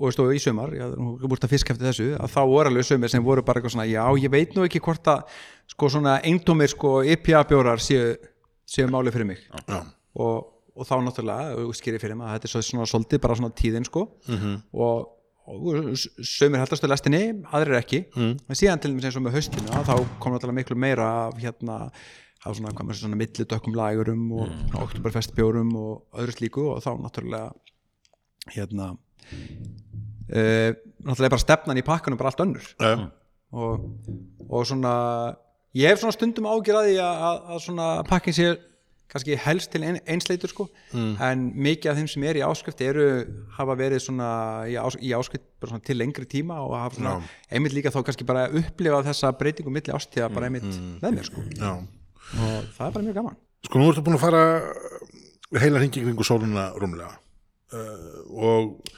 og 0.04 0.20
og 0.20 0.34
í 0.36 0.40
sumar, 0.44 0.74
já, 0.76 0.86
er 0.92 1.32
búist 1.32 1.46
að 1.48 1.54
fiska 1.54 1.74
eftir 1.74 1.88
þessu 1.90 2.08
að 2.20 2.32
þá 2.36 2.40
voru 2.52 2.72
alveg 2.72 2.88
sumir 2.88 3.12
sem 3.14 3.24
voru 3.24 3.44
bara 3.46 3.60
eitthvað 3.62 3.76
svona 3.76 3.88
já, 3.90 4.04
ég 4.24 4.32
veit 4.34 4.56
nú 4.58 4.66
ekki 4.68 4.82
hvort 4.84 5.08
að 5.14 5.24
sko 5.74 5.90
svona 5.94 6.18
eintómir 6.28 6.72
sko 6.74 6.96
IPA 7.16 7.44
bjórar 7.50 7.82
séu, 7.84 8.16
séu 8.68 8.90
máli 8.92 9.14
fyrir 9.16 9.30
mig 9.32 9.44
já, 9.68 9.80
og, 10.16 10.50
og 10.76 10.88
þá 10.90 10.96
náttúrulega 11.06 11.68
skýri 11.80 12.02
fyrir 12.04 12.18
mig 12.20 12.28
að 12.28 12.38
þetta 12.38 12.50
er 12.50 12.54
svo- 12.56 12.66
svona 12.70 12.90
svolítið 12.90 13.24
bara 13.24 13.36
svona 13.40 13.54
tíðin 13.56 13.88
sko 13.88 14.08
-hmm. 14.28 14.58
og, 14.74 15.08
og 15.48 15.96
s- 15.96 16.10
sumir 16.22 16.60
heldastu 16.60 16.88
lestinni, 16.88 17.24
aðrir 17.52 17.80
ekki 17.80 18.06
mm. 18.16 18.36
en 18.50 18.56
síðan 18.56 18.80
til 18.82 18.92
og 18.96 19.24
með 19.24 19.34
haustinu 19.40 19.70
að 19.72 19.88
þá 19.90 19.96
kom 20.20 20.34
náttúrulega 20.34 20.60
miklu 20.60 20.76
meira 20.76 21.28
af 21.28 21.38
hérna 21.40 21.92
af 22.46 22.56
svona, 22.58 22.74
hvað 22.74 22.86
maður 22.86 23.00
svona 23.00 23.16
millidökkum 23.16 23.76
lægurum 23.76 24.32
og 24.32 24.48
mm. 24.50 24.76
oktoberfestbjórum 24.84 25.76
og 25.76 26.04
öðru 26.20 26.32
slíku 26.36 26.66
og 26.74 26.84
þá 26.84 26.92
náttúrulega 27.00 27.54
hérna 28.52 28.98
uh, 30.32 30.70
náttúrulega 31.04 31.36
bara 31.36 31.46
stefnan 31.46 31.80
í 31.80 31.86
pakkanum 31.86 32.20
bara 32.20 32.34
allt 32.34 32.44
önnur. 32.46 32.68
Já, 32.80 33.10
og, 33.54 33.88
og 34.50 34.68
svona 34.68 34.94
ég 35.78 35.90
hef 35.90 36.04
svona 36.04 36.16
stundum 36.16 36.50
ágjör 36.50 36.84
að 36.84 36.94
að, 37.02 37.42
að, 37.54 37.60
svona 37.66 37.88
pakkin 38.08 38.38
sé 38.38 38.54
kannski 39.14 39.36
helst 39.38 39.70
til 39.70 39.84
ein, 39.86 40.00
einsleitur 40.10 40.50
sko. 40.50 40.66
En 40.94 41.46
mikið 41.54 41.92
af 41.92 42.00
þeim 42.00 42.08
sem 42.10 42.24
er 42.26 42.40
í 42.40 42.46
áskrift 42.46 42.82
eru 42.82 43.08
hafa 43.58 43.76
verið 43.78 44.02
svona 44.08 44.30
í, 44.66 44.78
ás, 44.80 44.98
í 44.98 45.12
áskrift 45.14 45.46
bara 45.62 45.74
svona 45.74 45.86
til 45.86 46.00
lengri 46.00 46.26
tíma 46.30 46.58
og 46.64 46.74
hafa 46.80 46.98
svona 46.98 47.16
einmitt 47.54 47.76
líka 47.78 47.94
þá 47.94 48.00
kannski 48.08 48.26
bara 48.26 48.48
upplifað 48.50 49.12
þessa 49.12 49.34
breytingu 49.38 49.74
milli 49.74 49.94
ástíða 49.94 50.32
bara 50.34 50.50
einmitt 50.50 50.66
með 51.04 51.20
mér 51.20 51.30
sko. 51.30 51.46
Já. 51.60 51.74
Og 52.34 52.72
það 52.74 52.88
er 52.88 52.96
bara 52.96 53.06
mjög 53.06 53.20
gaman. 53.20 53.38
Sko 53.68 53.80
nú 53.80 53.92
ertu 53.92 54.06
búin 54.08 54.18
að 54.18 54.24
fara 54.26 54.44
heila 55.62 55.84
hringi 55.84 56.02
kringu 56.08 56.26
sóluna 56.26 56.72
rúmlega. 56.82 57.14
Uh, 57.74 58.18
og 58.34 58.90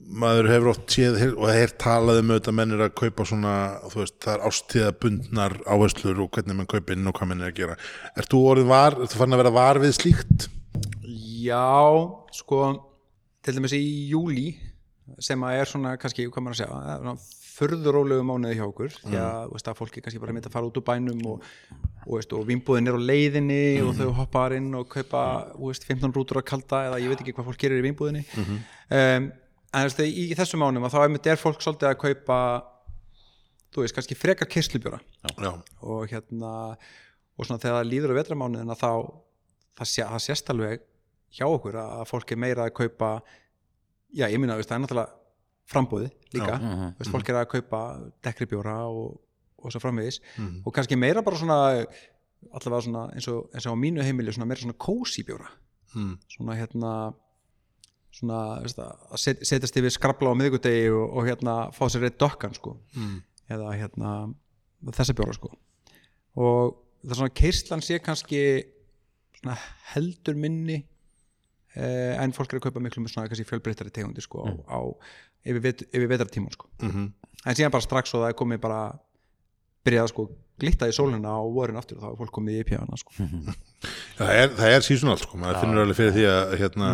maður 0.00 0.48
hefur 0.50 0.70
oft 0.72 0.94
séð 0.94 1.18
og 1.30 1.48
er 1.52 1.74
talað 1.80 2.22
um 2.22 2.32
auðvitað 2.32 2.56
menn 2.58 2.76
er 2.76 2.84
að 2.86 2.94
kaupa 2.98 3.26
svona, 3.28 3.54
þú 3.92 4.00
veist, 4.02 4.16
það 4.24 4.32
er 4.34 4.46
ástíða 4.48 4.92
bundnar 5.02 5.56
áherslur 5.66 6.22
og 6.24 6.30
hvernig 6.34 6.58
mann 6.58 6.70
kaupa 6.70 6.96
inn 6.96 7.10
og 7.10 7.18
hvað 7.18 7.32
menn 7.32 7.44
er 7.44 7.52
að 7.52 7.60
gera. 7.60 7.76
Ert 8.18 8.32
þú 8.32 8.40
orðin 8.52 8.70
var, 8.70 8.96
ert 8.96 9.12
þú 9.12 9.20
farin 9.20 9.36
að 9.36 9.42
vera 9.44 9.54
var 9.58 9.82
við 9.82 9.96
slíkt? 9.98 10.48
Já, 11.40 11.68
sko 12.36 12.62
til 13.44 13.56
dæmis 13.56 13.76
í 13.76 13.84
júli 14.10 14.48
sem 15.20 15.42
að 15.42 15.60
er 15.60 15.70
svona 15.70 15.94
kannski, 16.00 16.26
hvað 16.30 16.44
maður 16.46 16.58
að 16.58 16.64
segja 16.64 16.96
er 16.96 17.28
furðurólegu 17.60 18.24
mánuði 18.24 18.56
hjá 18.56 18.64
okkur 18.64 18.94
því 18.94 19.18
að, 19.20 19.40
þú 19.50 19.56
veist, 19.56 19.68
að 19.68 19.78
fólki 19.80 20.02
kannski 20.04 20.20
bara 20.22 20.34
myndi 20.36 20.48
að 20.48 20.54
fara 20.54 20.68
út 20.70 20.78
úr 20.80 20.86
bænum 20.86 21.20
og, 21.28 21.48
og, 22.06 22.14
veist, 22.14 22.32
og 22.36 22.46
vinnbúðin 22.48 22.88
er 22.88 22.96
á 22.96 23.00
leiðinni 23.10 23.60
og 23.84 23.92
þau 23.98 24.06
hoppa 24.16 24.46
þar 24.46 24.56
inn 24.56 24.70
og 24.78 24.88
kaupa 24.92 25.24
veist, 25.58 25.84
15 25.88 26.14
rútur 26.16 26.40
að 26.40 26.46
kalda 26.52 26.82
eða 26.88 27.00
ég 27.02 27.12
veit 27.12 27.24
ekki 27.24 27.34
hvað 27.36 27.50
fólk 27.50 27.60
gerir 27.60 27.82
í 27.82 27.86
vinnbúðinni 27.88 28.24
um, 28.30 29.28
en 29.70 29.84
þú 29.84 29.88
veist, 29.88 30.02
í, 30.04 30.26
í 30.30 30.36
þessum 30.38 30.62
mánum 30.64 30.86
að 30.86 30.96
þá 30.96 31.00
einmitt 31.04 31.30
er 31.30 31.40
fólk 31.40 31.62
svolítið 31.62 31.90
að 31.92 32.00
kaupa 32.02 32.38
þú 33.70 33.84
veist, 33.84 33.96
kannski 33.96 34.18
frekar 34.18 34.50
kirslubjóra 34.50 35.00
Já, 35.00 35.52
og 35.86 36.10
hérna 36.10 36.52
og 37.36 37.46
svona 37.46 37.62
þegar 37.62 37.78
það 37.78 37.90
líður 37.90 38.14
á 38.14 38.18
vetramánuðina 38.20 38.76
þá 38.78 38.90
það, 39.78 39.86
sé, 39.92 40.04
það 40.04 40.24
sést 40.26 40.52
alveg 40.52 40.84
hjá 41.30 41.46
okkur 41.46 41.78
að 41.80 42.04
fólk 42.10 42.34
er 42.34 42.42
meira 42.42 42.66
að 42.66 42.76
kaupa 42.80 43.10
já, 44.10 44.26
ég 44.26 44.38
minna, 44.42 44.58
það 44.58 44.76
er 44.76 44.84
náttúrulega 44.84 45.16
frambúði 45.70 46.10
líka, 46.34 46.56
veist, 46.98 47.12
fólk 47.12 47.28
er 47.30 47.40
að 47.40 47.50
kaupa 47.52 47.80
dekkri 48.26 48.48
bjóra 48.50 48.80
og, 48.90 49.20
og 49.62 49.70
svo 49.70 49.78
framvegis. 49.82 50.18
Og 50.66 50.74
kannski 50.74 50.98
meira 50.98 51.22
bara 51.22 51.38
svona 51.38 51.58
allavega 52.48 52.84
svona 52.86 53.04
eins 53.14 53.28
og, 53.30 53.50
eins 53.54 53.66
og 53.68 53.76
á 53.76 53.82
mínu 53.82 54.04
heimili 54.04 54.32
svona 54.34 54.48
meira 54.48 54.62
svona 54.64 54.78
kósi 54.80 55.24
bjóra 55.28 55.50
mm. 55.94 56.14
svona 56.34 56.56
hérna 56.58 56.92
svona 58.14 58.40
veist, 58.64 58.80
að 58.80 59.22
set, 59.22 59.42
setjast 59.46 59.78
yfir 59.80 59.94
skrabla 59.94 60.34
á 60.34 60.38
miðgudegi 60.38 60.90
og, 60.92 61.06
og 61.14 61.28
hérna 61.28 61.56
fá 61.76 61.84
sér 61.88 62.06
reitt 62.06 62.18
dokkan 62.20 62.54
sko. 62.56 62.76
Mm. 62.96 63.18
eða 63.50 63.72
hérna 63.78 64.12
þessa 64.96 65.16
bjóra 65.18 65.36
sko. 65.36 65.50
Og 66.40 66.76
það 67.02 67.14
er 67.14 67.20
svona 67.22 67.38
keislan 67.42 67.84
sé 67.84 67.98
kannski 68.02 68.42
svona 69.40 69.56
heldur 69.94 70.36
minni 70.38 70.82
eh, 71.74 72.14
en 72.20 72.34
fólk 72.36 72.52
er 72.52 72.60
að 72.60 72.68
kaupa 72.68 72.82
miklu 72.84 73.02
með 73.04 73.14
svona 73.14 73.30
kannski 73.30 73.48
fjölbreyttari 73.48 73.92
tegundi 73.94 74.22
sko 74.24 74.44
á, 74.44 74.50
á 74.68 74.80
yfir, 75.40 75.62
vet, 75.64 75.86
yfir 75.88 76.10
vetartíman 76.10 76.54
sko. 76.54 76.70
Mm 76.84 77.10
en 77.46 77.56
síðan 77.56 77.72
bara 77.72 77.84
strax 77.84 78.14
og 78.14 78.24
það 78.24 78.32
er 78.32 78.38
komið 78.38 78.62
bara 78.62 78.80
byrjað 79.86 80.12
sko 80.12 80.26
glitta 80.60 80.88
í 80.90 80.94
sólina 80.96 81.36
og 81.40 81.54
vorin 81.56 81.80
aftur 81.80 81.98
og 81.98 82.04
þá 82.04 82.10
er 82.12 82.18
fólk 82.20 82.34
komið 82.38 82.58
í 82.58 82.64
IPA-na 82.64 83.00
sko. 83.00 83.14
Það 84.20 84.34
er, 84.36 84.50
það 84.52 84.74
er 84.74 84.82
seasonal 84.84 85.16
sko, 85.16 85.38
maður 85.40 85.62
finnur 85.62 85.78
alveg 85.80 85.96
fyrir 85.96 86.12
því 86.12 86.24
að 86.28 86.50
hérna, 86.60 86.88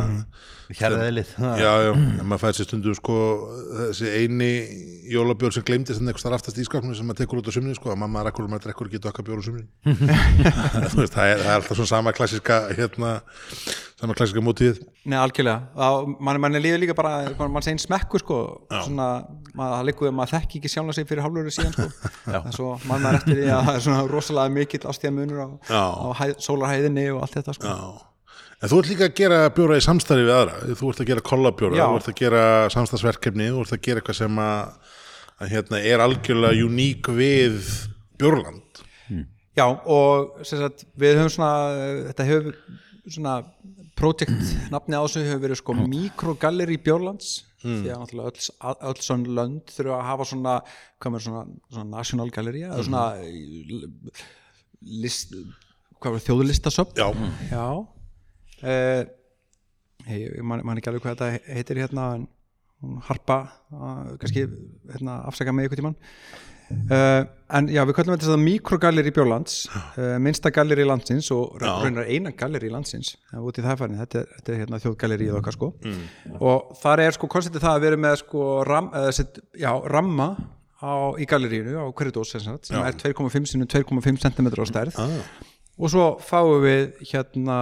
Hjarðaðilið. 0.74 1.28
Já, 1.62 1.68
já, 1.86 1.92
en 1.94 2.26
maður 2.26 2.40
fær 2.42 2.54
sér 2.58 2.66
stundum 2.66 2.94
sko, 2.98 3.16
þessi 3.70 4.06
eini 4.18 4.48
jólabjór 5.12 5.54
sem 5.54 5.64
gleymdist 5.66 6.00
en 6.02 6.10
eitthvað 6.10 6.34
aftast 6.40 6.58
í 6.58 6.64
skápnum 6.66 6.94
sem 6.96 7.06
maður 7.06 7.20
tekur 7.22 7.38
út 7.38 7.50
á 7.50 7.52
sumrin 7.54 7.76
sko, 7.78 7.92
að 7.94 8.00
mamma 8.02 8.24
rakkur 8.26 8.46
og 8.46 8.50
maður 8.50 8.64
drekkur 8.66 8.90
ekki 8.90 9.02
dokka 9.04 9.22
bjór 9.26 9.38
á 9.38 9.46
sumrin. 9.46 9.68
Þú 9.86 10.96
veist, 10.98 11.14
það, 11.14 11.26
er, 11.30 11.38
það 11.44 11.52
er 11.52 11.54
alltaf 11.60 11.78
svona 11.78 11.92
sama 11.92 12.14
klassiska 12.16 12.56
hérna, 12.74 13.10
sama 14.00 14.16
klassiska 14.18 14.42
mótíð 14.42 14.82
Nei, 15.06 15.18
algjörlega, 15.20 15.58
þá, 15.78 15.88
mann, 16.18 16.40
mann 16.42 16.58
er 16.58 16.64
líður 16.66 16.82
líka 16.82 16.98
bara, 16.98 17.12
mann 17.46 17.64
segir 17.64 17.84
smekku 17.84 18.18
sko, 18.24 18.38
svona, 18.72 19.08
maður, 19.52 19.72
það 19.76 19.86
líkuð 19.92 20.10
að 20.10 20.16
maður 20.18 20.34
þekki 20.34 20.54
ekki 20.58 20.70
sjálfa 20.74 20.98
því 23.56 23.62
að 23.62 23.70
það 23.70 23.78
er 23.78 23.84
svona 23.86 24.02
rosalega 24.10 24.54
mikill 24.56 24.82
ástíða 24.92 25.14
munur 25.16 25.40
á, 25.42 25.48
á 25.72 26.08
hæð, 26.20 26.34
sólarhæðinni 26.46 27.06
og 27.14 27.24
allt 27.24 27.38
þetta 27.38 27.56
sko. 27.56 27.72
En 28.56 28.70
þú 28.72 28.78
ert 28.80 28.88
líka 28.88 29.08
að 29.10 29.16
gera 29.18 29.40
bjóra 29.52 29.76
í 29.76 29.84
samstarfi 29.84 30.24
við 30.24 30.32
aðra, 30.32 30.60
þú 30.80 30.90
ert 30.92 31.00
að 31.02 31.10
gera 31.10 31.24
kollabjóra, 31.30 31.88
þú 31.90 31.98
ert 32.00 32.10
að 32.12 32.20
gera 32.22 32.44
samstarfsverkefni, 32.72 33.50
þú 33.52 33.64
ert 33.66 33.74
að 33.76 33.82
gera 33.84 34.00
eitthvað 34.00 34.18
sem 34.22 34.38
að, 34.40 34.94
að 35.36 35.52
hérna, 35.52 35.80
er 35.92 36.04
algjörlega 36.06 36.64
uník 36.68 37.10
við 37.18 37.58
bjórland. 38.16 38.80
Já, 39.56 39.66
og 39.68 40.40
sagt, 40.44 40.86
við 41.00 41.18
höfum 41.20 41.32
svona, 41.36 41.52
þetta 42.08 42.28
hefur 42.30 42.56
svona 43.08 43.36
projekt 43.96 44.54
nafni 44.72 44.98
á 44.98 45.02
þessu 45.04 45.24
hefur 45.24 45.42
verið 45.44 45.60
sko 45.62 45.76
mikrogalleri 45.82 46.78
Björlands 46.84 47.34
því 47.66 47.90
að 47.90 48.02
náttúrulega 48.02 48.30
öll, 48.30 48.78
öll 48.90 49.02
svona 49.02 49.36
lönd 49.40 49.72
þurfa 49.74 49.98
að 49.98 50.08
hafa 50.10 50.26
svona, 50.30 50.54
hvað 51.02 51.14
með 51.14 51.24
svona, 51.26 51.44
svona 51.72 51.86
national 51.96 52.28
gallery 52.34 52.64
eða 52.68 52.84
svona 52.86 53.04
list, 55.04 55.34
hvað 55.98 56.16
var 56.16 56.24
þjóðlistasöfn? 56.28 57.00
Já, 57.00 57.08
Já. 57.50 57.66
Uh, 58.56 59.02
hey, 60.06 60.22
ég 60.22 60.44
man, 60.46 60.62
man 60.64 60.78
ekki 60.80 60.92
alveg 60.92 61.04
hvað 61.04 61.18
þetta 61.18 61.56
heitir 61.56 61.80
hérna 61.82 62.06
harpa 63.08 63.38
uh, 63.72 64.14
kannski 64.20 64.46
hérna, 64.92 65.18
afsaka 65.28 65.52
mig 65.52 65.66
eitthvað 65.66 65.82
tímann 65.82 65.98
uh, 66.70 67.22
en 67.56 67.68
já, 67.70 67.82
við 67.86 67.96
kallum 67.98 68.16
þetta 68.16 68.38
mikrogalleri 68.42 69.12
Björlands 69.14 69.56
uh, 69.70 70.16
minnsta 70.22 70.50
galleri 70.54 70.86
landsins 70.88 71.30
og 71.34 71.56
raunar 71.62 72.08
eina 72.10 72.32
galleri 72.36 72.70
landsins 72.72 73.14
uh, 73.32 73.40
út 73.46 73.60
í 73.60 73.64
það 73.64 73.82
færin, 73.82 74.00
þetta 74.02 74.22
er, 74.22 74.28
þetta 74.38 74.54
er 74.54 74.60
hérna, 74.64 74.82
þjóðgallerið 74.84 75.38
okkar 75.40 75.56
sko. 75.56 75.72
Og 76.40 76.76
þar 76.82 77.04
er 77.06 77.16
sko 77.18 77.30
konceptið 77.32 77.66
það 77.66 77.78
að 77.78 77.86
vera 77.86 78.02
með 78.06 78.20
sko 78.24 78.46
ram, 78.66 78.90
uh, 78.92 79.10
set, 79.14 79.40
já, 79.58 79.70
ramma 79.92 80.30
á, 80.82 81.14
í 81.18 81.28
gallerínu 81.28 81.76
á 81.80 81.86
hverju 81.88 82.16
dós 82.18 82.34
sem, 82.34 82.58
Já. 82.68 82.80
er 82.84 82.98
2,5 83.00 83.52
sinni 83.52 83.68
2,5 83.70 84.20
cm 84.26 84.50
á 84.52 84.66
stærð. 84.68 84.98
Ah, 85.00 85.46
og 85.76 85.92
svo 85.92 86.08
fáum 86.24 86.60
við 86.64 86.98
hérna 87.12 87.60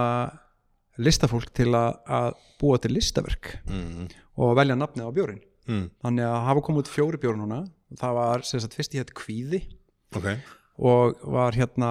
listafólk 1.01 1.51
til 1.55 1.71
að, 1.75 1.97
að 2.07 2.29
búa 2.61 2.79
til 2.79 2.93
listaverk 2.95 3.57
mm, 3.67 4.05
og 4.41 4.53
velja 4.57 4.77
nafnið 4.79 5.09
á 5.11 5.15
bjórin 5.15 5.41
mm, 5.67 5.87
þannig 6.05 6.27
að 6.29 6.37
hafa 6.47 6.63
komið 6.67 6.83
út 6.85 6.91
fjóri 6.93 7.19
bjóri 7.21 7.41
núna 7.41 7.63
það 7.99 8.15
var 8.19 8.45
sem 8.47 8.61
sagt 8.63 8.77
fyrst 8.77 8.95
í 8.95 9.01
þetta 9.01 9.17
kvíði. 9.17 9.61
Ok, 10.15 10.29
og 10.75 11.19
var 11.31 11.55
hérna 11.55 11.89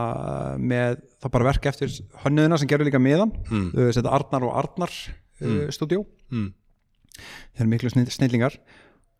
með 0.60 0.98
það 1.22 1.34
bara 1.36 1.48
verk 1.48 1.68
eftir 1.70 1.92
hönnuðina 2.24 2.58
sem 2.60 2.68
gerði 2.68 2.90
líka 2.90 3.00
miðan 3.00 3.32
mm. 3.48 3.70
þetta 3.96 4.12
Arnar 4.12 4.44
og 4.48 4.56
Arnar 4.60 4.92
mm. 5.40 5.70
stúdíó. 5.72 6.04
Mm. 6.34 6.50
þeir 7.54 7.64
eru 7.64 7.70
miklu 7.72 7.92
snill, 7.92 8.10
snillingar. 8.12 8.58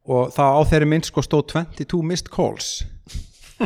Og 0.05 0.35
það 0.35 0.59
á 0.61 0.61
þeirri 0.69 0.91
mynd 0.91 1.09
sko 1.09 1.25
stóð 1.25 1.47
22 1.55 2.03
missed 2.05 2.29
calls. 2.33 2.85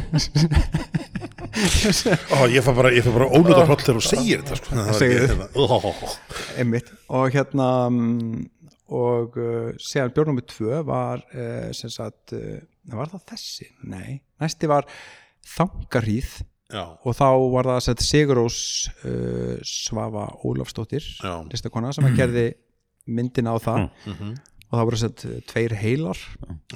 Ó, 2.37 2.45
ég 2.53 2.63
fær 2.63 2.77
bara, 2.77 2.93
ég 2.95 3.07
bara 3.09 3.27
ónúta 3.33 3.65
hroll 3.65 3.81
þegar 3.81 3.99
þú 3.99 4.05
segir 4.05 4.43
þetta 4.45 4.59
sko. 4.61 4.85
Segir 5.01 5.21
einmitt. 6.61 6.93
Og 7.17 7.33
hérna 7.35 7.69
mm, 7.91 8.45
og 8.95 9.37
uh, 9.41 9.73
séðan 9.83 10.15
björn 10.17 10.33
nummer 10.33 10.47
tvö 10.49 10.83
var 10.87 11.25
uh, 11.33 11.69
sem 11.77 11.91
sagt 11.93 12.37
uh, 12.37 12.61
var 12.97 13.11
það 13.13 13.25
þessi? 13.33 13.67
Nei, 13.85 14.21
næsti 14.41 14.71
var 14.71 14.89
Þangarhýð 15.49 16.31
Já, 16.69 16.83
og 16.85 17.15
þá 17.17 17.29
var 17.55 17.69
það 17.71 17.79
sett 17.87 18.03
Sigurós 18.05 18.59
uh, 19.09 19.57
Svafa 19.65 20.27
Ólafsdóttir 20.45 21.05
Já. 21.17 21.41
listakona 21.49 21.95
sem 21.97 22.05
að 22.05 22.19
gerði 22.19 22.47
myndina 23.09 23.55
á 23.57 23.59
það. 23.65 23.87
Og 24.69 24.75
það 24.77 24.85
voru 24.85 24.99
sett 25.01 25.23
tveir 25.49 25.73
heilar. 25.81 26.19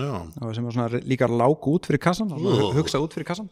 Já, 0.01 0.13
sem 0.57 0.65
var 0.65 0.73
svona 0.73 1.01
líka 1.05 1.29
lák 1.29 1.67
út 1.69 1.85
fyrir 1.85 2.01
kassan 2.01 2.33
hugsa 2.33 3.03
út 3.05 3.13
fyrir 3.13 3.29
kassan 3.29 3.51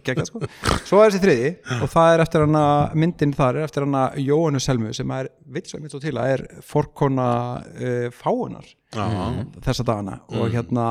gegga 0.00 0.24
sko. 0.24 0.40
Svo 0.88 1.02
er 1.02 1.10
þessi 1.10 1.22
þriði 1.22 1.50
og 1.82 1.90
það 1.92 2.12
er 2.12 2.22
eftir 2.24 2.44
hana 2.46 2.64
myndin 2.96 3.34
þar 3.36 3.60
er 3.60 3.66
eftir 3.68 3.84
hana 3.84 4.04
Jóhannu 4.20 4.60
Selmu 4.62 4.92
sem 4.96 5.10
er 5.16 5.28
mitt 5.52 5.68
svo 5.68 6.00
til 6.00 6.14
að 6.16 6.32
er 6.36 6.44
forkona 6.64 7.30
uh, 7.60 8.06
fáunar 8.16 8.68
já, 8.96 9.04
þessa 9.66 9.84
dagana. 9.84 10.20
Og 10.32 10.48
hérna 10.54 10.86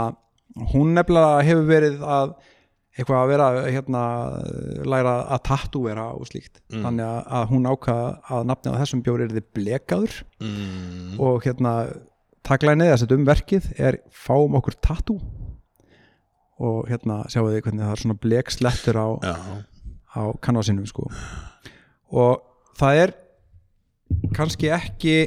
hún 0.74 0.94
nefnilega 0.96 1.40
hefur 1.48 1.66
verið 1.70 2.04
að 2.06 2.36
eitthvað 2.96 3.18
að 3.20 3.32
vera 3.34 3.48
hérna 3.66 4.02
læra 4.88 5.16
að 5.36 5.42
tattúera 5.50 6.06
og 6.16 6.30
slíkt. 6.30 6.62
Þannig 6.72 7.10
að, 7.10 7.48
hún 7.50 7.66
ákvað 7.68 8.04
að 8.38 8.46
nafnið 8.52 8.78
á 8.78 8.82
þessum 8.84 9.02
bjóri 9.04 9.26
er 9.26 9.34
þið 9.36 9.50
blekaður. 9.58 10.20
Mm, 10.40 11.18
og 11.26 11.42
hérna 11.44 11.74
taklæðið 12.46 12.94
að 12.94 13.02
setja 13.02 13.18
um 13.18 13.28
verkið 13.28 13.68
er 13.90 14.00
fáum 14.14 14.56
okkur 14.62 14.78
tattú 14.86 15.18
og 16.62 16.86
hérna 16.90 17.24
sjáu 17.32 17.50
þið 17.50 17.62
hvernig 17.66 17.84
það 17.84 17.94
er 17.96 18.02
svona 18.04 18.18
blekslettur 18.24 19.00
á, 19.00 19.08
á 20.16 20.22
kanvasinum 20.46 20.88
sko. 20.88 21.10
Og 22.16 22.44
það 22.80 23.02
er 23.02 23.16
kannski 24.36 24.72
ekki 24.76 25.18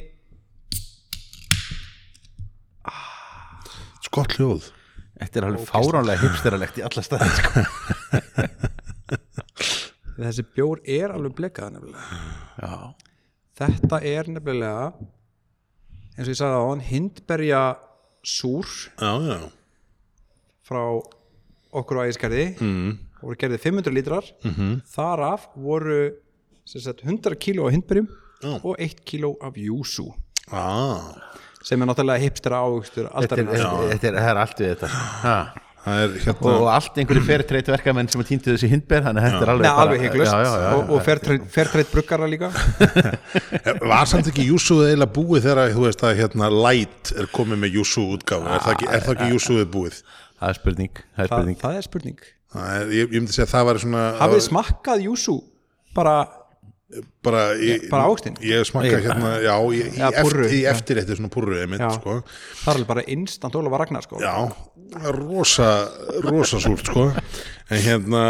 skott 4.08 4.38
hljóð. 4.38 4.70
Þetta 5.18 5.40
er 5.40 5.46
alveg 5.48 5.66
fáránlega 5.66 6.22
hipsteralegt 6.22 6.78
í 6.78 6.84
alla 6.86 7.02
staði 7.04 7.28
sko. 7.36 7.64
þessi 10.18 10.44
bjór 10.54 10.80
er 10.86 11.12
alveg 11.14 11.34
blekað 11.38 11.74
nefnilega. 11.74 12.22
Já, 12.62 12.72
þetta 13.58 14.00
er 14.06 14.30
nefnilega 14.32 14.88
eins 16.18 16.26
og 16.26 16.32
ég 16.32 16.40
sagði 16.40 16.58
á 16.58 16.64
hann 16.66 16.82
hindberja 16.82 17.62
súr 18.26 18.66
Já, 18.98 19.12
já, 19.22 19.38
frá 20.66 20.82
okkur 21.76 22.00
á 22.00 22.06
ægiskerði 22.08 22.46
mm. 22.56 22.96
voru 23.22 23.38
gerðið 23.40 23.64
500 23.66 23.96
lítrar 23.96 24.24
-hmm. 24.42 24.80
þar 24.88 25.24
af 25.34 25.48
voru 25.54 26.00
sem 26.68 26.80
sagt, 26.80 27.04
100 27.04 27.36
kíló 27.40 27.66
af 27.66 27.72
hindberjum 27.72 28.08
Já. 28.42 28.60
og 28.64 28.76
1 28.78 29.04
kíló 29.04 29.36
af 29.42 29.56
júsú 29.56 30.12
ah, 30.52 31.16
sem 31.62 31.80
er 31.82 31.88
náttúrulega 31.88 32.22
hipstera 32.22 32.60
áhugstur 32.62 33.08
þetta 33.08 33.40
er, 33.40 33.48
er, 33.48 34.20
það 34.20 34.28
er 34.28 34.42
allt 34.42 34.60
við 34.60 34.68
þetta 34.74 34.90
ha. 34.92 35.38
það 35.84 36.02
er 36.02 36.14
hérna 36.24 36.52
og 36.52 36.68
allt 36.72 37.00
einhverju 37.02 37.24
fertreit 37.26 37.70
verkamenn 37.72 38.10
sem 38.12 38.22
týndu 38.28 38.52
þessi 38.52 38.70
hindber 38.70 39.02
þannig 39.06 39.24
að 39.24 39.32
þetta 39.32 39.42
er 39.46 39.52
alveg 39.54 39.66
Nei, 39.66 39.82
alveg 39.84 40.04
hygglust 40.06 40.32
Já, 40.32 40.44
já, 40.44 40.54
já, 40.62 40.70
og, 40.76 40.92
og 40.94 41.50
fertreit 41.56 41.92
bruggara 41.92 42.30
líka 42.30 42.52
Var 43.92 44.06
samt 44.12 44.30
ekki 44.30 44.46
Júsúið 44.52 44.92
eiginlega 44.92 45.14
búið 45.18 45.48
þegar 45.48 45.74
þú 45.74 45.84
veist 45.88 46.06
að 46.06 46.16
hérna 46.22 46.52
Light 46.54 47.12
er 47.16 47.32
komið 47.34 47.64
með 47.64 47.80
Júsú 47.80 48.06
útgáfu 48.14 48.52
er 48.54 48.64
það 48.66 48.76
ekki, 48.76 48.90
er 48.92 49.06
það 49.06 49.16
ekki 49.16 49.30
Júsúið 49.34 49.68
búið? 49.74 50.02
Það 50.38 50.50
er 50.50 50.58
spurning, 50.60 51.00
það 51.14 51.22
er 51.24 51.30
það, 51.30 51.36
spurning. 51.36 51.60
það 51.62 51.78
er 51.78 51.88
spurning. 51.88 52.26
Það 52.48 52.92
ég, 52.96 53.00
ég 53.12 53.22
myndi 53.22 53.34
segja 53.36 53.46
að 53.48 53.54
það 53.54 53.68
var 53.68 53.80
svona 53.84 54.02
það 54.04 54.20
hafið 54.22 54.38
var 54.38 54.44
smakkað 54.46 55.02
júsú 55.04 55.34
bara, 55.96 56.14
bara, 57.26 57.42
ég, 57.60 57.84
bara 57.92 58.06
ávöxtinn? 58.08 58.38
Ég 58.48 58.64
smakka 58.68 59.02
hérna, 59.04 59.34
já, 59.44 59.52
í, 59.58 59.82
í, 59.82 59.92
Já, 59.98 60.08
púrru, 60.22 60.46
eftir, 60.46 60.56
í 60.56 60.62
eftir 60.70 61.02
eftir 61.02 61.20
svona 61.20 61.76
Já. 61.82 61.90
sko. 61.98 62.16
Það 62.64 62.80
er 62.80 62.88
bara 62.88 63.04
instant 63.06 63.58
Ólafur 63.60 63.84
Ragnar 63.84 64.06
sko. 64.06 64.22
Já, 64.22 64.34
rosa 65.18 65.70
rosa 66.24 66.60
súrt, 66.62 66.88
sko. 66.88 67.10
En 67.68 67.82
hérna 67.84 68.24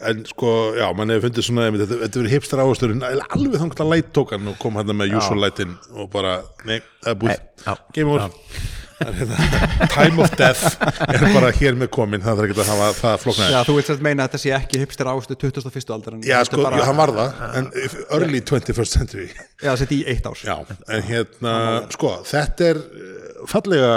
en 0.00 0.24
sko, 0.24 0.50
já, 0.78 0.86
mann 0.96 1.12
hefur 1.12 1.28
fundið 1.28 1.46
svona 1.46 1.68
þetta, 1.74 1.98
þetta 2.04 2.20
verið 2.22 2.34
hipster 2.36 2.62
áhersturinn 2.62 3.02
alveg 3.04 3.58
þangt 3.60 3.82
að 3.82 3.90
Light 3.92 4.12
tók 4.16 4.34
hann 4.36 4.48
og 4.48 4.58
kom 4.62 4.78
hann 4.80 4.92
með 4.96 5.16
Júsú 5.16 5.36
Lightin 5.36 5.74
og 5.92 6.10
bara, 6.12 6.38
nei, 6.68 6.78
það 7.02 7.12
er 7.12 7.18
búið. 7.24 7.42
Já. 7.66 7.74
Game 7.96 8.14
over. 8.14 8.20
Það 8.20 8.30
er 8.30 8.36
hérna, 8.38 8.68
Time 9.00 10.20
of 10.20 10.32
death 10.36 10.76
er 11.08 11.22
bara 11.32 11.50
hér 11.56 11.76
með 11.80 11.88
komin 11.94 12.20
það 12.20 12.40
þarf 12.40 12.50
ekki 12.50 12.60
að 12.60 12.70
hafa 12.70 12.88
það 12.98 13.14
floknaði 13.24 13.54
Já, 13.54 13.60
þú 13.64 13.76
vilt 13.78 13.88
sérst 13.90 14.04
meina 14.04 14.26
að 14.26 14.28
þetta 14.28 14.40
sé 14.42 14.52
ekki 14.58 14.80
hipster 14.82 15.10
áhugstur 15.10 15.38
21. 15.40 15.92
aldar 15.96 16.16
Já, 16.20 16.36
er 16.40 16.50
sko, 16.50 16.60
bara, 16.60 16.80
já, 16.80 16.84
hann 16.90 16.98
var 17.00 17.12
það 17.16 17.60
en 17.60 17.70
early 18.18 18.42
21st 18.44 18.98
century. 18.98 19.28
Já, 19.62 19.72
þetta 19.80 19.96
í 19.96 20.00
eitt 20.12 20.28
ár. 20.28 20.42
Já, 20.44 20.56
en 20.96 21.06
hérna, 21.08 21.54
sko, 21.96 22.12
þetta 22.28 22.68
er 22.74 22.82
eh, 22.82 23.30
fallega 23.48 23.94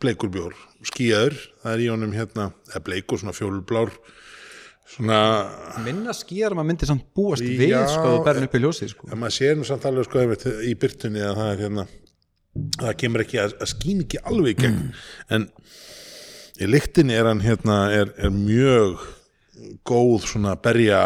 bleikur 0.00 0.32
bjór, 0.32 0.56
skíaður 0.90 1.38
það 1.62 1.76
er 1.76 1.84
í 1.84 1.90
honum 1.92 2.16
hérna, 2.16 2.50
eða 2.72 2.84
bleikur 2.88 3.20
svona 3.22 3.36
fjólblár 3.36 3.94
svona, 4.90 5.18
Minna 5.84 6.14
skýjar 6.16 6.56
maður 6.56 6.72
myndi 6.72 6.88
samt 6.88 7.06
búast 7.14 7.44
við 7.44 7.74
Já, 7.76 7.82
sko 7.92 8.16
þú 8.16 8.20
berðin 8.26 8.48
upp 8.48 8.56
í 8.56 8.62
ljósið 8.64 8.94
sko. 8.94 9.10
en 9.10 9.20
maður 9.20 9.36
sér 9.36 9.58
nú 9.60 9.66
samt 9.68 9.86
alveg 9.86 10.08
sko 10.08 10.24
í 10.66 10.72
byrtunni 10.80 11.22
að 11.22 11.36
það 11.38 11.52
er 11.52 11.62
hérna 11.66 11.86
það 12.80 12.96
kemur 13.02 13.24
ekki 13.24 13.40
að, 13.42 13.54
að 13.62 13.72
skín 13.74 14.02
ekki 14.04 14.20
alveg 14.26 14.56
í 14.56 14.64
gegn. 14.64 14.80
En 15.30 15.48
í 16.60 16.68
lyktinni 16.68 17.16
er 17.16 17.28
hann 17.30 17.42
hérna 17.44 17.82
er, 17.94 18.12
er 18.18 18.34
mjög 18.34 19.00
góð 19.86 20.26
svona 20.28 20.56
berja 20.60 21.00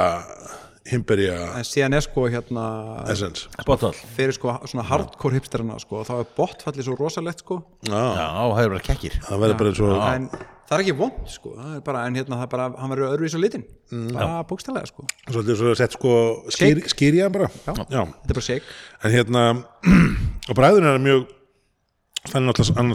himberja 0.89 1.37
En 1.57 1.65
síðan 1.67 1.97
er 1.97 2.05
sko 2.05 2.27
hérna 2.29 2.65
essence. 3.11 3.49
Botall 3.67 3.97
fyrir 4.17 4.37
sko 4.37 4.57
svona 4.69 4.85
hardcore 4.89 5.39
hipsterina 5.39 5.79
sko 5.83 6.03
þá 6.07 6.17
er 6.19 6.33
botfallið 6.37 6.89
svo 6.89 6.99
rosalegt 6.99 7.45
sko. 7.45 7.63
Já, 7.89 7.95
Já, 7.95 8.27
það 8.29 8.65
er 8.65 8.75
bara 8.75 8.85
kekkir. 8.91 9.17
Það 9.29 9.45
verður 9.45 9.61
bara 9.63 9.73
eins 9.73 9.85
og 9.85 10.05
en 10.11 10.29
það 10.69 10.77
er 10.77 10.85
ekki 10.85 10.97
vond 10.99 11.31
sko. 11.31 11.55
Það 11.59 11.77
er 11.77 11.85
bara, 11.87 12.03
en 12.09 12.19
hérna 12.19 12.39
það 12.41 12.47
er 12.47 12.53
bara, 12.55 12.69
hann 12.81 12.93
verður 12.95 13.15
öðruvís 13.15 13.37
á 13.37 13.41
litin 13.41 13.65
bara 14.15 14.43
bókstælega 14.49 14.91
sko. 14.91 15.07
Svolítið 15.29 15.61
svo 15.61 15.75
sett 15.79 15.97
sko 15.97 16.13
skýr, 16.55 16.83
skýr 16.93 17.19
í 17.19 17.25
hann 17.25 17.35
bara. 17.35 17.51
Já. 17.65 17.73
þetta 17.75 18.31
er 18.31 18.39
bara 18.39 18.47
shake 18.49 18.79
en 19.05 19.15
hérna 19.15 19.47
og 20.49 20.59
bræðurinn 20.59 20.91
er 20.93 21.03
mjög 21.05 21.27
þannig 22.31 22.51
náttúrulega 22.51 22.79
hann 22.81 22.95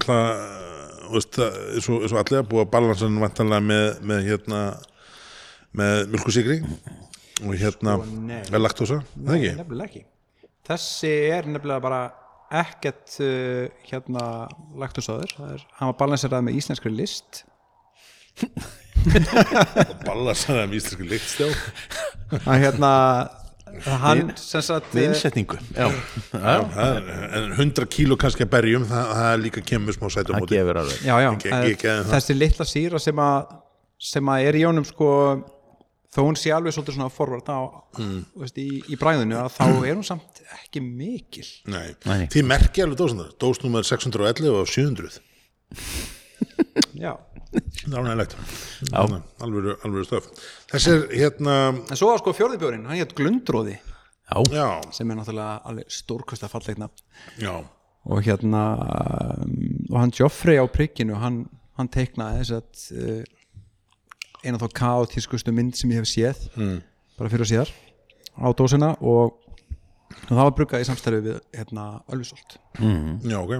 þú 1.09 1.17
veist, 1.17 1.41
svo, 1.85 1.99
er 2.03 2.11
svo 2.11 2.21
allir 2.21 2.43
að 2.43 2.71
balansan 2.73 3.17
vantanlega 3.21 3.65
með, 3.65 3.85
með 4.05 4.25
hérna 4.29 4.61
með 5.75 6.07
mjölkusikri 6.13 6.59
og 7.45 7.53
hérna 7.59 7.97
nei. 8.03 8.39
er 8.41 8.61
laktósa, 8.61 9.01
það 9.15 9.35
ekki? 9.37 9.51
nefnilega 9.59 9.87
ekki. 9.89 10.03
Þessi 10.69 11.13
er 11.33 11.47
nefnilega 11.49 11.83
bara 11.83 12.01
ekkert 12.59 13.13
uh, 13.21 13.69
hérna 13.85 14.23
laktusáður, 14.81 15.35
hann 15.77 15.91
var 15.91 15.97
balanserað 15.99 16.47
með 16.47 16.59
íslenskri 16.61 16.91
list 16.93 17.43
balansan 20.05 20.57
með 20.69 20.77
íslensku 20.79 21.05
lyktstjá 21.07 21.47
hann 22.45 22.63
hérna 22.63 22.91
hann 24.01 24.31
sem 24.39 24.63
sagt 24.65 24.91
Við 24.95 25.03
eh, 25.05 25.11
innsetningu 25.11 25.59
Já, 25.75 25.87
en 26.35 27.53
100 27.55 27.85
kíló 27.93 28.17
kannski 28.19 28.43
að 28.45 28.51
berjum 28.57 28.87
það, 28.89 29.13
það 29.19 29.43
líka 29.45 29.63
kemur 29.71 29.95
smá 29.95 30.09
sætum 30.13 30.39
það 30.39 30.49
gefur 30.55 30.81
alveg 30.83 31.05
já, 31.05 31.13
já, 31.23 31.29
Ekki- 31.35 31.53
ekki- 31.53 31.75
ekki 31.77 31.87
það. 31.93 32.09
þessi 32.15 32.37
litla 32.39 32.67
síra 32.67 33.01
sem 33.03 33.21
að 33.23 33.55
sem 34.09 34.31
að 34.33 34.49
er 34.49 34.57
í 34.59 34.65
honum 34.67 34.87
sko 34.87 35.09
þó 36.09 36.19
hún 36.25 36.37
sé 36.39 36.51
alveg 36.55 36.73
svolítið 36.73 36.95
svona 36.97 37.11
forvart 37.13 37.49
á, 37.53 37.59
Mm. 37.99 38.19
veist, 38.37 38.57
í, 38.61 38.79
í 38.93 38.95
bræðinu 39.01 39.35
að 39.39 39.49
þá 39.55 39.63
er 39.89 39.95
hún 39.97 40.05
samt 40.05 40.39
ekki 40.59 40.79
mikil 40.83 41.45
Nei. 41.73 41.95
Nei. 42.05 42.27
því 42.31 42.43
merki 42.45 42.83
alveg 42.83 42.99
dósundar 43.01 43.31
dósnúmer 43.41 43.83
611 43.87 44.49
og 44.53 44.67
700 44.69 45.19
já. 46.99 47.13
Það 47.53 47.93
er 47.93 47.99
ánægilegt 47.99 48.35
alveg, 48.93 49.69
alveg 49.87 50.07
stöf. 50.07 50.29
Þessi 50.71 50.95
er 50.95 51.05
hérna 51.13 51.55
en 51.71 51.99
svo 51.99 52.11
var 52.11 52.21
sko 52.21 52.35
fjórðibjórin, 52.37 52.85
hann 52.89 53.01
hétt 53.01 53.15
Glundróði 53.17 53.79
Já, 54.29 54.43
já, 54.53 54.67
sem 54.93 55.09
er 55.09 55.17
náttúrulega 55.17 55.55
alveg 55.65 55.89
stórkvæsta 55.89 56.47
fallegna 56.51 56.91
já, 57.41 57.65
og 58.05 58.21
hérna 58.21 58.61
um, 58.77 59.55
og 59.89 59.97
hann 60.03 60.13
Joffrey 60.13 60.61
á 60.61 60.65
prikkinu 60.69 61.17
hann, 61.17 61.47
hann 61.79 61.89
teiknaði 61.89 62.43
þess 62.43 62.53
að 62.59 62.83
uh, 62.93 63.23
eina 64.43 64.61
þá 64.61 64.67
kaotískustu 64.79 65.53
mynd 65.55 65.75
sem 65.77 65.91
ég 65.91 66.03
hef 66.03 66.09
séð 66.09 66.45
mm. 66.55 66.77
bara 67.17 67.31
fyrir 67.33 67.45
og 67.47 67.51
síðar 67.51 67.73
á 68.39 68.47
dósina. 68.55 68.93
Og, 69.01 69.35
og 69.35 70.29
það 70.29 70.43
var 70.45 70.55
bruggað 70.57 70.85
í 70.85 70.87
samstæðu 70.87 71.25
við 71.25 71.41
hérna 71.57 71.89
Ölfusolt 72.13 72.59
já, 73.25 73.39
ok. 73.41 73.57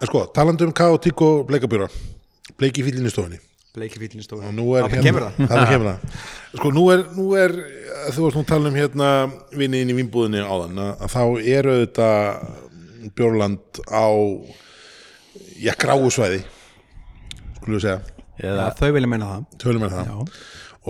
En 0.00 0.08
sko, 0.08 0.24
talandi 0.36 0.68
um 0.68 0.76
kaotík 0.76 1.24
og 1.24 1.46
bleikabjóra 1.48 1.90
bleiki 2.58 2.84
fílinni 2.86 3.12
stofinni 3.12 3.40
bleiki 3.74 4.00
fýtlinn 4.02 4.24
stóri 4.24 4.48
og 4.48 4.54
nú 4.56 4.66
er 4.78 4.88
kemur 4.90 5.28
það. 5.30 5.90
Sko 6.56 6.72
nú 6.74 6.86
er, 6.90 7.04
nú 7.14 7.26
er 7.38 7.54
þú 8.10 8.24
varst 8.24 8.38
nú 8.38 8.42
að 8.42 8.48
tala 8.50 8.70
um 8.70 8.78
hérna 8.78 9.10
vinni 9.54 9.84
inn 9.84 9.92
í 9.92 9.96
vinnbúðinni 10.00 10.42
áðan 10.42 10.80
að, 10.82 10.90
að 11.06 11.12
þá 11.14 11.22
eru 11.58 11.76
þetta 11.84 12.08
Björland 13.16 13.82
á 13.86 14.06
já, 15.62 15.72
gráu 15.78 16.10
svæði 16.10 16.42
skulum 17.60 17.78
við 17.78 17.86
segja, 17.86 18.00
eða, 18.42 18.66
þau 18.80 18.90
vilja 18.96 19.12
meina 19.12 19.30
það. 19.30 19.46
Tölum 19.62 19.86
við 19.86 19.94
það. 19.94 20.36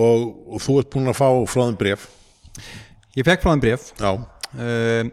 Og, 0.00 0.26
og 0.54 0.64
þú 0.64 0.80
ert 0.80 0.92
búin 0.94 1.12
að 1.12 1.18
fá 1.18 1.28
frá 1.50 1.64
þeim 1.66 1.78
bref 1.80 2.08
Ég 3.18 3.26
fekk 3.26 3.42
frá 3.42 3.50
þeim 3.50 3.62
bréf. 3.64 3.88
Já, 3.98 4.12
uh, 4.14 5.08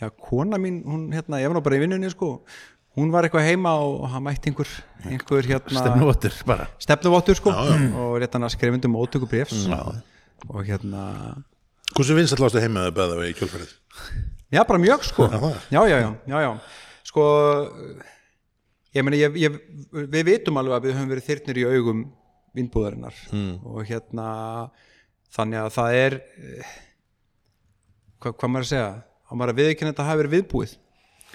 Já, 0.00 0.08
kona 0.16 0.56
mín, 0.56 0.80
hún 0.88 1.10
hérna, 1.12 1.42
ég 1.42 1.50
var 1.50 1.58
nú 1.58 1.60
bara 1.60 1.76
í 1.76 1.80
vinnunni 1.82 2.08
sko 2.08 2.38
hún 2.98 3.12
var 3.14 3.26
eitthvað 3.26 3.46
heima 3.48 3.76
og 3.84 4.08
hann 4.10 4.24
mætti 4.26 4.50
einhver 4.50 4.70
einhver 5.06 5.46
hérna 5.46 5.84
stefnuvottur 5.84 6.36
bara. 6.48 6.66
Stefnuvottur 6.82 7.38
sko. 7.38 7.54
Og 7.54 8.18
rétt 8.22 8.34
hann 8.36 8.48
að 8.48 8.54
skrifundum 8.56 8.96
móttöku 8.96 9.28
bréfs. 9.30 9.66
Og 10.48 10.62
hérna 10.66 11.04
hversu 11.94 12.16
vinsall 12.16 12.46
ástu 12.46 12.62
heima 12.62 12.86
að 12.88 12.96
beða 13.00 13.18
við 13.20 13.32
í 13.32 13.36
kjölfærið 13.40 13.74
Já, 14.50 14.64
bara 14.66 14.80
mjög 14.82 15.04
sko. 15.06 15.26
Já, 15.30 15.38
já, 15.70 15.82
já, 15.86 15.98
já, 16.00 16.10
já, 16.26 16.38
já. 16.42 16.50
Sko 17.06 17.24
ég 18.96 19.04
meni, 19.06 19.20
ég, 19.20 19.36
ég, 19.38 19.58
við 20.10 20.24
vitum 20.26 20.58
alveg 20.58 20.76
að 20.76 20.86
við 20.88 20.96
höfum 20.96 21.12
verið 21.12 21.26
þyrnir 21.28 21.60
í 21.60 21.66
augum 21.70 22.00
vinnbúðarinnar 22.58 23.18
mm. 23.30 23.52
og 23.70 23.84
hérna 23.86 24.26
þannig 25.30 25.60
að 25.62 25.74
það 25.76 25.98
er 26.00 26.16
eh, 26.18 26.72
hvað, 28.18 28.34
hvað 28.34 28.50
maður 28.50 28.66
að 28.66 28.72
segja? 28.72 28.88
Á 29.06 29.32
maður 29.38 29.52
að 29.54 29.60
viðkynna 29.62 29.92
þetta 29.92 30.08
hafi 30.08 30.22
verið 30.22 30.34
viðbúið? 30.34 30.72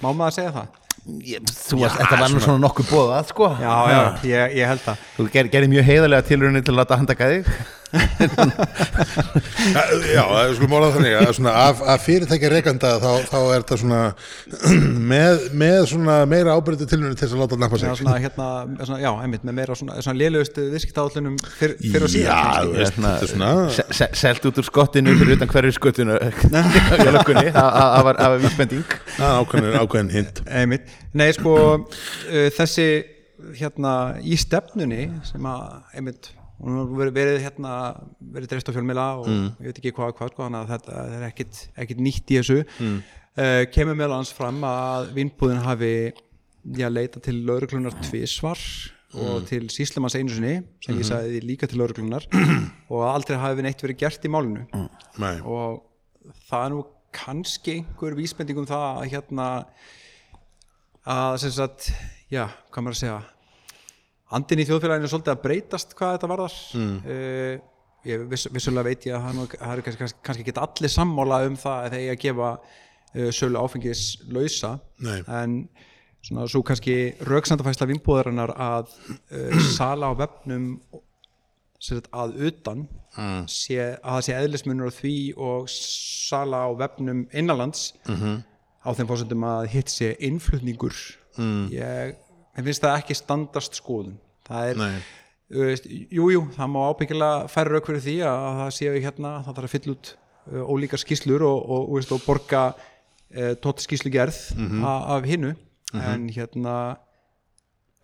Má 0.01 0.10
maður 0.10 0.26
að 0.28 0.36
segja 0.39 0.56
það? 0.58 0.82
Ég, 1.06 1.41
þú 1.53 1.80
varst, 1.84 1.99
þetta 2.01 2.20
var 2.22 2.34
nú 2.34 2.41
svona 2.43 2.64
nokkuð 2.66 2.91
bóðað 2.91 3.32
sko. 3.32 3.49
Já, 3.62 3.74
já, 3.91 3.99
ég, 4.32 4.56
ég 4.60 4.72
held 4.72 4.84
það 4.86 5.03
þú 5.18 5.28
ger, 5.36 5.49
gerir 5.53 5.72
mjög 5.72 5.89
heiðarlega 5.91 6.28
tilrunni 6.32 6.64
til 6.66 6.74
að 6.74 6.80
láta 6.82 6.99
handaka 7.01 7.32
þig 7.34 7.51
Já, 10.15 10.23
það 10.23 10.53
skulum 10.57 10.75
orða 10.77 10.89
þannig 10.95 11.15
að 11.19 11.29
svona 11.37 11.53
af, 11.65 11.81
af 11.93 12.03
fyrirtækja 12.05 12.51
reikanda 12.53 12.91
þá, 13.01 13.09
þá 13.29 13.37
er 13.39 13.63
þetta 13.63 13.77
svona 13.81 14.01
með, 15.13 15.45
með 15.61 15.79
svona 15.91 16.17
meira 16.29 16.55
ábyrðu 16.57 16.87
tilhörinu 16.89 17.15
til 17.17 17.25
þess 17.25 17.35
að 17.35 17.41
láta 17.43 17.59
Já, 17.65 17.69
sig 17.75 18.01
svona, 18.01 18.17
hérna, 18.23 18.49
svona, 18.81 18.99
já, 19.03 19.09
einmitt 19.25 19.45
með 19.47 19.57
meira 19.59 19.77
svona, 19.79 19.97
svona 20.05 20.19
lélugustu 20.21 20.67
viðskiptállunum 20.73 21.35
fyr, 21.59 21.75
fyrir 21.81 22.07
og 22.07 22.13
síðan 22.13 22.29
Já, 22.29 22.37
kannski. 22.45 22.67
þú 22.67 22.77
veist, 22.79 22.99
þetta 22.99 23.15
er 23.15 23.33
svona 23.33 23.51
Se- 23.79 23.87
se- 24.01 24.11
selt 24.21 24.47
út 24.51 24.61
úr 24.61 24.67
skottinu 24.69 25.15
fyrir 25.19 25.37
utan 25.39 25.51
hverju 25.55 25.75
skottinu 25.79 26.19
það 27.55 28.07
var, 28.09 28.15
það 28.21 28.29
var 28.35 28.39
vísbending 28.45 28.95
ákveðin, 29.25 29.79
ákveðin 29.81 30.13
hint 30.15 30.43
Einmitt. 30.45 30.93
Nei, 31.15 31.29
sko 31.35 31.53
uh, 31.79 32.47
þessi 32.55 32.87
hérna 33.59 33.91
í 34.25 34.37
stefnunni 34.39 35.07
sem 35.27 35.43
að 35.49 35.65
einmitt, 35.99 36.31
hún 36.62 36.80
hefur 36.80 37.12
verið, 37.16 37.39
hérna 37.43 37.74
verið 38.36 38.51
dreist 38.53 38.72
á 38.72 38.76
fjölmila 38.76 39.08
og 39.22 39.30
ég 39.30 39.70
veit 39.70 39.80
ekki 39.82 39.93
hvað 39.95 40.16
hvað 40.18 40.34
sko, 40.34 40.45
þannig 40.45 40.62
að 40.62 40.74
þetta 40.74 41.06
er 41.18 41.26
ekkit, 41.30 41.62
ekkit 41.84 42.03
nýtt 42.06 42.32
í 42.34 42.39
þessu. 42.39 42.60
Mm. 42.80 42.99
kemur 43.76 43.97
meðal 43.99 44.20
hans 44.22 44.32
fram 44.32 44.62
að 44.64 45.10
vinnbúðin 45.18 45.66
hafi 45.66 45.95
já, 46.80 46.88
leita 46.89 47.20
til 47.24 47.41
lauruglunar 47.47 47.97
tvisvar 48.06 48.62
og 49.16 49.45
til 49.47 49.68
síslemanns 49.72 50.16
einu 50.18 50.34
sinni 50.34 50.56
sem 50.84 50.97
ég 50.99 51.08
sagði 51.08 51.41
líka 51.43 51.68
til 51.72 51.80
lauruglunar 51.80 52.26
og 52.91 53.06
aldrei 53.08 53.38
hafi 53.39 53.64
neitt 53.64 53.84
verið 53.84 54.01
gert 54.01 54.26
í 54.28 54.32
málinu. 54.32 54.66
Nei, 55.22 55.36
og 55.43 55.84
það 56.47 56.66
er 56.66 56.74
nú 56.74 56.82
kannski 57.16 57.78
einhver 57.80 58.18
vísbending 58.18 58.60
um 58.60 58.68
það 58.68 58.88
að 58.89 59.14
hérna 59.14 59.47
að 61.06 61.38
sem 61.43 61.53
sagt 61.53 61.91
já, 62.34 62.47
hvað 62.72 62.84
maður 62.84 62.97
að 62.97 63.01
segja 63.03 63.22
andin 64.34 64.61
í 64.63 64.65
þjóðfélaginu 64.65 65.05
er 65.07 65.11
svolítið 65.13 65.34
að 65.36 65.41
breytast 65.43 65.95
hvað 65.97 66.15
þetta 66.15 66.30
varðar 66.32 66.55
mm. 66.80 66.95
ég 68.05 68.26
viss, 68.30 68.47
vissulega 68.53 68.89
veit 68.89 69.07
ég 69.09 69.17
að 69.17 69.38
nú- 69.38 69.47
það 69.51 69.73
er 69.73 69.84
kannski, 69.86 70.01
kannski, 70.03 70.21
kannski 70.26 70.45
ekki 70.45 70.57
allir 70.61 70.93
sammála 70.93 71.41
um 71.45 71.57
það 71.59 71.82
að 71.82 71.95
þeir 71.95 72.01
eigi 72.01 72.13
að 72.13 72.21
gefa 72.26 72.51
uh, 72.55 73.32
sölu 73.39 73.61
áfengis 73.61 74.05
lausa 74.34 74.76
Nei. 75.05 75.19
en 75.28 75.57
svona 76.26 76.47
svo 76.49 76.63
kannski 76.65 76.95
rauksandafæsla 77.26 77.89
vinnbúðarinnar 77.91 78.55
að 78.57 78.93
uh, 79.30 79.59
sala 79.78 80.09
á 80.09 80.13
vefnum 80.26 80.80
að 81.86 82.38
utan 82.47 82.88
sé, 83.51 83.78
að 84.01 84.15
það 84.15 84.23
sé 84.26 84.36
eðlismunur 84.39 84.89
á 84.89 84.93
því 84.95 85.17
og 85.38 85.67
sala 85.69 86.63
á 86.65 86.69
vefnum 86.80 87.28
innanlands 87.30 87.93
-hmm. 88.07 88.41
á 88.82 88.89
þeim 88.89 89.07
fórsendum 89.07 89.43
að 89.43 89.67
hitt 89.69 89.89
sé 89.93 90.15
innflutningur 90.19 90.95
mm. 91.38 91.67
ég, 91.71 92.15
ég 92.56 92.68
finnst 92.68 92.84
það 92.86 92.97
ekki 93.01 93.18
standast 93.20 93.80
skoðun. 93.80 94.18
Það 94.47 94.72
er, 94.72 94.84
veist, 95.56 95.88
jú, 95.89 96.30
jú 96.34 96.43
það 96.56 96.72
má 96.74 96.82
ábyggilega 96.89 97.47
færa 97.51 97.74
rauk 97.76 97.89
fyrir 97.89 98.03
því 98.06 98.18
að 98.30 98.45
það 98.62 98.76
séu 98.80 98.99
hérna, 98.99 99.34
það 99.45 99.58
þarf 99.60 99.70
að 99.70 99.76
fylla 99.76 99.95
út 99.95 100.12
uh, 100.14 100.62
ólíkar 100.72 101.01
skýslur 101.01 101.45
og, 101.47 101.58
og, 101.64 101.82
og, 101.82 101.95
veist, 101.97 102.14
og 102.16 102.24
borga 102.26 102.64
uh, 102.76 103.53
tótt 103.64 103.86
skýslugerð 103.86 104.41
af, 104.86 105.10
af 105.18 105.30
hinnu 105.30 105.56
en 105.95 106.30
hérna 106.34 106.76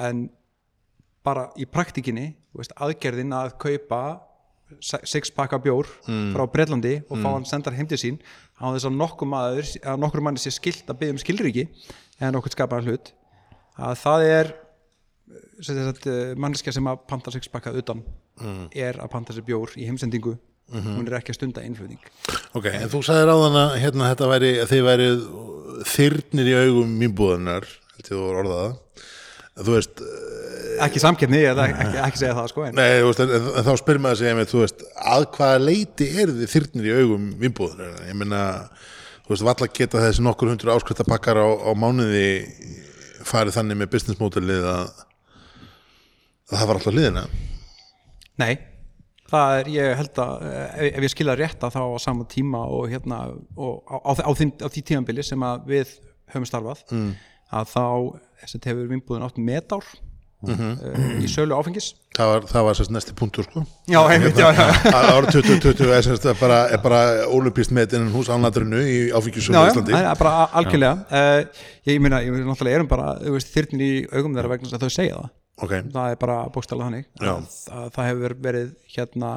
en 0.02 0.30
bara 1.26 1.50
í 1.60 1.68
praktikinni 1.70 2.32
veist, 2.58 2.74
aðgerðin 2.82 3.34
að 3.36 3.56
kaupa 3.62 4.02
sex 4.80 5.32
pakka 5.36 5.60
bjór 5.60 5.90
frá 6.08 6.46
Breitlandi 6.48 7.02
og 7.10 7.20
fá 7.20 7.34
hann 7.34 7.48
sendar 7.48 7.76
heim 7.76 7.90
til 7.92 8.00
sín 8.00 8.20
á 8.56 8.72
þess 8.72 8.88
að 8.88 9.00
nokkur 9.02 9.28
maður 9.28 9.68
að 9.84 10.00
nokkur 10.00 10.24
manni 10.24 10.40
sé 10.40 10.54
skilt 10.56 10.88
að 10.88 11.02
byggja 11.02 11.16
um 11.16 11.20
skilriki 11.20 11.66
eða 12.22 12.32
nokkur 12.38 12.54
skapaðan 12.56 12.88
hlut 12.88 13.12
að 13.78 13.98
það 14.02 14.28
er 14.28 14.54
sem 15.62 15.78
sagt, 15.78 16.08
manneskja 16.42 16.74
sem 16.76 16.88
að 16.90 17.04
panta 17.08 17.32
sex 17.34 17.48
pakka 17.52 17.74
utan 17.78 18.02
er 18.74 18.98
að 19.00 19.12
panta 19.14 19.36
sér 19.36 19.46
bjór 19.48 19.76
í 19.78 19.86
heimsendingu. 19.88 20.36
Hún 20.72 21.04
er 21.04 21.18
ekki 21.18 21.34
að 21.34 21.38
stunda 21.38 21.64
innflutning. 21.68 22.00
Ok, 22.56 22.70
en 22.72 22.90
þú 22.92 23.02
sagðir 23.04 23.32
áðan 23.34 23.58
að 23.60 23.74
hérna 23.84 24.12
þetta 24.14 24.30
væri, 24.32 24.52
að 24.64 24.70
þið 24.72 24.84
væri 24.88 25.08
þyrnir 25.92 26.52
í 26.52 26.54
augum 26.62 26.94
mínbúðunar 27.02 27.68
held 27.68 28.06
ég 28.06 28.12
þú 28.14 28.22
voru 28.22 28.42
orðaða 28.46 28.70
þú 29.60 29.76
veist, 29.76 30.04
ekki 30.86 31.02
samkeppni, 31.04 31.42
ég 31.44 31.52
ætla 31.52 31.68
ekki, 31.70 32.00
ekki 32.06 32.22
segja 32.22 32.36
það 32.38 32.48
sko, 32.54 32.64
en, 32.68 32.78
nei, 32.78 33.02
veist 33.06 33.24
en, 33.24 33.34
en 33.36 33.68
þá 33.68 33.72
spyr 33.82 34.00
maður 34.02 34.20
sig, 34.22 34.32
einmitt, 34.32 34.54
veist, 34.56 34.86
að 35.12 35.26
hvaða 35.36 35.60
leiti 35.66 36.08
eru 36.24 36.38
þið 36.38 36.54
þyrnir 36.56 36.88
í 36.88 36.94
augum 37.02 37.28
mínbúðunar 37.42 38.00
ég 38.08 38.18
meina, 38.22 38.46
þú 39.26 39.34
veist, 39.34 39.46
valla 39.50 39.70
geta 39.76 40.06
þessi 40.06 40.26
nokkur 40.26 40.54
hundur 40.54 40.74
áskriftapakkar 40.76 41.42
á, 41.44 41.48
á 41.52 41.72
mánuði 41.78 42.30
farið 43.28 43.58
þannig 43.58 43.80
með 43.80 43.92
business 43.96 44.20
modelið 44.22 44.68
að, 44.72 44.92
að 46.52 46.60
það 46.60 46.68
var 46.70 46.80
alltaf 46.80 46.96
hliðina 46.96 47.26
Nei, 48.42 48.54
það 49.30 49.58
er, 49.60 49.72
ég 49.76 49.98
held 50.00 50.22
að 50.24 50.46
eh, 50.50 50.86
ef, 50.90 51.02
ég 51.06 51.14
skilja 51.14 51.38
rétt 51.40 51.66
að 51.66 51.76
þá 51.76 51.82
á 51.84 51.98
sama 52.04 52.28
tíma 52.32 52.64
og 52.68 52.88
hérna 52.92 53.24
og 53.56 53.84
á, 53.86 53.96
á, 54.02 54.12
á, 54.26 54.32
því, 54.38 54.48
á 54.64 54.68
því 54.68 54.86
tímanbili 54.90 55.26
sem 55.26 55.46
að 55.46 55.68
við 55.72 55.98
höfum 56.32 56.48
starfað 56.48 56.86
mm. 56.96 57.12
að 57.60 57.76
þá 57.76 57.86
hefur 58.56 58.88
vinnbúðin 58.92 59.28
átt 59.28 59.42
metár 59.42 59.86
mm 60.42 60.56
-hmm. 60.56 61.20
í 61.24 61.28
sölu 61.30 61.56
áfengis. 61.58 61.92
Það 62.18 62.32
var, 62.32 62.48
það 62.52 62.66
var 62.68 62.78
sérst 62.80 62.92
næsti 62.92 63.14
punktur 63.16 63.46
sko. 63.48 63.66
Já, 63.88 64.00
einmitt, 64.10 64.38
já, 64.38 64.50
já, 64.52 64.66
árið 65.16 65.32
2020 65.38 65.94
er, 65.98 66.02
semst, 66.02 66.28
bara, 66.40 66.60
er 66.70 66.82
bara 66.84 67.28
olimpíst 67.28 67.72
með 67.72 67.96
innan 67.98 68.12
hús 68.12 68.30
ánætturinu 68.30 68.82
í 68.82 68.98
áfengjusölu 69.12 69.56
já, 69.56 69.62
í 69.62 69.64
já, 69.64 69.72
Íslandi. 69.72 69.92
það 69.92 70.10
er 70.12 70.18
bara 70.18 70.50
algjörlega. 70.52 70.96
Uh, 71.12 71.64
ég 71.86 72.02
meina, 72.02 72.22
ég 72.22 72.32
meina, 72.32 72.50
náttúrulega 72.52 72.76
erum 72.76 72.88
bara 72.88 73.16
þyrnir 73.22 73.88
í 73.88 73.94
augum 74.12 74.36
þeirra 74.36 74.54
vegna 74.56 74.74
að 74.74 74.84
þau 74.84 74.90
segja 74.90 75.16
það. 75.16 75.32
Ok, 75.62 75.74
það 75.94 76.12
er 76.12 76.22
bara 76.22 76.38
bókstæla 76.50 76.90
þannig. 76.90 77.08
Já. 77.22 77.34
að, 77.38 77.58
að 77.72 77.90
það 77.96 78.08
hefur 78.12 78.38
verið 78.42 78.70
hérna 78.96 79.32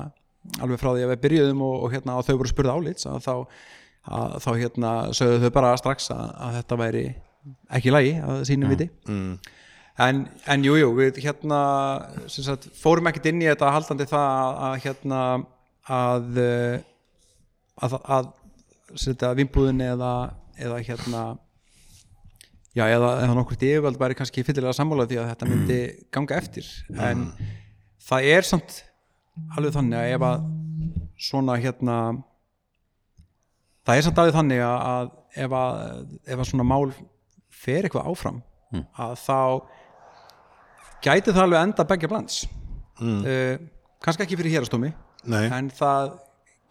alveg 0.61 0.81
frá 0.81 0.91
því 0.93 1.05
að 1.05 1.13
við 1.15 1.23
byrjuðum 1.25 1.65
og, 1.65 1.75
og 1.85 1.95
hérna 1.95 2.19
og 2.19 2.27
þau 2.27 2.37
voru 2.37 2.51
spurða 2.51 2.77
álits 2.77 3.09
að 3.09 3.21
þá, 3.25 3.35
að, 4.05 4.37
þá 4.45 4.51
hérna 4.61 4.93
sögðu 5.17 5.41
þau 5.45 5.55
bara 5.57 5.77
strax 5.81 6.11
að, 6.15 6.25
að 6.47 6.59
þetta 6.59 6.81
væri 6.81 7.05
ekki 7.77 7.91
í 7.91 7.95
lagi 7.95 8.15
að 8.25 8.43
sínum 8.49 8.73
viti. 8.73 8.89
Mm, 9.09 9.37
en, 10.03 10.25
en 10.51 10.65
jú, 10.67 10.75
jú, 10.81 10.91
við 10.99 11.21
hérna 11.23 11.61
sagt, 12.27 12.67
fórum 12.79 13.07
ekkert 13.11 13.31
inn 13.31 13.43
í 13.45 13.49
þetta 13.51 13.73
haldandi 13.75 14.07
það 14.11 14.59
að, 14.69 14.77
hérna 14.85 15.21
að 15.95 16.41
eh, 16.43 16.79
að, 17.85 17.99
að 18.03 18.33
að 19.15 19.39
vinnbúðin 19.41 19.83
eða, 19.85 20.13
eða 20.61 20.81
hérna 20.87 21.23
já, 22.75 22.87
eða, 22.89 23.11
eða 23.23 23.37
nokkur 23.39 23.59
yfirvöld 23.59 24.01
væri 24.01 24.19
kannski 24.19 24.45
fyllilega 24.47 24.75
sammála 24.77 25.07
því 25.11 25.21
að 25.23 25.31
þetta 25.33 25.49
myndi 25.51 25.79
ganga 26.15 26.39
eftir. 26.39 26.69
En 26.95 27.29
það 28.03 28.31
er 28.35 28.49
samt 28.49 28.81
alveg 29.57 29.75
þannig 29.75 29.99
að 29.99 30.15
ef 30.15 30.27
að 30.29 30.47
svona 31.29 31.59
hérna 31.63 31.99
það 33.87 33.97
er 33.99 34.07
samt 34.07 34.21
alveg 34.23 34.39
þannig 34.39 34.65
að, 34.67 35.13
ef 35.45 35.57
að 35.59 35.79
ef 36.25 36.39
að 36.39 36.51
svona 36.51 36.67
mál 36.67 36.85
fer 37.55 37.87
eitthvað 37.87 38.11
áfram 38.11 38.43
að 38.75 39.17
þá 39.23 39.39
gæti 41.05 41.33
það 41.33 41.47
alveg 41.47 41.67
enda 41.69 41.89
begja 41.89 42.11
blands? 42.11 42.45
Mm. 43.01 43.25
kannski 44.05 44.23
ekki 44.23 44.37
fyrir 44.39 44.55
hérastómi 44.55 44.93
nei, 45.27 45.49
en 45.51 45.67
það 45.75 46.13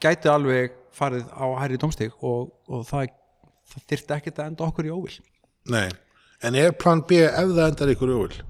gæti 0.04 0.30
alveg 0.32 0.78
farið 0.96 1.28
á 1.36 1.46
hærri 1.60 1.80
dómstig 1.82 2.14
og, 2.24 2.54
og 2.70 2.86
það, 2.88 3.12
það 3.74 3.86
þyrfti 3.92 4.16
ekkert 4.18 4.40
að 4.40 4.50
enda 4.52 4.66
okkur 4.70 4.88
í 4.88 4.94
óvill. 4.94 5.20
Nei. 5.74 5.90
En 6.44 6.56
er 6.60 6.76
plan 6.76 7.02
B 7.08 7.20
ef 7.26 7.52
það 7.56 7.66
endar 7.66 7.92
ykkur 7.94 8.12
í 8.14 8.18
óvill 8.18 8.42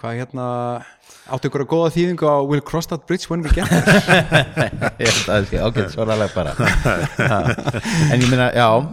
hvað 0.00 0.18
hérna 0.20 0.44
áttu 1.30 1.48
ykkur 1.48 1.62
að 1.64 1.70
góða 1.70 1.90
þýðingu 1.94 2.26
á 2.28 2.36
We'll 2.48 2.64
cross 2.64 2.88
that 2.90 3.06
bridge 3.08 3.28
when 3.30 3.42
we 3.44 3.50
get 3.54 3.68
there? 3.68 4.90
Ég 5.00 5.08
held 5.08 5.24
að 5.24 5.30
það 5.30 5.48
sé 5.50 5.62
ágætt 5.64 5.94
svaralega 5.94 6.34
bara. 6.36 6.52
En 8.10 8.20
ég 8.20 8.28
meina, 8.30 8.50
já 8.56 8.68
uh, 8.76 8.92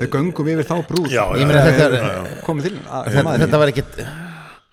við 0.00 0.08
göngum 0.14 0.50
yfir 0.54 0.68
þá 0.68 0.74
brúð 0.88 1.12
Já, 1.12 1.24
ég 1.36 1.46
meina 1.48 1.62
Eh, 1.70 1.78
þetta 1.78 2.42
komið 2.46 2.68
til 2.70 2.74
að 2.88 3.10
þetta, 3.14 3.36
þetta 3.44 3.62
var 3.64 3.72
ekkit 3.74 4.00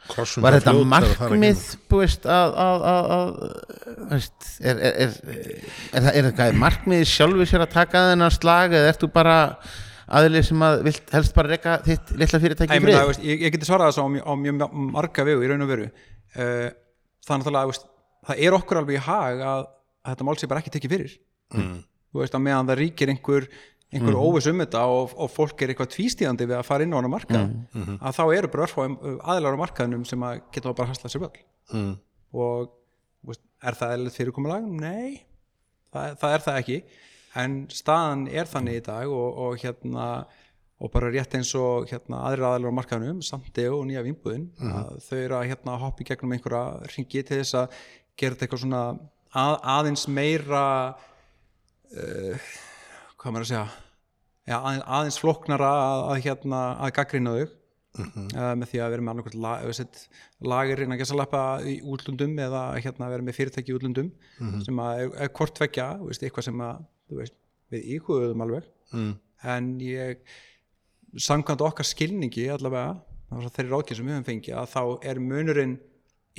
Krossum 0.08 0.46
var 0.46 0.56
þetta 0.56 0.72
að 0.72 0.86
markmið 0.88 1.64
veist 1.92 2.28
að, 2.32 2.54
að, 2.64 2.86
að, 2.92 3.10
að 3.18 4.06
veist, 4.14 4.48
er, 4.64 4.78
er, 4.80 4.94
er, 5.04 5.18
er, 5.92 6.06
það- 6.06 6.20
er, 6.22 6.30
er 6.48 6.62
markmið 6.64 7.04
sjálfur 7.12 7.50
sér 7.52 7.66
að 7.66 7.74
taka 7.76 8.06
þennan 8.14 8.32
slag 8.38 8.78
eða 8.80 8.94
ert 8.94 9.04
þú 9.04 9.10
bara 9.18 9.36
aðlið 10.08 10.46
sem 10.48 10.62
að 10.68 10.82
vilt 10.88 11.14
helst 11.18 11.34
bara 11.36 11.52
reyka 11.52 11.78
þitt 11.86 12.12
litla 12.22 12.40
fyrirtæki 12.44 12.78
ég, 12.78 12.84
frið 12.86 13.00
veist, 13.12 13.24
ég, 13.28 13.42
ég 13.48 13.56
geti 13.56 13.68
svarað 13.68 13.92
þessu 13.92 14.06
á, 14.06 14.08
mjög- 14.14 14.28
á 14.28 14.34
mjög 14.44 14.76
marga 14.96 15.26
vegu 15.28 15.44
í 15.44 15.50
raun 15.52 15.66
og 15.66 15.72
veru 15.72 15.88
uh, 15.88 16.68
það 17.28 17.34
er 17.34 17.42
náttúrulega 17.42 17.72
veist, 17.72 17.88
það 18.30 18.44
er 18.48 18.58
okkur 18.60 18.82
alveg 18.82 19.00
í 19.00 19.06
hag 19.08 19.42
að, 19.52 19.64
að 20.06 20.14
þetta 20.14 20.28
mál 20.30 20.38
sé 20.40 20.48
bara 20.52 20.64
ekki 20.64 20.74
tekið 20.78 20.94
fyrir 20.96 21.18
mm. 21.58 21.74
þú 22.14 22.22
veist 22.24 22.38
að 22.40 22.46
meðan 22.48 22.72
það 22.72 22.80
ríkir 22.84 23.12
einhver 23.14 23.50
einhver 23.88 24.16
mm. 24.16 24.24
óviss 24.28 24.48
um 24.52 24.60
þetta 24.64 24.82
og, 24.92 25.14
og 25.16 25.30
fólk 25.32 25.62
er 25.64 25.72
eitthvað 25.72 25.92
tvístíðandi 25.94 26.48
við 26.50 26.58
að 26.58 26.66
fara 26.68 26.84
inn 26.88 26.92
á 26.96 27.00
hana 27.00 27.12
markað 27.12 27.52
að 28.04 28.18
þá 28.18 28.24
eru 28.36 28.50
bara 28.52 28.66
örfá 28.68 28.82
aðilar 29.32 29.56
á 29.56 29.64
markaðnum 29.64 30.04
sem 30.08 30.26
að 30.28 30.42
geta 30.56 30.74
bara 30.76 30.92
haslað 30.94 31.14
sér 31.14 31.24
völd 31.28 31.44
Mm. 31.68 31.98
og 32.32 32.70
veist, 33.28 33.42
er 33.60 33.76
það 33.76 33.94
eða 33.98 34.12
fyrirkomulag? 34.16 34.68
Nei, 34.80 35.18
það, 35.92 36.14
það 36.22 36.36
er 36.38 36.44
það 36.46 36.60
ekki 36.62 36.78
en 37.44 37.58
staðan 37.74 38.28
er 38.32 38.50
þannig 38.50 38.82
í 38.82 38.86
dag 38.88 39.14
og, 39.14 39.40
og 39.46 39.58
hérna 39.62 40.08
og 40.78 40.92
bara 40.94 41.10
rétt 41.10 41.34
eins 41.38 41.52
og 41.58 41.88
hérna 41.90 42.22
aðrir 42.28 42.46
aðalega 42.46 42.70
á 42.70 42.78
markaðunum, 42.78 43.22
Samteo 43.26 43.80
og 43.80 43.88
Nýja 43.90 44.04
Vínbúðin 44.06 44.48
að 44.62 44.98
þau 45.08 45.18
eru 45.18 45.38
að 45.40 45.48
hérna 45.52 45.78
hoppa 45.82 46.04
í 46.04 46.08
gegnum 46.12 46.36
einhverja 46.36 46.92
ringi 46.94 47.24
til 47.26 47.40
þess 47.42 47.58
að 47.58 47.78
gera 48.18 48.36
þetta 48.36 48.46
eitthvað 48.46 48.64
svona 48.64 48.82
að, 49.34 49.54
aðeins 49.74 50.06
meira 50.10 50.64
uh, 51.98 52.50
hvað 53.18 53.34
maður 53.34 53.46
að 53.48 53.52
segja 53.52 53.64
ja, 54.48 54.60
aðeins, 54.60 54.84
aðeins 55.00 55.22
flóknara 55.24 55.72
að, 55.78 56.02
að 56.12 56.22
hérna 56.28 56.60
að 56.76 56.94
gaggrina 57.00 57.34
þau 57.34 57.48
uh, 57.48 58.54
með 58.62 58.68
því 58.70 58.84
að 58.84 58.94
vera 58.94 59.08
með 59.08 59.14
annarkvæmt 59.16 59.40
lag, 59.48 59.66
sett, 59.80 60.04
lager 60.54 60.84
innan 60.86 61.02
gæsalappa 61.02 61.44
í 61.66 61.80
útlundum 61.82 62.38
eða 62.46 62.68
hérna 62.78 63.10
vera 63.16 63.26
með 63.26 63.40
fyrirtæki 63.40 63.74
í 63.74 63.80
útlundum 63.80 64.14
sem 64.62 64.86
að 64.86 65.08
er, 65.08 65.18
er 65.26 66.06
veist, 66.06 66.22
eitthvað 66.22 66.50
sem 66.52 66.64
að 66.68 66.86
veist, 67.10 67.36
við 67.72 67.90
íhuguðum 67.98 68.44
alveg. 68.46 68.70
Mm. 68.96 69.18
en 69.44 69.66
ég 69.84 70.22
samkvæmt 71.20 71.62
okkar 71.62 71.86
skilningi 71.86 72.46
allavega 72.54 73.50
þeirri 73.52 73.72
ráðkið 73.72 73.98
sem 73.98 74.08
við 74.08 74.16
höfum 74.16 74.28
fengið 74.30 74.56
að 74.62 74.70
þá 74.72 75.08
er 75.12 75.20
munurinn 75.20 75.74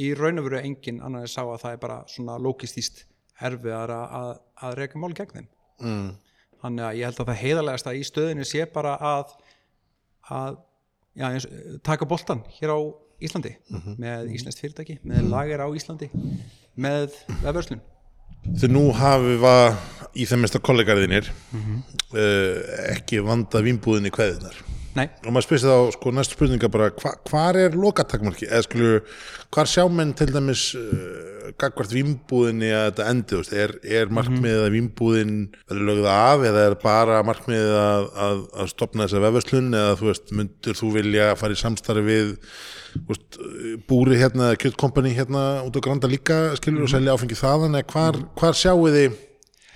í 0.00 0.06
raun 0.16 0.40
og 0.40 0.46
veru 0.48 0.60
engin 0.62 1.02
annar 1.04 1.26
en 1.26 1.30
sá 1.30 1.42
að 1.42 1.60
það 1.64 1.74
er 1.74 1.82
bara 1.82 1.98
svona 2.08 2.38
lókistíst 2.40 3.04
erfiðar 3.44 3.92
að, 3.92 4.14
að, 4.20 4.30
að 4.64 4.78
reyka 4.78 5.02
mál 5.02 5.12
gegn 5.12 5.34
þeim. 5.34 5.50
Mm. 5.78 6.08
þannig 6.62 6.86
að 6.86 6.96
ég 6.98 7.06
held 7.06 7.20
að 7.20 7.28
það 7.28 7.42
heiðalegasta 7.42 7.94
í 7.94 8.00
stöðinu 8.06 8.46
sé 8.48 8.64
bara 8.72 8.94
að, 9.12 9.36
að 10.34 10.56
já, 11.14 11.26
eins, 11.28 11.46
taka 11.86 12.08
boltan 12.08 12.42
hér 12.58 12.74
á 12.74 12.78
Íslandi 13.18 13.52
með 13.98 14.32
íslenskt 14.36 14.62
fyrirtæki, 14.62 14.98
með 15.02 15.28
lager 15.30 15.62
á 15.62 15.68
Íslandi 15.74 16.08
með 16.78 17.14
vefverslun 17.42 17.82
Þegar 18.46 18.74
nú 18.74 18.84
hafi 18.96 19.36
var 19.42 19.78
í 20.18 20.26
þeim 20.28 20.44
mestar 20.44 20.64
kollegaðinir 20.64 21.30
uh, 21.54 22.56
ekki 22.94 23.22
vanda 23.24 23.62
vínbúðinni 23.64 24.12
kveðinar 24.14 24.64
Nei, 24.96 25.04
og 25.22 25.30
maður 25.30 25.44
spyrst 25.44 25.66
þá 25.68 25.92
sko 25.94 26.10
næstu 26.14 26.34
spurninga 26.34 26.70
bara 26.72 26.88
hva, 26.96 27.12
hvar 27.28 27.58
er 27.60 27.76
lokatakmarki 27.78 28.48
eða 28.48 28.64
skilur 28.64 29.02
hvar 29.54 29.68
sjá 29.70 29.84
menn 29.92 30.14
til 30.16 30.30
dæmis 30.32 30.64
uh, 30.78 31.52
gagvart 31.60 31.92
vínbúðinni 31.94 32.72
að 32.74 32.88
þetta 32.88 33.06
endi 33.12 33.38
veist, 33.38 33.54
er, 33.54 33.76
er 33.84 34.10
markmiðið 34.14 34.64
að 34.64 34.74
vínbúðin 34.74 35.36
verður 35.68 35.86
lögð 35.90 36.08
af 36.14 36.46
eða 36.50 36.64
er 36.70 36.76
bara 36.82 37.20
markmiðið 37.28 37.76
að, 37.82 38.08
að, 38.26 38.42
að 38.64 38.72
stopna 38.72 39.06
þessa 39.06 39.22
vefverslun 39.28 39.78
eða 39.82 39.94
þú 40.00 40.10
veist, 40.10 40.34
myndir 40.40 40.80
þú 40.80 40.90
vilja 40.96 41.30
fara 41.38 41.54
í 41.54 41.62
samstarfi 41.62 42.06
við 42.08 42.34
veist, 43.08 43.38
búri 43.88 44.18
hérna 44.20 44.50
eða 44.50 44.60
kjöttkompani 44.64 45.12
hérna 45.16 45.44
út 45.66 45.78
á 45.78 45.80
Granda 45.84 46.10
líka 46.10 46.40
skilur 46.58 46.86
og 46.88 46.92
selja 46.92 47.14
áfengi 47.14 47.38
þaðan 47.38 47.78
eða 47.78 47.92
hvar, 47.92 48.18
hvar 48.40 48.58
sjáu 48.58 48.88
þið 48.88 49.14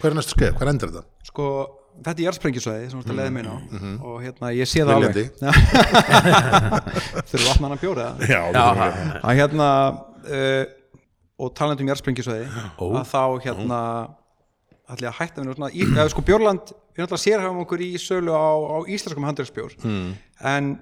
hver 0.03 0.11
er 0.11 0.19
næstu 0.19 0.35
skeið, 0.37 0.57
hvar 0.59 0.73
endur 0.73 0.91
þetta? 0.93 1.07
sko 1.29 1.47
þetta 2.03 2.19
er 2.19 2.27
jarðsprengjusvæði 2.27 2.87
sem 2.91 2.99
þú 2.99 3.03
ert 3.03 3.13
að 3.13 3.19
leiða 3.21 3.33
meina 3.35 3.53
á. 3.53 3.59
Og 4.09 4.15
hérna 4.23 4.53
ég 4.57 4.69
sé 4.69 4.83
það 4.83 4.99
Viljandi. 4.99 5.25
alveg. 5.45 6.23
Þurfum 7.31 7.49
vatna 7.51 7.69
hann 7.69 7.77
að 7.77 7.83
bjóra 7.85 8.07
það 8.09 8.33
Já, 8.33 8.41
já, 8.57 8.63
að 9.21 9.39
hérna 9.39 9.69
uh, 9.93 10.65
og 11.43 11.53
talandi 11.59 11.85
um 11.85 11.93
jarðsprengjusvæði 11.93 12.47
að 12.89 13.13
þá 13.13 13.23
hérna 13.47 13.81
ætla 14.93 15.07
ég 15.07 15.11
að 15.13 15.19
hætta 15.21 15.45
með 15.45 15.59
svona 15.59 15.73
í, 15.73 15.87
sko 16.13 16.25
Björland, 16.27 16.73
við 16.93 17.05
náttúrulega 17.05 17.25
sérhafum 17.25 17.63
okkur 17.65 17.85
í 17.85 17.91
sölu 18.03 18.35
á, 18.37 18.51
á 18.53 18.77
íslenskum 18.93 19.29
handelsbjór. 19.29 19.77
Mm. 19.87 20.11
en 20.53 20.73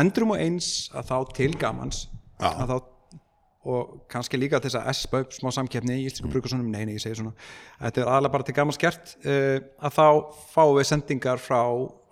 endurum 0.00 0.36
og 0.36 0.42
eins 0.42 0.90
að 0.94 1.10
þá 1.10 1.16
til 1.38 1.50
gamans 1.60 2.06
að 2.38 2.70
þá 2.72 2.76
og 3.66 3.94
kannski 4.10 4.38
líka 4.38 4.60
þess 4.62 4.78
að 4.78 4.90
espa 4.92 5.20
upp 5.24 5.32
smá 5.34 5.48
samkeppni 5.54 5.96
í 5.98 6.04
íslensku 6.06 6.30
brukusunum, 6.30 6.68
nei, 6.70 6.84
nei, 6.86 6.94
ég 6.96 7.02
segi 7.02 7.18
svona. 7.18 7.32
Þetta 7.80 8.02
er 8.02 8.10
aðalega 8.12 8.34
bara 8.36 8.46
til 8.46 8.54
gamans 8.54 8.78
gert. 8.78 9.14
Uh, 9.26 9.56
að 9.82 9.96
þá 9.96 10.06
fáum 10.52 10.76
við 10.78 10.88
sendingar 10.92 11.42
frá 11.42 11.58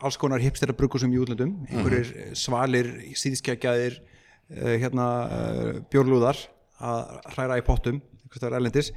alls 0.05 0.19
konar 0.21 0.43
hipstera 0.43 0.75
brukusum 0.77 1.15
í 1.15 1.21
útlöndum. 1.23 1.55
Einhverjir 1.71 2.11
mm. 2.11 2.41
svalir, 2.41 2.91
síðskjækjaðir 3.23 4.01
uh, 4.01 4.75
hérna 4.83 5.09
uh, 5.23 5.71
bjórlúðar 5.95 6.43
að 6.85 7.15
hræra 7.37 7.61
í 7.61 7.67
pottum 7.67 8.03
einhvers 8.03 8.43
staðar 8.43 8.59
erlendis. 8.59 8.91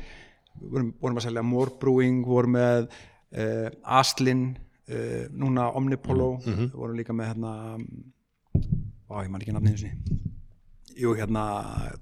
Vorum, 0.58 0.92
vorum 0.98 1.22
að 1.22 1.28
selja 1.28 1.46
More 1.46 1.78
Brewing, 1.78 2.24
vorum 2.26 2.58
með 2.58 2.88
Aslin 3.84 4.48
uh, 4.90 5.28
núna 5.30 5.70
Omnipolo. 5.78 6.38
Vorum 6.74 6.98
líka 6.98 7.14
með 7.14 7.36
hérna 7.36 7.54
á, 9.08 9.16
ég 9.24 9.32
man 9.32 9.41
ekki 9.43 9.55
nafnið 9.55 9.80
sinni 9.84 10.22
jú, 10.97 11.14
hérna 11.18 11.43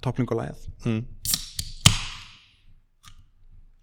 topplingulæð 0.05 0.67
Mm. 0.85 1.01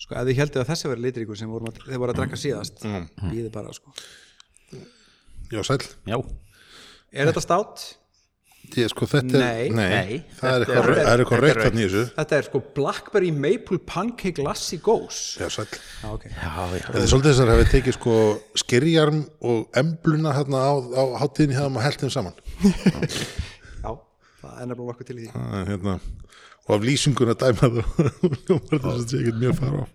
sko, 0.02 0.14
ef 0.18 0.26
þið 0.28 0.38
heldið 0.42 0.60
að 0.62 0.70
þessi 0.72 0.90
verið 0.90 1.06
litríkur 1.06 1.38
sem 1.38 1.50
vorum 1.52 1.70
að, 1.70 1.80
þið 1.86 2.00
voru 2.02 2.14
að 2.14 2.20
drekka 2.20 2.38
síðast 2.40 2.84
mm. 2.86 3.08
býðið 3.30 3.50
bara, 3.54 3.74
sko 3.76 3.92
já, 5.52 5.62
sæll 5.68 5.82
já, 6.08 6.18
er 7.12 7.30
þetta 7.30 7.44
stát? 7.44 7.84
Ég, 8.72 8.88
sko, 8.88 9.04
þetta 9.10 9.36
er, 9.36 9.42
Nei. 9.42 9.68
Nei. 9.76 10.12
það 10.38 10.54
er 10.54 10.62
Þetta 10.62 10.72
eitthvað, 10.72 10.86
er- 10.92 10.98
það 11.02 11.12
er 11.12 11.22
eitthvað 11.22 11.42
er 11.48 11.58
þarna 11.60 11.80
í 11.82 11.86
þessu. 11.88 12.02
Þetta 12.16 12.36
er 12.38 12.46
sko 12.46 12.60
Blackberry 12.78 13.30
Maple 13.36 13.78
Pancake 13.90 14.44
Lassi 14.46 14.78
Ghost 14.80 15.40
Já, 15.42 15.48
sæll. 15.52 15.66
Já, 16.00 16.06
ok. 16.14 16.24
Já, 16.30 16.52
já. 16.56 16.86
Þetta 16.86 17.02
er 17.02 17.10
svolítið 17.12 17.28
þess 17.34 17.42
að 17.44 17.52
hafi 17.52 17.66
tekið 17.74 17.96
sko 17.98 18.14
skirjarm 18.62 19.18
og 19.50 19.78
embluna 19.82 20.32
hérna 20.38 20.62
á, 20.64 20.72
á 20.78 21.02
hátíðinni 21.20 21.58
hefðum 21.58 21.76
að 21.82 21.86
held 21.88 22.00
þeim 22.04 22.14
saman. 22.16 22.40
Já, 22.62 23.90
það 24.40 24.54
er 24.56 24.70
nefnilega 24.70 24.94
okkur 24.94 25.10
til 25.10 25.18
í 25.18 25.26
því. 25.26 25.32
Það 25.36 25.58
er, 25.60 25.70
hérna, 25.74 25.96
og 26.62 26.74
af 26.78 26.86
lýsingun 26.88 27.34
að 27.34 27.42
dæma 27.42 27.72
þú 27.74 28.56
var 28.70 28.84
þess 28.86 28.92
að 28.94 29.04
sé 29.12 29.20
ekki 29.20 29.36
mjög 29.42 29.58
fara 29.60 29.82
á 29.82 29.86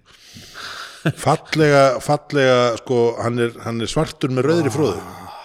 fallega, 1.17 1.81
fallega 2.03 2.55
sko, 2.81 2.97
hann 3.23 3.39
er, 3.39 3.53
hann 3.63 3.79
er 3.81 3.87
svartur 3.89 4.33
með 4.33 4.49
rauðri 4.51 4.71
fróðu 4.73 5.01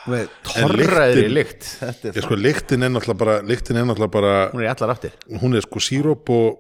lyktin- 0.07 1.33
lykt. 1.37 1.63
Þetta 1.81 2.09
er, 2.11 2.17
ég 2.19 2.25
sko, 2.27 2.35
lyktin 2.39 2.83
er 2.83 2.91
náttúrulega 2.91 3.19
bara 3.23 3.39
lyktin 3.47 3.77
er 3.79 3.85
náttúrulega 3.87 4.11
bara, 4.19 4.35
hún 4.53 4.63
er 4.65 4.69
í 4.69 4.73
allar 4.75 4.95
áttir. 4.97 5.13
hún 5.41 5.55
er 5.57 5.63
sko 5.63 5.79
síróp 5.83 6.31
og 6.35 6.59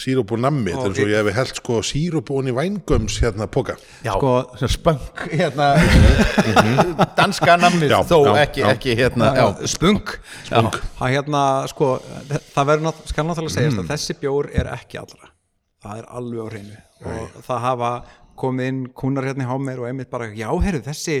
síróp 0.00 0.30
og 0.32 0.38
nammi, 0.40 0.70
þetta 0.72 0.86
er 0.86 0.92
eins 0.94 1.00
og 1.02 1.10
ég 1.10 1.18
hefði 1.20 1.32
held 1.36 1.54
sko 1.58 1.80
síróp 1.84 2.30
og 2.30 2.38
honni 2.40 2.52
vængöms 2.56 3.16
hérna 3.20 3.46
póka 3.50 3.74
já, 4.06 4.12
Sko- 4.14 4.68
spönk 4.70 5.26
hérna, 5.34 5.66
danska 7.18 7.56
namnið 7.60 7.90
Já, 7.92 7.98
þó 8.08 8.20
já, 8.30 8.36
ekki, 8.46 8.62
já. 8.62 8.70
ekki 8.74 8.94
hérna 8.96 9.32
já, 9.36 9.44
spunk. 9.68 10.14
Spunk. 10.46 10.78
það 11.00 11.12
hérna, 11.16 11.42
sko, 11.72 11.90
það 12.54 12.70
verður 12.70 12.86
nátt, 12.88 13.02
skal 13.10 13.26
náttúrulega 13.28 13.56
segjast 13.58 13.82
að 13.82 13.90
þessi 13.92 14.16
bjór 14.22 14.50
er 14.54 14.70
ekki 14.76 15.00
allra. 15.02 15.30
Það 15.80 16.00
er 16.02 16.08
alveg 16.20 16.40
á 16.40 16.46
hreinu. 16.52 16.80
Og 17.10 17.44
það 17.46 17.62
hafa 17.64 17.90
komið 18.40 18.68
inn 18.72 18.80
kúnar 18.96 19.26
hérna 19.28 19.44
í 19.44 19.48
hámir 19.50 19.80
og 19.82 19.88
einmitt 19.90 20.10
bara, 20.12 20.30
já, 20.32 20.48
heyrðu, 20.48 20.82
þessi 20.86 21.18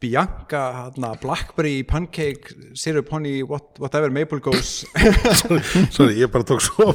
Bianca, 0.00 0.60
hérna, 0.78 1.12
Blackberry 1.20 1.82
Pancake, 1.84 2.54
Syrup, 2.74 3.10
Honey, 3.12 3.42
what, 3.42 3.78
whatever 3.78 4.10
Maple 4.10 4.40
Goes 4.40 4.86
sorry, 5.96 6.16
ég 6.16 6.30
bara 6.32 6.46
tók 6.48 6.62
svo 6.64 6.92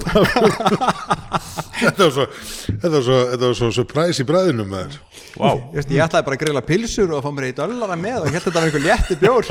þetta 1.76 2.02
var 2.02 2.14
svo 2.16 2.26
þetta 2.26 2.96
var 2.98 3.04
svo, 3.06 3.20
þetta 3.34 3.46
var 3.46 3.60
svo 3.62 3.70
surprise 3.78 4.26
í 4.26 4.28
bræðinu 4.28 4.66
með 4.66 4.96
þér 4.96 5.16
wow. 5.40 5.60
Ég 5.72 5.80
veist, 5.80 5.92
ég 5.92 6.04
ætlaði 6.06 6.28
bara 6.28 6.38
að 6.38 6.44
grilla 6.44 6.64
pilsur 6.66 7.12
og 7.12 7.20
að 7.20 7.26
fá 7.26 7.36
mér 7.36 7.48
eitt 7.50 7.62
öllara 7.66 7.98
með 8.00 8.18
og 8.22 8.28
ég 8.30 8.36
held 8.38 8.46
þetta 8.46 8.60
var 8.60 8.68
einhver 8.70 8.86
létti 8.86 9.18
bjór. 9.20 9.50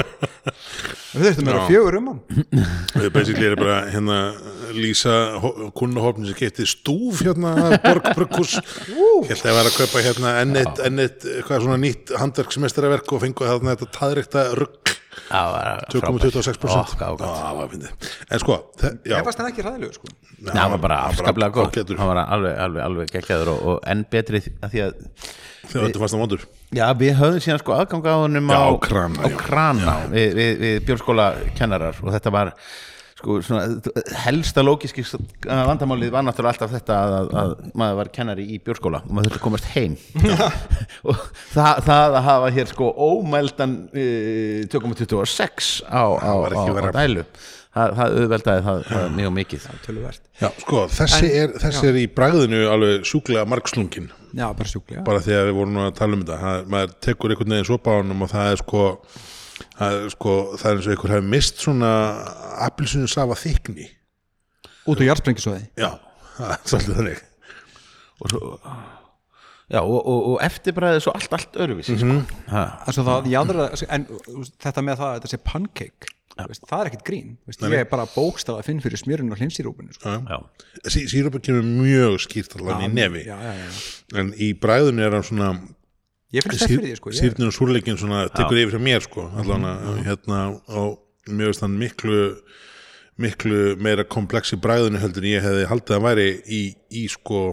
Þau 1.15 1.21
þurftum 1.25 1.49
mér 1.49 1.59
að 1.61 1.69
fjögur 1.71 1.99
um 1.99 2.11
hann. 2.11 2.21
Við 2.95 3.11
basically 3.15 3.49
erum 3.51 3.61
bara 3.63 3.79
hérna 3.93 4.19
lýsa 4.73 5.15
kunnahopni 5.77 6.31
sem 6.31 6.39
getið 6.39 6.71
stúf 6.71 7.21
hérna 7.25 7.55
ég 7.75 9.31
held 9.31 9.45
að 9.45 9.49
ég 9.51 9.57
var 9.59 9.69
að 9.69 9.79
kaupa 9.79 10.05
hérna 10.05 10.35
ennitt, 10.43 10.83
ennitt 10.89 11.27
hvað 11.47 11.65
svona 11.67 11.81
nýtt 11.83 12.15
handverksmestaraverk 12.21 13.15
og 13.17 13.25
fengu 13.25 13.49
þarna 13.49 13.75
þetta 13.77 13.91
taðrikta 13.99 14.47
rugg 14.59 14.95
Það 15.15 15.51
var 15.55 15.85
2,26% 15.93 16.75
Ó, 16.75 16.97
gá, 16.99 17.07
gá. 17.15 17.23
Já, 17.23 17.35
það 17.39 17.59
var 17.61 17.69
fyndið. 17.71 18.09
En 18.35 18.41
sko, 18.43 18.57
já, 18.83 18.91
Ég 19.15 19.27
fannst 19.29 19.41
það 19.41 19.51
ekki 19.53 19.65
ræðilegu 19.67 19.95
sko. 19.95 20.11
Nei, 20.41 20.57
hann 20.59 20.73
var 20.75 20.81
bara 20.83 20.97
afskaplega 21.09 21.55
góð 21.55 21.93
hann 22.01 22.11
var 22.11 22.21
alveg, 22.25 22.57
alveg, 22.65 22.83
alveg 22.85 23.12
geggjaður 23.15 23.51
og, 23.55 23.61
og 23.71 23.87
enn 23.95 24.03
betri 24.11 24.41
því- 24.43 24.55
að 24.67 24.75
því 24.75 24.83
að 24.85 24.97
þegar 25.71 25.87
þetta 25.87 26.03
fannst 26.03 26.17
það 26.17 26.25
vondur. 26.25 26.47
Já, 26.75 26.85
við 26.99 27.12
höfum 27.21 27.45
síðan 27.47 27.62
sko 27.62 27.77
aðgang 27.79 28.09
á 28.11 28.15
honum 28.25 28.51
Já, 28.51 28.59
á, 28.59 28.67
á 28.67 28.73
krana, 28.89 29.23
á 29.23 29.27
já. 29.31 29.37
krana 29.45 29.95
við, 30.11 30.29
við, 30.41 30.53
við 30.65 30.77
bjórskóla 30.91 31.29
kennarar 31.55 32.03
og 32.03 32.11
þetta 32.17 32.35
var 32.35 32.53
sko 33.25 33.39
svona 33.41 33.64
helsta 34.25 34.62
lógiski 34.64 35.05
vandamálið 35.45 36.12
var 36.12 36.27
náttúrulega 36.27 36.53
alltaf 36.53 36.75
þetta 36.75 36.99
að, 37.01 37.14
að, 37.14 37.33
að 37.41 37.55
maður 37.81 37.99
var 38.03 38.11
kennari 38.18 38.45
í 38.53 38.61
bjórskóla 38.64 39.01
og 39.01 39.11
maður 39.16 39.31
þurfti 39.31 39.41
að 39.41 39.45
komast 39.47 39.70
heim. 39.72 39.97
Og 41.09 41.20
það, 41.55 41.83
það 41.89 42.18
að 42.20 42.22
hafa 42.29 42.53
hér 42.59 42.70
sko 42.70 42.91
ómældan 43.09 43.77
uh, 43.89 44.64
2.26 44.75 45.75
á, 45.89 46.05
á, 46.20 46.33
var 46.45 46.53
á, 46.53 46.57
ekki 46.61 46.85
á 46.85 46.97
dælu. 47.01 47.27
Það, 47.75 47.95
það 47.99 48.16
auðveldaði 48.20 48.64
það, 48.68 48.83
það 48.87 49.07
mjög 49.16 49.33
mikið. 49.35 49.64
Töluvert. 49.83 50.20
Já, 50.39 50.49
sko, 50.62 50.83
þessi, 50.95 51.25
En- 51.27 51.41
er, 51.41 51.55
þessi 51.64 51.89
er 51.89 51.97
í 51.99 52.05
bragðinu 52.14 52.61
alveg 52.70 53.09
sjúklega 53.09 53.49
margslungin 53.51 54.12
Já, 54.35 54.49
bara 54.55 54.70
sjúklega. 54.70 55.03
Bara 55.07 55.22
því 55.22 55.35
að 55.39 55.49
við 55.49 55.57
vorum 55.59 55.81
að 55.83 55.93
tala 55.99 56.16
um 56.16 56.22
þetta. 56.22 56.39
Það, 56.45 56.68
maður 56.75 56.95
tekur 57.07 57.35
einhvern 57.35 57.55
veginn 57.55 57.68
sopa 57.68 57.95
á 57.95 57.99
honum 57.99 58.25
og 58.27 58.31
það 58.31 58.53
er 58.53 58.62
sko 58.62 58.85
það 59.79 59.99
er, 59.99 60.09
sko, 60.15 60.33
það 60.61 60.71
er 60.71 60.79
eins 60.79 60.89
og 60.89 60.95
einhver 60.95 61.15
hefur 61.15 61.31
mist 61.35 61.63
svona 61.63 61.93
appilsinu 62.67 63.11
safa 63.11 63.39
þykni 63.39 63.89
Út 64.91 65.01
á 65.01 65.05
jarðsprengisvæði 65.09 65.69
já, 65.81 65.91
það 66.39 66.57
er 66.57 66.67
svolítið 66.73 66.99
þannig. 66.99 67.23
Og, 68.15 68.31
svo, 68.31 68.41
já, 69.75 69.81
og, 69.81 70.01
og, 70.01 70.19
og 70.33 70.43
eftirbræðið 70.45 71.07
svo 71.07 71.15
allt, 71.19 71.39
allt 71.39 71.57
öruvísi 71.65 71.95
mm 71.95 72.03
-hmm. 72.03 72.27
sko. 72.27 72.65
Altså 72.87 73.07
það, 73.07 73.31
jáðra, 73.33 73.71
en 73.89 74.07
þú 74.11 74.37
veist, 74.43 74.59
þetta 74.67 74.83
með 74.83 75.01
það 75.01 75.09
að 75.09 75.17
þetta 75.19 75.33
sé 75.33 75.41
pancake 75.45 76.13
veist, 76.43 76.67
það 76.67 76.81
er 76.81 76.91
ekkit 76.91 77.07
grín. 77.07 77.31
Veist, 77.47 77.63
ég 77.63 77.85
er 77.85 77.89
bara 77.91 78.07
bókstað 78.11 78.59
að 78.59 78.69
finn 78.69 78.83
fyrir 78.83 79.01
smjörun 79.01 79.33
og 79.35 79.39
hlinsýrúbinu 79.39 79.95
sko. 79.95 80.17
sí, 80.89 81.07
sírópa 81.11 81.41
kemur 81.41 81.63
mjög 81.63 82.19
skýrt 82.27 82.57
allan 82.59 82.89
í 82.89 82.91
nefi. 82.93 83.25
já, 83.29 83.37
já, 83.39 83.55
já. 83.55 83.71
en 84.19 84.35
í 84.35 84.53
bragðinu 84.59 85.05
er 85.07 85.15
hann 85.15 85.27
svona 85.27 85.51
Ég 86.35 86.43
finn 86.45 86.55
þess 86.57 86.66
fyrir 86.70 86.85
því 86.89 86.95
sko. 86.99 87.11
ég, 87.14 87.18
sýrninu 87.20 87.49
og 87.51 87.55
súrleikin 87.57 87.99
svona 88.01 88.24
tekur 88.35 88.59
yfir 88.59 88.76
hjá 88.78 88.82
mér 88.89 89.05
sko 89.07 89.26
allan 89.43 89.66
hérna 90.07 90.39
og 90.80 90.99
mér 91.30 91.53
veist 91.53 91.62
hann 91.64 91.76
miklu 91.78 92.20
miklu 93.22 93.61
meira 93.78 94.03
komplex 94.05 94.51
í 94.57 94.59
bragðinu 94.59 94.99
heldur 94.99 95.22
en 95.22 95.30
ég 95.37 95.45
hefði 95.47 95.68
haldið 95.70 95.97
að 95.99 96.03
væri 96.09 96.26
í, 96.51 96.62
í 96.91 97.05
sko 97.12 97.45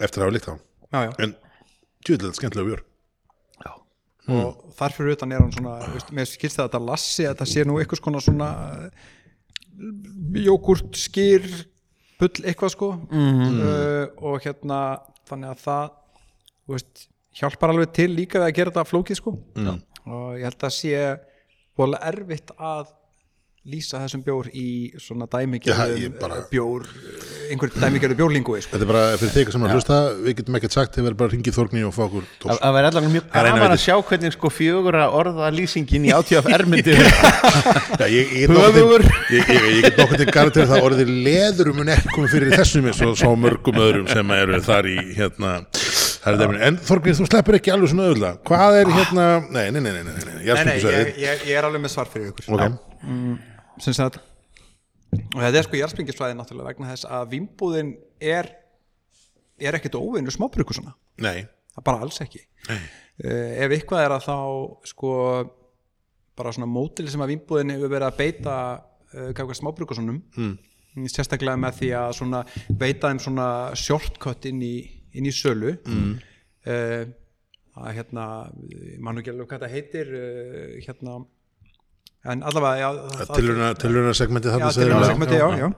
eftir 0.00 0.22
að 0.22 0.28
hafa 0.28 0.36
líkt 0.38 0.48
á 0.48 0.54
já, 0.56 1.00
já. 1.04 1.10
en 1.26 1.34
tjóðlega 2.06 2.38
skemmtilega 2.38 2.70
björ 2.70 2.84
og 4.28 4.72
þar 4.76 4.92
fyrir 4.92 5.14
utan 5.16 5.30
er 5.32 5.40
hann 5.40 5.52
svona 5.52 5.76
veist, 5.92 6.10
með 6.12 6.26
skilst 6.28 6.58
það 6.58 6.64
að 6.66 6.72
þetta 6.72 6.80
lassi 6.88 7.24
að 7.24 7.30
þetta 7.34 7.46
sé 7.52 7.62
nú 7.64 7.76
einhvers 7.80 8.02
konar 8.04 8.20
svona 8.24 8.48
jógurt, 10.44 10.90
skýr 10.98 11.46
bull 12.18 12.42
eitthvað 12.44 12.72
sko 12.74 12.88
Mhm. 13.08 13.60
uh, 13.62 14.06
og 14.28 14.40
hérna 14.44 14.80
þannig 15.28 15.52
að 15.54 15.62
það 15.64 15.90
þú 16.66 16.74
veist, 16.76 17.06
hjálpar 17.38 17.70
alveg 17.74 17.92
til 17.96 18.10
líka 18.16 18.38
við 18.42 18.48
að 18.50 18.54
gera 18.60 18.70
þetta 18.74 18.88
flókið 18.92 19.20
sko 19.22 19.36
Mm. 19.56 19.80
og 20.06 20.38
ég 20.38 20.46
held 20.48 20.62
að 20.68 20.76
sé 20.78 21.18
voðalega 21.78 22.08
erfitt 22.12 22.50
að 22.58 22.86
lýsa 23.68 23.98
þessum 24.00 24.22
bjór 24.24 24.46
í 24.56 24.94
svona 24.96 25.26
Já, 25.28 25.32
dæmigerðum 25.42 25.98
ég 26.00 26.12
bara- 26.20 26.36
bjór 26.48 26.86
einhver 27.50 27.68
dæmigerðu 27.74 28.16
bjórlingui 28.16 28.62
sko. 28.62 28.70
Þetta 28.78 28.84
er 28.86 28.88
bara 28.88 29.16
fyrir 29.18 29.32
þig 29.34 29.50
sem 29.52 29.62
að 29.66 29.72
hlusta, 29.74 29.96
við 30.24 30.34
getum 30.38 30.56
ekkert 30.56 30.72
sagt 30.72 30.94
þið 30.96 31.04
verður 31.04 31.16
bara 31.18 31.28
að 31.28 31.34
ringi 31.34 31.52
Þórni 31.52 31.82
og 31.88 31.92
fá 31.92 32.02
okkur 32.06 32.24
Það 32.24 32.38
tós. 32.40 32.60
það 32.62 32.72
væri 32.78 32.88
allavega 32.88 33.12
mjög 33.12 33.24
er 33.28 33.48
gaman 33.50 33.74
að 33.74 33.82
sjá 33.84 33.94
hvernig 34.08 34.32
sko 34.38 34.48
fjögura 34.48 35.04
orða 35.12 35.50
lýsingin 35.52 36.06
í 36.08 36.12
ATF 36.16 36.48
myndi 36.64 36.94
Já, 38.00 38.06
ég, 38.08 38.32
ég, 38.32 38.48
get 38.48 38.56
Höfugur. 38.56 39.04
til- 40.16 40.32
garantir 40.32 40.64
það 40.70 40.86
orðið 40.88 41.12
leður 41.28 41.72
mun 41.76 41.92
ekki 41.92 42.08
komið 42.14 42.30
fyrir 42.38 42.56
þessum 42.56 42.88
eins 42.88 43.02
og 43.04 43.16
svo 43.20 43.34
mörgum 43.36 43.80
öðrum 43.84 44.08
sem 44.08 44.30
eru 44.38 44.60
þar 44.64 44.88
í 44.88 44.96
hérna 45.18 45.52
það 46.22 46.30
er 46.32 46.40
dæminu. 46.42 46.62
En 46.68 46.78
Þorgrið, 46.88 47.18
þú 47.18 47.28
sleppur 47.28 47.58
ekki 47.58 47.74
alveg 47.74 47.92
svona 47.92 48.08
auðvitað. 48.08 48.40
Hvað 48.48 48.78
er 48.78 48.92
hérna, 48.96 49.26
nei, 49.48 49.66
nei, 49.74 49.80
nei, 49.80 49.92
nei, 49.92 50.02
nei, 50.06 50.14
nei, 50.18 50.38
Nei, 50.68 50.78
ég, 50.82 51.12
ég, 51.22 51.44
ég 51.50 51.58
er 51.58 51.68
alveg 51.68 51.84
með 51.84 51.94
svar 51.94 52.10
fyrir 52.12 52.32
ykkur. 52.32 52.48
Ok, 52.56 52.78
sem 53.84 53.96
sagt. 53.96 54.20
Og 55.16 55.40
þetta 55.40 55.56
er 55.56 55.64
sko 55.64 55.78
jarðsprengisvæði 55.78 56.36
náttúrulega 56.36 56.72
vegna 56.72 56.90
þess 56.92 57.08
að 57.08 57.30
vimbúðin 57.32 57.94
er 58.20 58.50
er 59.58 59.78
ekkert 59.78 59.98
óvinnu 59.98 60.32
smábrukusuna 60.32 60.92
nei, 61.22 61.46
það 61.72 61.80
er 61.80 61.86
bara 61.86 62.02
alls 62.06 62.20
ekki. 62.22 62.42
Uh, 62.68 62.82
ef 63.64 63.74
eitthvað 63.74 64.04
er 64.04 64.14
að 64.14 64.26
þá 64.28 64.36
sko 64.92 65.12
bara 66.38 66.52
svona 66.54 66.70
mótili 66.70 67.10
sem 67.10 67.22
að 67.24 67.32
vimbúðin 67.34 67.74
hefur 67.74 67.92
verið 67.94 68.08
að 68.10 68.18
beita 68.20 68.56
uh, 68.78 69.30
gafkvæð 69.34 69.58
smábrukusunum 69.58 70.20
mm. 70.36 70.52
sérstaklega 71.10 71.58
með 71.58 71.80
því 71.80 71.90
að 71.98 72.12
svona 72.20 72.44
veita 72.68 73.10
þeim 73.10 73.22
svona 73.24 73.48
shortcut 73.78 74.46
inn 74.50 74.62
í, 74.62 74.74
inn 75.14 75.26
í 75.26 75.32
sölu 75.32 75.76
mm. 75.86 76.12
að 77.78 77.90
hérna 77.96 78.24
ég 78.68 78.98
man 79.00 79.14
nú 79.16 79.22
ekki 79.22 79.30
alveg 79.32 79.48
hvað 79.48 79.60
þetta 79.62 79.72
heitir 79.74 80.08
uh, 80.18 80.78
hérna 80.84 81.18
en 82.28 82.42
allavega 82.42 82.80
já, 82.82 82.88
það- 83.20 83.36
tilurina, 83.38 83.68
tilurina 83.78 84.14
segmenti 84.18 84.48
já, 84.48 84.58
það. 84.58 85.38
já, 85.38 85.48
já 85.62 85.68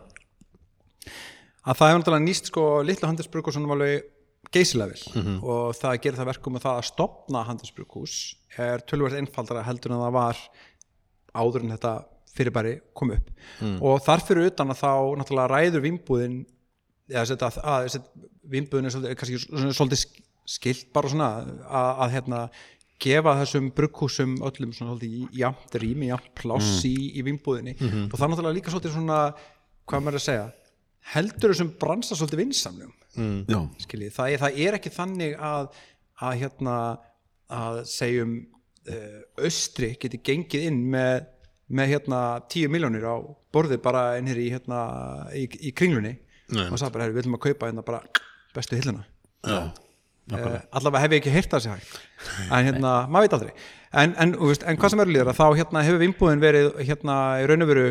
að 1.61 1.77
það 1.77 1.91
hefur 1.91 2.01
náttúrulega 2.01 2.25
nýst 2.25 2.49
sko 2.51 2.65
litla 2.89 3.11
handelsbrukursunum 3.11 3.75
alveg 3.77 4.07
geysilega 4.51 4.95
vel 4.95 5.23
Mhm. 5.23 5.35
og 5.45 5.75
það 5.77 5.99
gerir 6.03 6.19
það 6.19 6.31
verkum 6.33 6.55
með 6.57 6.65
það 6.65 6.79
að 6.81 6.89
stopna 6.89 7.43
handelsbrukus 7.47 8.15
er 8.59 8.79
tölvöld 8.89 9.19
einfaldara 9.21 9.63
heldur 9.67 9.93
en 9.93 10.01
það 10.01 10.15
var 10.17 10.41
áður 11.37 11.63
en 11.67 11.75
þetta 11.77 11.93
fyrirbæri 12.35 12.73
kom 12.95 13.11
upp 13.13 13.29
Mm. 13.61 13.77
og 13.83 14.01
þar 14.03 14.21
fyrir 14.27 14.47
utan 14.51 14.71
að 14.73 14.81
þá 14.81 14.91
náttúrulega 15.21 15.51
ræður 15.53 15.83
vimbúðin 15.85 16.47
eða 17.11 17.25
þetta, 17.33 17.49
að, 17.51 17.61
að, 17.63 17.87
að 18.01 18.27
vimbúðin 18.55 18.91
er 18.91 19.17
kannski 19.21 19.41
svona, 19.45 19.73
svolítið 19.77 20.01
sk- 20.05 20.23
skilt 20.51 20.87
bara 20.97 21.11
svona 21.13 21.31
að, 21.41 21.91
að 22.07 22.15
hérna 22.17 22.41
gefa 23.01 23.33
þessum 23.41 23.69
brugghúsum 23.77 24.35
öllum 24.45 24.73
svona 24.77 24.95
svolítið 24.97 25.37
jafnt 25.41 25.77
rými, 25.81 26.09
jafnt 26.11 26.33
pláss 26.37 26.81
í, 26.89 26.95
í 27.17 27.23
vimbúðinni 27.25 27.77
og 27.81 28.17
það 28.19 28.25
er 28.27 28.33
náttúrulega 28.35 28.57
líka 28.59 28.73
svolítið 28.75 28.97
svona 28.99 29.21
hvað 29.89 30.03
maður 30.05 30.19
er 30.19 30.21
að 30.21 30.27
segja 30.27 30.49
heldur 31.15 31.55
þessum 31.55 31.71
bransa 31.81 32.15
svolítið 32.19 32.43
vinsamlegum. 32.45 32.97
Já, 33.49 33.61
skiljið, 33.87 34.13
það, 34.15 34.33
er- 34.35 34.43
það 34.45 34.59
er 34.67 34.77
ekki 34.77 34.91
þannig 34.95 35.33
að, 35.43 35.71
að 36.29 36.35
hérna 36.43 36.75
að 37.51 37.79
segjum 37.91 38.35
uh, 38.87 39.21
austri 39.47 39.89
geti 39.99 40.21
gengið 40.29 40.67
inn 40.69 40.83
með, 40.93 41.25
með 41.73 41.89
hérna 41.95 42.21
10 42.53 42.71
miljónir 42.71 43.07
á 43.09 43.17
borðið 43.55 43.81
bara 43.83 44.05
inn 44.21 44.29
hér 44.31 44.39
í 44.45 44.51
hérna 44.53 44.83
í, 45.35 45.47
í 45.67 45.73
kringlunni. 45.73 46.13
Og 46.51 46.81
það 46.81 46.93
bara, 46.97 47.09
við 47.11 47.23
ætlum 47.25 47.39
að 47.39 47.45
kaupa 47.47 47.71
hérna 47.71 47.87
bara 47.87 48.03
bestu 48.57 48.79
hilluna. 48.79 49.07
Já. 49.47 49.61
uh, 50.35 50.59
allavega 50.79 51.05
hef 51.05 51.15
ég 51.15 51.23
ekki 51.23 51.35
heyrt 51.35 51.55
það 51.55 51.65
sér 51.65 51.79
hægt. 51.79 51.97
En 52.51 52.69
hérna, 52.69 52.93
maður 53.09 53.27
veit 53.27 53.39
aldrei. 53.39 53.55
En, 53.91 54.15
en, 54.23 54.37
veist, 54.39 54.67
en 54.67 54.79
hvað 54.79 54.95
sem 54.95 55.03
eru 55.05 55.15
líður 55.15 55.33
að 55.33 55.41
þá 55.41 55.47
hérna 55.63 55.87
hefur 55.87 56.05
vimbúðin 56.05 56.45
verið 56.45 56.71
hérna 56.85 57.17
í 57.43 57.49
raun 57.51 57.67
og 57.67 57.71
veru 57.73 57.89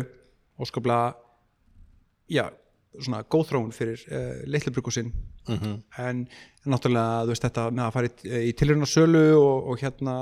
óskaplega 0.60 1.14
já, 2.30 2.46
svona 3.00 3.22
góð 3.30 3.50
þróun 3.50 3.74
fyrir 3.74 4.00
uh, 4.08 4.40
litlu 4.50 4.72
brukusinn 4.74 5.12
en 5.98 6.24
náttúrulega 6.68 7.24
þú 7.24 7.32
veist 7.32 7.44
þetta 7.46 7.66
með 7.70 7.84
að 7.86 7.94
fara 7.96 8.10
í, 8.10 8.32
í 8.50 8.56
tilhörnarsölu 8.58 9.22
og, 9.38 9.70
og 9.72 9.84
hérna 9.84 10.16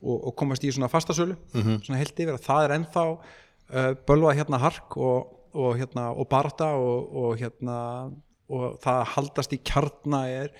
og, 0.00 0.16
og 0.16 0.34
komast 0.36 0.64
í 0.64 0.72
svona 0.74 0.90
fastasölu 0.92 1.36
svona 1.84 2.00
heilt 2.00 2.18
yfir 2.18 2.34
að 2.34 2.46
það 2.46 2.64
er 2.64 2.74
ennþá 2.78 3.04
uh, 3.10 3.92
bölvað 4.08 4.40
hérna 4.40 4.62
hark 4.62 4.96
og, 4.96 5.36
og 5.54 5.78
hérna 5.80 6.10
og 6.14 6.28
barata 6.30 6.72
og, 6.78 7.14
og 7.22 7.38
hérna 7.40 7.78
og 8.50 8.76
það 8.82 8.98
að 8.98 9.10
haldast 9.14 9.54
í 9.54 9.60
kjarna 9.62 10.24
er 10.30 10.52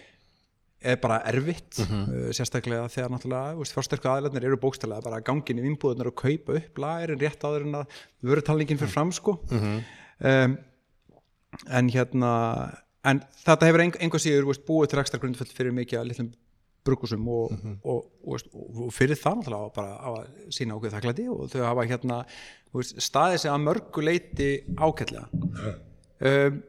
er 0.81 0.97
bara 0.97 1.19
erfitt 1.29 1.83
uh, 1.83 2.31
sérstaklega 2.33 2.89
þegar 2.89 3.11
náttúrulega 3.13 3.67
fjársterku 3.69 4.09
aðlæðnir 4.09 4.47
eru 4.49 4.61
bókstælega 4.63 5.05
bara 5.05 5.21
gangin 5.25 5.61
í 5.61 5.65
vinnbúðunar 5.67 6.09
og 6.09 6.17
kaupa 6.17 6.57
upp 6.57 6.81
lagirinn 6.81 7.21
rétt 7.21 7.45
áður 7.45 7.67
en 7.67 7.81
að 7.83 7.99
vörutalningin 8.25 8.81
fyrir 8.81 8.95
fram 8.95 9.13
sko. 9.13 9.37
Um, 10.21 10.57
en 11.69 11.91
hérna 11.93 12.31
en 13.05 13.21
þetta 13.45 13.69
hefur 13.69 13.85
ein, 13.85 13.93
einhver 14.01 14.23
síður 14.23 14.47
þú 14.47 14.53
veist, 14.55 14.65
búið 14.69 14.93
til 14.93 15.03
ekstra 15.03 15.21
grundfell 15.21 15.53
fyrir 15.53 15.77
mikið 15.77 16.01
að 16.01 16.09
litlum 16.11 16.33
brukusum 16.87 17.29
og, 17.29 17.53
og, 17.83 18.07
og, 18.25 18.33
veist, 18.33 18.49
og 18.55 18.91
fyrir 18.95 19.19
það 19.19 19.41
náttúrulega 19.41 19.75
bara 19.77 19.97
á 20.01 20.09
að 20.11 20.51
sína 20.57 20.77
okkur 20.77 20.95
þakklæti 20.95 21.27
og 21.33 21.51
þau 21.53 21.63
hafa 21.67 21.87
hérna 21.91 22.19
veist, 22.77 22.97
staðið 23.05 23.43
sig 23.45 23.53
að 23.53 23.65
mörgu 23.67 24.05
leiti 24.05 24.51
ágætlega. 24.79 25.27
Um, 26.21 26.61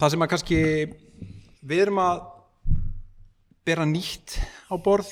það 0.00 0.14
sem 0.14 0.26
að 0.26 0.32
kannski 0.34 0.60
við 1.62 1.84
erum 1.86 2.02
að 2.02 2.24
bera 3.66 3.86
nýtt 3.86 4.40
á 4.70 4.74
borð 4.82 5.10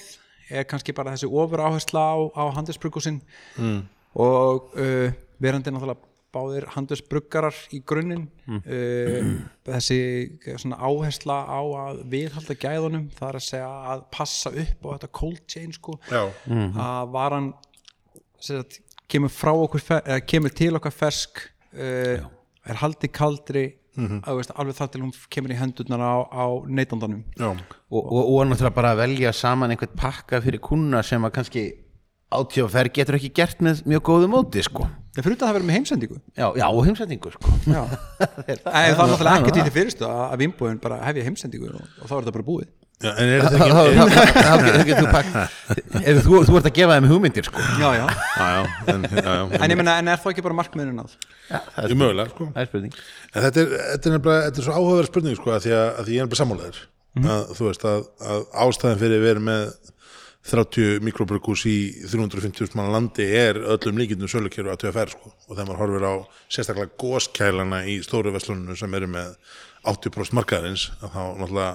er 0.51 0.67
kannski 0.67 0.95
bara 0.97 1.15
þessi 1.15 1.31
ofur 1.31 1.63
áhersla 1.63 2.03
á, 2.03 2.19
á 2.35 2.43
handelsbrukusinn 2.59 3.21
mm. 3.57 3.81
og 4.19 4.73
uh, 4.75 5.13
verandi 5.43 5.71
náttúrulega 5.71 6.10
báðir 6.35 6.67
handelsbruggarar 6.75 7.57
í 7.75 7.81
grunninn. 7.87 8.29
Uh, 8.47 9.33
þessi 9.67 10.01
svona 10.61 10.81
áhersla 10.81 11.39
á 11.47 11.61
að 11.87 12.05
viðhalda 12.13 12.57
gæðunum 12.61 13.09
það 13.17 13.29
er 13.29 13.41
að 13.41 13.47
segja 13.47 13.73
að 13.95 14.05
passa 14.15 14.55
upp 14.65 14.87
á 14.87 14.89
þetta 14.95 15.13
cold 15.21 15.43
chain 15.51 15.75
sko. 15.77 15.99
Já. 16.11 16.23
að 16.51 17.13
varan 17.15 17.53
sem 18.41 18.63
sagt, 18.63 18.81
kemur 19.11 19.33
frá 19.35 19.53
okkur 19.53 19.85
kemur 20.31 20.55
til 20.57 20.73
okkar 20.79 20.95
fersk 20.95 21.43
uh, 21.75 22.27
er 22.67 22.83
haldið 22.83 23.15
kaldri 23.17 23.67
að, 23.99 24.39
veist, 24.39 24.53
alveg 24.57 24.77
þar 24.79 24.91
til 24.93 25.03
hún 25.03 25.13
kemur 25.33 25.53
í 25.53 25.59
hendurnar 25.59 26.03
á, 26.03 26.15
á 26.31 26.45
neytandanum. 26.71 27.23
Já, 27.37 27.51
og, 27.51 28.01
og, 28.01 28.21
og 28.23 28.49
náttúrulega 28.49 28.77
bara 28.77 28.93
að 28.95 29.03
velja 29.03 29.33
saman 29.37 29.75
einhvern 29.75 29.97
pakka 29.99 30.41
fyrir 30.45 30.63
kuna 30.63 31.03
sem 31.07 31.25
að 31.27 31.35
kannski 31.37 31.65
átjófer 32.31 32.91
getur 32.95 33.19
ekki 33.19 33.31
gert 33.35 33.63
með 33.65 33.85
mjög 33.91 34.05
góðu 34.07 34.29
móti 34.31 34.63
sko. 34.65 34.87
Það 35.11 35.27
fyrir 35.27 35.37
að 35.37 35.41
það 35.43 35.57
verið 35.57 35.69
með 35.69 35.77
heimsendingu. 35.79 36.19
Já, 36.39 36.47
já 36.61 36.67
og 36.69 36.85
heimsendingu 36.87 37.33
sko. 37.35 37.55
Já. 37.67 37.81
En 38.51 38.61
það 38.67 38.85
er 38.85 39.01
náttúrulega 39.01 39.41
ekki 39.41 39.55
til 39.57 39.73
fyrirstu 39.75 40.07
að, 40.07 40.21
að 40.29 40.45
vimbúin 40.45 40.79
bara 40.83 41.01
hefja 41.09 41.27
heimsendingu 41.27 41.73
og, 41.73 41.83
og 41.83 42.07
þá 42.07 42.15
er 42.15 42.21
þetta 42.21 42.37
bara 42.37 42.47
búið. 42.47 42.69
Já, 43.01 43.11
en 43.17 43.31
er 43.33 43.45
þetta 43.49 44.81
ekki 44.83 44.97
þú 44.99 45.07
pakk 45.09 45.37
ef 46.05 46.19
þú, 46.21 46.41
þú 46.45 46.57
ert 46.59 46.67
að 46.69 46.75
gefa 46.77 46.99
þeim 46.99 47.07
hugmyndir 47.09 47.47
sko. 47.49 47.63
Já, 47.81 47.87
já. 47.97 48.03
Já, 48.37 48.49
já, 48.53 48.61
en, 48.93 49.07
já, 49.09 49.23
já, 49.25 49.45
En 49.57 49.73
ég 49.73 49.81
meina, 49.81 49.95
en 50.03 50.11
er 50.13 50.21
þá 50.21 50.27
ekki 50.35 50.45
bara 50.45 50.59
markmiðurinn 50.59 51.01
að 51.01 51.95
mögulega, 51.97 52.29
sko. 52.35 52.51
Það 52.53 52.61
er 52.61 52.69
spurning. 52.69 52.99
En 53.33 53.47
þetta 53.47 53.63
er, 53.63 53.73
þetta 53.79 54.11
er, 54.11 54.17
nefnilega, 54.19 54.43
þetta 54.51 54.61
er 54.61 54.69
svo 54.69 54.77
áhugaverð 54.77 55.11
spurning 55.11 55.39
sko, 55.41 55.55
að 55.57 55.65
því 55.65 55.73
að, 55.79 55.87
að 55.89 56.11
því 56.11 56.19
ég 56.19 56.27
er 56.27 56.31
bara 56.35 56.43
sammálaður. 56.43 56.83
Að 57.25 57.55
þú 57.57 57.71
veist 57.71 57.89
að, 57.89 58.05
að 58.35 58.45
ástæðan 58.67 59.01
fyrir 59.01 59.17
að 59.17 59.27
vera 59.31 59.45
með 59.49 59.73
30 60.49 61.03
mikrobrukús 61.05 61.67
í 61.69 61.77
350 62.09 62.73
manna 62.79 62.95
landi 62.95 63.27
er 63.37 63.59
öllum 63.61 63.99
líkindum 64.01 64.31
sölukjöru 64.31 64.73
að 64.73 64.87
TFR 64.87 65.13
sko. 65.13 65.33
og 65.49 65.53
þegar 65.53 65.69
maður 65.69 65.81
horfir 65.83 66.07
á 66.09 66.15
sérstaklega 66.49 66.97
góskælana 67.03 67.81
í 67.85 67.99
stóru 68.05 68.33
veslunum 68.33 68.79
sem 68.79 68.95
eru 68.97 69.11
með 69.13 69.35
80% 69.85 70.39
markaðarins 70.39 70.89
að 71.01 71.13
þá 71.13 71.23
náttúrulega 71.43 71.73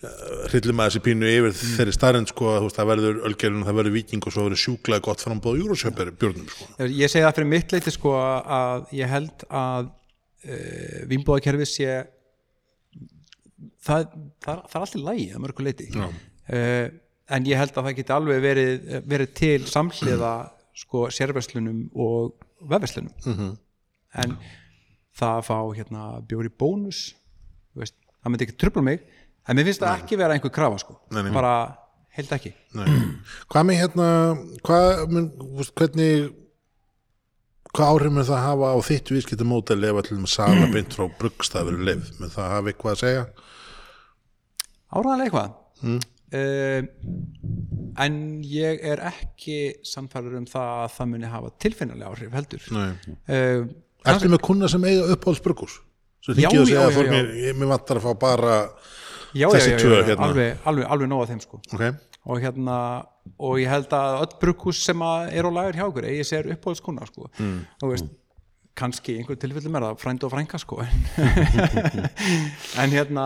hryllum 0.00 0.80
að 0.80 0.88
þessi 0.88 1.02
pínu 1.04 1.28
yfir 1.28 1.56
þeirri 1.58 1.92
starrend 1.92 2.30
sko, 2.30 2.52
að 2.56 2.68
það 2.72 2.90
verður 2.90 3.18
ölgerinn, 3.28 3.64
það 3.66 3.78
verður 3.80 3.96
viking 3.98 4.24
og 4.24 4.32
svo 4.34 4.44
verður 4.46 4.62
sjúklega 4.62 5.04
gott 5.04 5.24
frambóð 5.24 5.58
júrósjöperi 5.60 6.14
björnum 6.20 6.46
sko. 6.48 6.68
Ég 6.86 7.12
segi 7.12 7.24
það 7.26 7.34
fyrir 7.36 7.50
mitt 7.50 7.74
leiti 7.74 7.92
sko 7.92 8.14
að 8.20 8.94
ég 8.96 9.12
held 9.12 9.44
að 9.48 9.90
uh, 9.90 11.02
vimbúðakerfi 11.10 11.68
sé 11.68 11.98
það, 13.84 14.08
það, 14.40 14.64
það 14.72 14.78
er 14.78 14.80
alltaf 14.80 15.04
lægi 15.10 15.28
að 15.34 15.44
mörgu 15.44 15.68
leiti 15.68 15.90
uh, 15.92 16.86
en 17.30 17.46
ég 17.46 17.60
held 17.60 17.74
að 17.74 17.86
það 17.86 17.98
geti 18.00 18.14
alveg 18.14 18.42
verið, 18.44 18.88
verið 19.08 19.34
til 19.38 19.58
samhliða 19.70 20.32
sko 20.80 21.08
sérverslunum 21.12 21.84
og 21.94 22.34
vefverslunum 22.60 23.12
-hmm. 23.24 23.52
en 24.22 24.36
það 25.16 25.36
að 25.36 25.46
fá 25.46 25.58
hérna 25.76 26.02
bjóri 26.26 26.50
bónus 26.50 27.14
veist, 27.74 27.96
það 28.22 28.30
myndi 28.30 28.46
ekki 28.46 28.58
trubla 28.58 28.82
mig 28.82 29.00
en 29.48 29.56
mér 29.56 29.68
finnst 29.68 29.82
það 29.84 30.02
ekki 30.02 30.18
vera 30.20 30.34
einhver 30.34 30.54
krafa 30.54 30.78
sko 30.78 30.98
Nei, 31.10 31.22
nei. 31.22 31.32
bara 31.32 31.76
held 32.16 32.32
ekki 32.32 32.52
Nei. 32.74 32.86
Hvað 33.50 33.66
með 33.66 33.80
hérna 33.82 34.08
hvað, 34.66 35.04
veist, 35.58 35.74
hvernig 35.74 36.30
hvað 37.70 37.92
áhrif 37.92 38.14
með 38.14 38.30
það 38.30 38.46
hafa 38.46 38.72
á 38.74 38.78
þitt 38.82 39.12
viðskiptamódel 39.14 39.84
ef 39.84 40.00
allir 40.02 40.22
með 40.22 40.32
sala 40.34 40.70
beint 40.74 40.96
frá 40.96 41.06
bruggstafur 41.20 41.78
leif, 41.78 42.10
með 42.18 42.34
það 42.36 42.54
hafa 42.54 42.72
eitthvað 42.72 42.96
að 42.96 43.02
segja 43.04 43.26
áræðanlega 44.90 45.26
eitthvað 45.28 45.50
mm. 45.86 46.00
En 46.30 48.16
ég 48.46 48.82
er 48.86 49.02
ekki 49.10 49.58
sannfæður 49.86 50.38
um 50.40 50.48
það 50.50 50.72
að 50.84 50.90
það 50.96 51.12
muni 51.12 51.30
hafa 51.32 51.52
tilfinnilega 51.62 52.10
áhrif 52.12 52.34
heldur. 52.38 52.66
Uh, 52.70 53.64
Ertu 54.10 54.30
með 54.32 54.42
kuna 54.46 54.68
sem 54.70 54.84
eiga 54.88 55.08
uppáhalds 55.16 55.42
brugghús? 55.44 55.80
Svo 56.24 56.36
þykir 56.36 56.60
að 56.62 56.68
segja 56.68 56.84
að 56.86 56.96
fór 56.98 57.10
mér, 57.10 57.32
ég, 57.40 57.56
mér 57.56 57.72
vantar 57.72 58.00
að 58.00 58.06
fá 58.06 58.12
bara 58.20 58.54
já, 59.36 59.48
Þessi 59.48 59.76
tvö 59.80 59.98
hérna. 60.04 60.28
alveg, 60.28 60.62
alveg, 60.68 60.86
alveg 60.94 61.10
nóg 61.10 61.24
að 61.24 61.32
þeim 61.32 61.42
sko. 61.44 61.60
Ok, 61.74 61.84
og 62.30 62.42
hérna 62.44 62.78
og 63.40 63.60
ég 63.60 63.70
held 63.72 63.92
að 63.96 64.16
öll 64.24 64.34
brugghús 64.42 64.80
sem 64.84 65.04
að 65.04 65.34
er 65.36 65.48
á 65.48 65.50
lagur 65.56 65.78
hjá 65.78 65.84
okkur 65.86 66.08
eigi 66.10 66.26
sér 66.28 66.50
uppáhaldskuna 66.54 67.08
sko. 67.08 67.28
Mm. 67.40 67.60
þú 67.80 67.92
veist, 67.92 68.10
kannski 68.80 69.16
einhver 69.20 69.38
tilfellum 69.40 69.76
er 69.76 69.86
það 69.88 69.98
frænd 70.04 70.24
og 70.24 70.32
frænka 70.32 70.60
sko. 70.60 70.80
En 72.80 72.92
hérna 72.94 73.24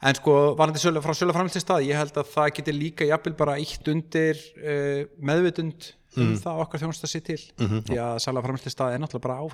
en 0.00 0.16
sko 0.16 0.36
varandi 0.58 0.80
sölu 0.82 1.02
frá 1.04 1.12
sölu 1.16 1.34
framlýsti 1.36 1.60
stað 1.62 1.86
ég 1.88 1.98
held 2.00 2.16
að 2.20 2.30
það 2.34 2.52
geti 2.58 2.74
líka 2.76 3.08
jafnvel 3.08 3.36
bara 3.38 3.58
ítt 3.60 3.90
undir 3.92 4.38
uh, 4.62 5.02
meðvitund 5.20 5.90
um 6.18 6.32
það 6.40 6.56
að 6.56 6.64
okkar 6.64 6.82
þjónusta 6.82 7.06
sér 7.10 7.22
til. 7.22 7.38
Því 7.86 7.98
að 8.02 8.16
sala 8.24 8.42
framlýsti 8.42 8.72
stað 8.72 8.96
er 8.96 9.02
náttúrulega 9.04 9.26
bara 9.28 9.38
á 9.38 9.44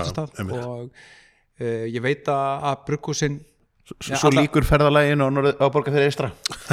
Já, 0.00 0.06
stað. 0.08 0.32
einmitt. 0.40 0.62
og 0.62 0.86
uh, 0.86 1.84
ég 1.90 2.00
veit 2.04 2.30
að, 2.32 2.64
að 2.70 2.86
brugghúsin 2.88 3.36
svo, 3.86 4.16
svo 4.22 4.30
líkur 4.34 4.66
ferðalægin 4.66 5.22
og 5.26 5.34
norð, 5.36 5.52
á 5.62 5.66
borga 5.72 5.92
fyrir 5.94 6.08
eistra 6.08 6.30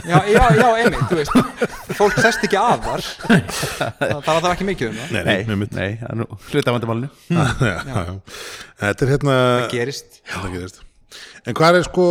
já, 0.08 0.18
já, 0.30 0.42
já, 0.58 0.68
einmitt, 0.82 1.04
þú 1.10 1.20
veist. 1.20 1.68
Fólk 2.00 2.18
sest 2.24 2.48
ekki 2.48 2.58
að 2.62 2.88
þar 2.88 3.06
það, 4.00 4.00
það 4.00 4.32
er 4.38 4.46
það 4.48 4.50
ekki 4.54 4.70
mikið 4.72 4.90
um 4.90 4.98
það. 5.02 5.12
Nei, 5.12 5.22
nei, 5.28 5.36
nei, 5.36 5.68
nei, 5.78 5.92
það 6.00 6.24
já, 7.68 7.76
já, 7.92 8.00
já. 8.08 8.16
Þetta 8.86 9.06
er 9.08 9.14
hérna 9.18 9.38
gerist? 9.74 10.20
Það 10.32 10.58
gerist 10.58 10.84
En 11.48 11.58
hvað 11.58 11.80
er 11.80 11.86
sko, 11.88 12.06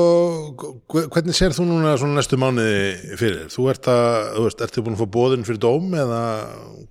hve- 0.93 1.07
hvernig 1.15 1.37
sér 1.39 1.55
þú 1.57 1.65
núna 1.71 1.95
svona 2.01 2.19
næstu 2.21 2.37
mánuði 2.41 3.17
fyrir? 3.21 3.47
Þú 3.53 3.69
ert 3.73 3.89
að, 3.93 4.11
þú 4.37 4.45
veist, 4.49 4.65
ertu 4.67 4.85
búin 4.85 4.97
að 4.99 5.03
fá 5.05 5.09
bóðin 5.17 5.47
fyrir 5.49 5.63
dóm 5.65 5.89
eða 5.97 6.21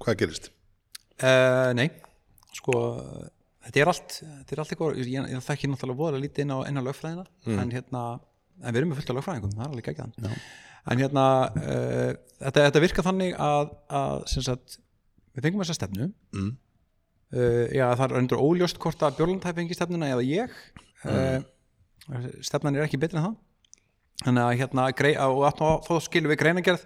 hvað 0.01 0.17
gerist? 0.23 0.49
Uh, 1.21 1.69
nei, 1.77 1.87
sko 2.57 2.73
þetta 3.61 3.83
er 3.83 3.91
allt, 3.91 4.15
þetta 4.23 4.55
er 4.55 4.61
allt 4.63 4.73
eitthvað 4.73 4.97
ég, 5.03 5.11
ég 5.35 5.45
þekki 5.45 5.69
náttúrulega 5.69 5.99
voðalega 6.01 6.23
lítið 6.25 6.43
inn 6.47 6.53
á, 6.55 6.57
inn 6.65 6.81
á 6.81 6.87
lögfræðina 6.87 7.25
en 7.61 7.69
hérna, 7.75 8.01
en 8.63 8.73
við 8.73 8.79
erum 8.81 8.89
með 8.95 9.01
fullt 9.01 9.11
af 9.13 9.17
lögfræðingum 9.19 9.53
það 9.53 9.61
er 9.67 9.69
alveg 9.69 9.91
ekki 9.91 10.01
þann 10.01 10.33
en 10.91 11.03
hérna, 11.03 11.25
uh, 11.61 12.11
þetta, 12.41 12.63
þetta 12.65 12.81
virka 12.81 13.05
þannig 13.05 13.35
að, 13.37 13.69
að 14.01 14.23
sem 14.33 14.45
sagt, 14.49 14.79
við 15.37 15.45
fengum 15.45 15.61
þessa 15.61 15.77
stefnu. 15.77 16.07
Mm. 16.33 16.49
uh, 17.37 17.65
já, 17.77 17.85
það 17.93 18.05
er 18.07 18.17
endur 18.23 18.41
óljóst 18.41 18.81
hvort 18.81 19.05
að 19.05 19.19
Björlund 19.21 19.45
stefnan 22.45 22.75
er 22.75 22.85
ekki 22.85 22.99
betri 23.01 23.19
en 23.19 23.29
það 23.29 23.39
þannig 24.21 24.43
að 24.45 24.57
hérna, 24.59 24.89
grei, 24.93 25.13
og 25.17 25.45
að, 25.49 25.63
þá 25.87 25.93
skilum 26.05 26.31
við 26.33 26.41
greinagerð 26.43 26.83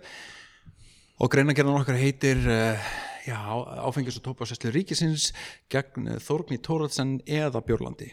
og 1.19 1.31
greinagerðan 1.31 1.81
okkar 1.81 1.99
heitir 1.99 2.43
uh, 2.47 2.91
já, 3.27 3.39
áfengis 3.87 4.19
og 4.19 4.25
tópasesslu 4.27 4.71
ríkisins 4.75 5.31
gegn 5.71 6.11
uh, 6.13 6.21
Þórgni 6.23 6.59
Tóraldsen 6.63 7.17
eða 7.25 7.63
Björlandi 7.65 8.11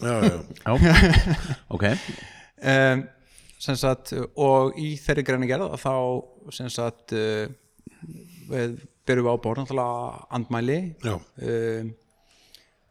Já, 0.00 0.20
já, 0.24 0.78
já, 0.80 0.94
ok. 1.74 1.84
Um, 2.62 3.04
sem 3.60 3.76
sagt, 3.78 4.12
og 4.36 4.76
í 4.80 4.94
þeirri 5.00 5.24
greinagerð 5.24 5.76
að 5.76 5.82
þá 5.84 5.94
sem 6.56 6.70
sagt 6.72 7.14
uh, 7.16 7.46
við 8.50 8.76
byrjum 9.06 9.28
við 9.28 9.36
á 9.36 9.44
borð 9.44 9.62
náttúrulega 9.62 10.26
andmæli. 10.38 10.78
Já, 11.04 11.16
um, 11.20 11.92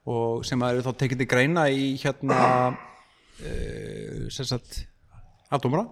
og 0.06 0.46
sem 0.46 0.62
að 0.62 0.76
eru 0.76 0.86
þá 0.86 1.02
tekið 1.02 1.22
til 1.22 1.30
greina 1.30 1.66
í 1.74 1.88
hérna 2.02 2.40
uh, 3.44 4.28
sem 4.34 4.46
sagt 4.48 4.86
afdómara 5.54 5.86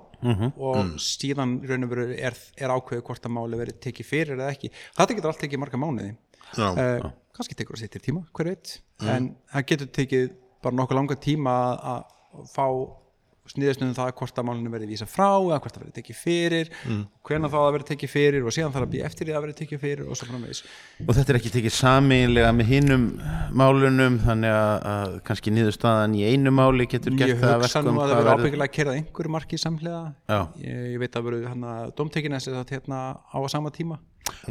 og 0.57 0.93
síðan 1.03 1.57
í 1.63 1.67
raun 1.67 1.83
og 1.83 1.89
veru 1.91 2.05
er, 2.15 2.37
er 2.55 2.71
ákveðu 2.71 3.03
hvort 3.09 3.25
að 3.27 3.33
máli 3.35 3.57
verið 3.59 3.79
tekið 3.83 4.07
fyrir 4.07 4.37
eða 4.37 4.53
ekki. 4.55 4.69
Þetta 4.95 5.17
getur 5.17 5.31
allt 5.33 5.41
tekið 5.43 5.59
marga 5.59 5.79
mánuði. 5.83 6.13
Já, 6.55 6.67
uh, 6.71 7.11
kannski 7.35 7.55
tekur 7.59 7.75
það 7.75 7.83
sittir 7.83 8.01
tíma, 8.05 8.23
hver 8.31 8.49
veit. 8.53 8.77
En 9.03 9.35
það 9.51 9.65
getur 9.73 9.91
tekið 9.99 10.29
bara 10.63 10.75
nokkuð 10.79 10.95
langa 11.01 11.15
tíma 11.19 11.55
að- 11.75 12.47
að 13.43 13.49
fá 13.49 13.53
sniðisnum 13.53 13.91
það 13.95 14.11
hvort 14.19 14.37
að 14.39 14.45
málinu 14.47 14.71
verið 14.71 14.91
vísa 14.93 15.05
frá 15.09 15.27
eða 15.35 15.57
hvort 15.63 15.75
það 15.75 15.83
verið 15.83 15.95
tekið 15.97 16.17
fyrir 16.19 16.69
mm. 16.87 17.01
hvenær 17.27 17.51
þá 17.51 17.57
það 17.57 17.73
verið 17.75 17.87
tekið 17.89 18.11
fyrir 18.13 18.45
og 18.47 18.53
síðan 18.55 18.73
þarf 18.73 18.87
að 18.87 18.93
býja 18.93 19.07
eftir 19.09 19.27
því 19.27 19.33
að 19.33 19.43
verið 19.43 19.57
tekið 19.59 19.81
fyrir 19.81 20.03
og 20.07 20.19
svo 20.19 20.27
framvegis. 20.29 20.61
Og 21.03 21.17
þetta 21.17 21.33
er 21.33 21.39
ekki 21.39 21.51
tekið 21.57 21.75
sameinlega 21.75 22.53
með 22.55 22.71
hinnum 22.71 23.05
málunum 23.51 24.19
þannig 24.23 24.55
að, 24.55 24.87
að 24.93 25.15
kannski 25.27 25.53
niðurstaðan 25.57 26.15
í 26.15 26.23
einu 26.29 26.53
máli 26.55 26.87
getur 26.93 27.17
gert 27.19 27.33
ég 27.33 27.41
það 27.43 27.55
að 27.57 27.65
hugsa 27.65 27.81
verkum 27.81 27.97
nú 27.97 28.03
að 28.03 28.13
það 28.13 28.15
hvað 28.15 28.29
verður- 28.29 28.45
ábyggilega 28.47 28.69
að 28.69 28.75
kerað 28.77 28.99
einhverju 29.01 29.33
marki 29.35 29.59
samhliða. 29.59 30.03
Já. 30.31 30.39
ég, 30.63 30.85
ég 30.93 31.03
veit 31.03 31.19
að 31.19 31.27
verið 31.27 31.49
hann 31.51 31.67
að 31.73 31.93
domtekina 31.99 32.41
hérna 32.71 33.01
á 33.19 33.39
sama 33.51 33.73
tíma. 33.75 33.99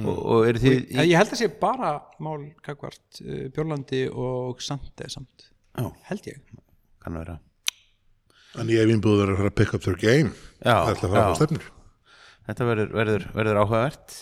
Og, 0.03 0.11
og 0.13 0.51
eru 0.51 0.61
þið 0.61 0.75
ég, 0.77 1.07
ég 1.09 1.17
held 1.17 1.33
að 1.33 1.41
sé 1.41 1.49
bara 1.63 1.95
mál 2.21 2.51
kakvart 2.65 3.23
uh, 3.25 3.47
Björlandi 3.55 4.05
og 4.13 4.61
Sande 4.61 5.09
samt. 5.13 5.49
Held 5.81 6.29
ég. 6.29 6.45
Kann 7.01 7.17
vera 7.17 7.39
ég 8.73 8.83
hef 8.83 8.93
innbúður 8.93 9.33
að 9.33 9.41
fara 9.41 9.53
að 9.53 9.57
pick 9.63 9.73
up 9.77 9.87
their 9.87 9.97
game. 10.01 10.35
Já, 10.61 10.75
Það 10.75 10.93
ætla 10.93 11.09
að 11.09 11.15
fara 11.17 11.25
á 11.25 11.39
stefnur. 11.39 11.71
Þetta 12.43 12.69
verður, 12.69 12.93
verður, 12.99 13.25
verður 13.39 13.61
áhugavert. 13.63 14.21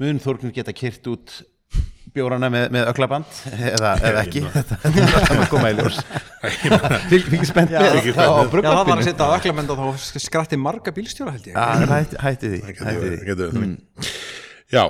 Mun 0.00 0.20
Þórgnur 0.24 0.54
geta 0.56 0.74
kyrt 0.76 1.10
út 1.12 1.34
bjórana 2.14 2.48
með, 2.50 2.64
með 2.74 2.88
öklaband 2.90 3.40
eða, 3.52 3.92
eða 4.08 4.22
ekki? 4.24 4.42
þetta 4.56 4.78
er 4.88 5.42
að 5.44 5.44
koma 5.52 5.70
í 5.70 5.76
ljós. 5.78 6.00
Fylgir 7.12 7.44
spennt 7.48 7.74
með. 7.76 8.08
Það 8.16 8.32
var 8.64 8.92
að 8.96 9.04
setja 9.06 9.28
á 9.28 9.30
öklamend 9.36 9.74
og 9.74 9.82
þá 9.84 10.18
skratti 10.24 10.58
marga 10.60 10.94
bílstjóra 10.96 11.36
held 11.36 11.50
ég. 11.52 11.60
Hætti, 11.92 12.18
hætti 12.24 12.52
því, 12.54 12.60
hætti 12.66 12.96
því. 13.04 13.20
getur 13.28 13.54
þannig. 13.54 14.10
Já. 14.74 14.84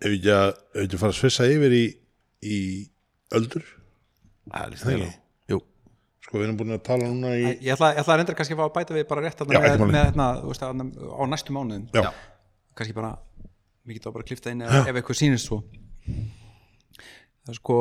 Ef 0.00 0.14
ekki 0.14 0.32
að, 0.32 0.54
ef 0.72 0.84
ekki 0.86 0.96
að 0.96 1.02
fara 1.02 1.12
að 1.12 1.18
svissa 1.20 1.48
yfir 1.50 1.76
í, 1.76 1.82
í 2.40 2.60
öldur? 3.36 3.66
Það 4.48 4.62
er 4.64 4.78
á. 4.80 5.02
Jú. 5.04 5.10
Sko 6.30 6.38
við 6.38 6.46
erum 6.46 6.58
búin 6.60 6.76
að 6.76 6.82
tala 6.86 7.06
núna 7.10 7.32
í 7.34 7.40
Ég 7.42 7.72
ætla, 7.74 7.88
ég 7.90 8.04
ætla 8.04 8.14
að 8.14 8.20
reynda 8.20 8.34
kannski 8.38 8.54
að 8.54 8.60
fá 8.60 8.66
að 8.68 8.74
bæta 8.76 8.94
við 8.94 9.06
bara 9.10 9.22
rétt 9.24 9.40
Já, 9.40 9.42
þarna 9.42 9.56
ekki 9.66 9.80
með, 9.80 9.88
með 9.90 10.04
hérna, 10.04 10.26
þú 10.38 10.52
veist, 10.52 10.62
þarna 10.62 10.84
á 11.10 11.22
næstu 11.32 11.56
mánuðum. 11.56 11.88
Já, 11.90 12.10
kannski 12.78 12.94
bara 12.94 13.10
mikið 13.90 14.04
þá 14.04 14.10
bara 14.14 14.22
að 14.22 14.28
klifta 14.28 14.52
inn 14.54 14.62
ef, 14.62 14.76
ef 14.84 15.00
eitthvað 15.00 15.18
sýnist 15.18 15.50
svo. 15.50 15.58
Það 17.40 17.50
er 17.50 17.58
sko 17.58 17.78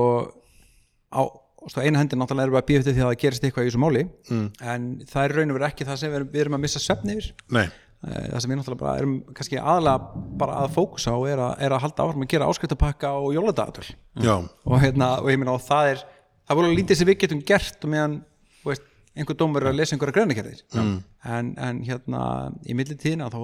á 1.13 1.21
sko, 1.67 1.83
eina 1.83 2.01
hendi 2.01 2.17
náttúrulega 2.17 2.47
erum 2.47 2.57
við 2.57 2.61
að 2.63 2.67
býja 2.71 2.81
eftir 2.81 2.95
því 2.97 3.03
að 3.03 3.11
það 3.11 3.21
gerist 3.23 3.45
eitthvað 3.45 3.67
í 3.67 3.69
þessu 3.69 3.83
máli 3.83 4.03
mm. 4.07 4.47
en 4.73 4.89
það 5.09 5.27
er 5.27 5.35
raun 5.37 5.53
og 5.53 5.59
verið 5.59 5.69
ekki 5.69 5.87
það 5.89 6.01
sem 6.01 6.09
við 6.11 6.19
erum, 6.19 6.31
við 6.33 6.43
erum 6.43 6.57
að 6.57 6.63
missa 6.65 6.81
svefn 6.83 7.13
yfir. 7.13 7.27
Nei, 7.53 7.65
það 8.01 8.39
sem 8.39 8.53
við 8.53 8.59
náttúrulega 8.61 8.83
bara 8.85 9.01
erum 9.03 9.17
kannski 9.37 9.59
aðalega 9.59 10.23
bara 10.39 10.61
að 10.63 10.71
fókusa 10.77 11.13
á 11.13 11.19
er 11.29 11.43
að, 11.45 11.51
er 11.67 11.75
að 11.75 11.83
halda 11.85 12.05
áfram 12.05 12.25
að 12.25 12.31
gera 12.33 12.49
áskriftarpakka 12.49 13.11
og 13.19 13.35
jóladagatöl. 13.35 13.89
Já, 14.23 14.35
og, 14.39 14.75
hérna, 14.81 15.11
og 15.19 15.29
ég 15.33 15.41
meina 15.41 15.53
og 15.57 15.65
það 15.67 15.93
er 15.93 16.03
það 16.49 16.61
voru 16.61 16.77
lítið 16.79 17.01
sem 17.01 17.09
við 17.11 17.19
getum 17.25 17.45
gert 17.45 17.85
og 17.85 17.93
meðan 17.93 18.19
veist, 18.65 18.85
einhver 19.15 19.37
dómur 19.39 19.65
er 19.65 19.71
að 19.71 19.79
lesa 19.79 19.95
einhverja 19.95 20.17
greinakerðir 20.19 20.63
mm. 20.75 20.95
en, 21.37 21.51
en 21.57 21.81
hérna 21.87 22.21
í 22.65 22.75
millitíðina 22.77 23.29
þá, 23.33 23.39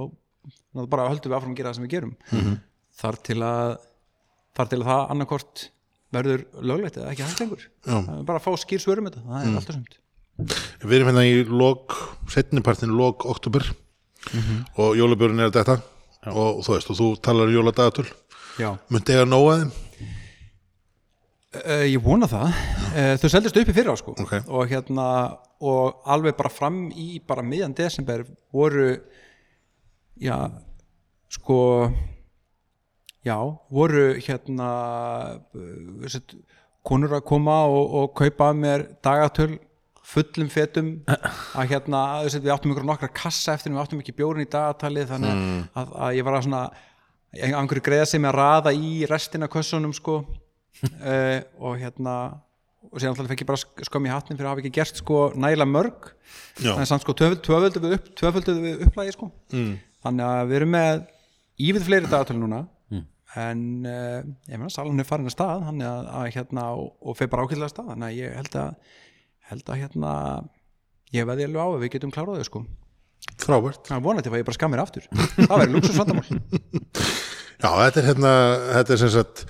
bara 0.86 1.10
höldum 1.10 1.32
við 1.32 1.38
áfram 1.40 1.56
að 1.56 1.60
gera 1.60 1.72
það 1.72 1.80
sem 1.80 1.88
við 1.88 1.96
gerum. 1.96 2.16
-hmm. 2.32 2.58
þar 3.02 3.22
til 3.28 3.40
að 3.44 3.78
þar 4.56 4.72
til 4.72 4.80
að 4.82 4.90
það 4.90 5.14
annarkort 5.16 5.66
verður 6.16 6.46
löglegt 6.64 7.00
eða 7.00 7.12
ekki 7.12 7.26
hægt 7.26 7.42
lengur. 7.44 7.64
Já. 7.84 7.96
Það 7.96 8.14
er 8.18 8.28
bara 8.30 8.40
að 8.40 8.46
fá 8.46 8.62
skýr 8.62 8.84
svörum 8.84 9.10
þetta, 9.10 9.24
það 9.26 9.48
er 9.48 9.58
alltaf 9.60 9.76
sumt. 9.76 9.98
Við 10.84 10.96
erum 10.98 11.10
hérna 11.10 11.26
í 11.28 11.42
lok, 11.48 11.98
setnipartin 12.32 12.96
lok 12.96 13.26
oktober 13.32 13.68
og 14.82 14.96
jólabjörn 14.98 15.44
er 15.44 15.52
þetta 15.54 15.80
og 16.32 16.64
þú 16.66 16.76
veist, 16.76 16.90
og 16.90 17.00
þú 17.00 17.10
talar 17.24 17.52
um 17.52 17.56
jóladagatul 17.56 18.08
myndi 18.90 19.14
eiga 19.14 19.28
nóga 19.28 19.60
þeim 19.62 19.74
Uh, 21.64 21.86
ég 21.88 22.02
vona 22.04 22.28
það. 22.30 22.56
Uh, 22.92 23.14
þau 23.22 23.30
seldist 23.32 23.60
upp 23.60 23.70
í 23.72 23.76
fyrra 23.76 23.96
sko. 24.00 24.16
Ok. 24.24 24.34
og 24.48 24.72
hérna 24.72 25.08
og 25.66 26.02
alveg 26.12 26.36
bara 26.38 26.52
fram 26.52 26.88
í 26.92 27.20
bara 27.24 27.46
miðjan 27.46 27.76
desember 27.78 28.26
voru 28.54 28.98
já 30.20 30.36
sko 31.32 31.60
já, 33.26 33.38
voru 33.72 34.16
hérna 34.22 34.70
uh, 35.56 36.10
sett, 36.12 36.36
konur 36.86 37.16
að 37.18 37.26
koma 37.26 37.64
og, 37.72 37.96
og 38.00 38.12
kaupa 38.18 38.52
mér 38.54 38.90
dagatöl 39.06 39.56
fullum 40.06 40.52
fetum. 40.54 40.92
Að 41.10 41.72
hérna, 41.72 42.02
að 42.22 42.36
við 42.38 42.52
áttum 42.54 42.76
ykkur 42.76 42.86
nokkra 42.86 43.10
kassa 43.10 43.56
eftir 43.56 43.74
við 43.74 43.82
áttum 43.82 44.04
ekki 44.04 44.14
bjórin 44.20 44.46
í 44.46 44.52
dagatalið 44.52 45.10
þannig 45.16 45.40
að, 45.74 45.96
að 46.06 46.18
ég 46.20 46.28
var 46.28 46.38
að 46.38 46.46
svona 46.46 46.66
einhverju 47.36 47.84
greiða 47.84 48.10
sem 48.12 48.28
að 48.30 48.38
raða 48.38 48.74
í 48.78 48.92
restina 49.10 49.50
kössunum 49.52 49.96
sko 49.98 50.20
uh, 50.84 51.40
og 51.66 51.78
hérna 51.82 52.16
og 52.92 53.00
síðan 53.02 53.16
alltaf 53.16 53.32
fekk 53.34 53.42
ég 53.44 53.50
bara 53.50 53.60
sk- 53.60 53.86
skömm 53.90 54.06
í 54.08 54.12
hattnin 54.14 54.38
fyrir 54.38 54.48
að 54.48 54.54
hafa 54.54 54.62
ekki 54.64 54.74
gert 54.78 55.00
sko 55.02 55.20
nægilega 55.36 55.72
mörg. 55.72 56.12
Þannig 56.62 56.88
samt 56.92 57.04
sko 57.04 57.16
tvöföld- 57.18 57.42
tvöföldu 57.44 57.82
við, 57.84 57.96
upp, 57.98 58.62
við 58.62 58.84
upplægi 58.88 59.16
sko. 59.18 59.32
Mm. 59.56 59.74
þannig 60.06 60.26
að 60.30 60.44
við 60.52 60.58
erum 60.60 60.74
með 60.76 61.02
ívið 61.66 61.88
fleiri 61.90 62.12
dagatölu 62.12 62.44
núna. 62.46 62.62
En 63.36 63.64
uh, 63.84 64.22
ég 64.48 64.56
meina 64.62 64.70
salan 64.72 65.02
er 65.02 65.08
farin 65.10 65.28
að 65.28 65.34
stað 65.34 65.66
þannig 65.68 65.88
að, 65.90 66.06
að 66.22 66.28
hérna 66.38 66.68
og, 66.78 66.86
og 67.04 67.18
feir 67.20 67.28
bara 67.34 67.44
ákveðlega 67.44 67.74
stað. 67.74 67.90
Þannig 67.92 68.08
að 68.08 68.20
ég 68.22 68.38
held 68.40 68.56
að 68.62 68.94
held 69.50 69.68
að 69.74 69.82
hérna 69.82 70.12
ég 71.18 71.28
veði 71.28 71.50
alveg 71.50 71.60
á 71.60 71.68
að 71.74 71.82
við 71.84 71.92
getum 71.98 72.14
klárað 72.16 72.40
þau 72.40 72.48
sko. 72.48 72.62
Frábært. 73.44 73.82
Það 73.90 73.98
er 73.98 74.06
vonandi 74.06 74.32
að 74.32 74.40
ég 74.40 74.48
bara 74.48 74.56
skammir 74.62 74.82
aftur. 74.86 75.10
Það 75.36 75.58
verður 75.60 75.76
luxusvandamál 75.76 76.30
Já, 77.64 77.70
þetta 77.72 78.02
er 78.02 78.08
hérna, 78.10 78.32
þetta 78.76 78.94
er 78.96 79.00
sem 79.02 79.12
sagt 79.14 79.44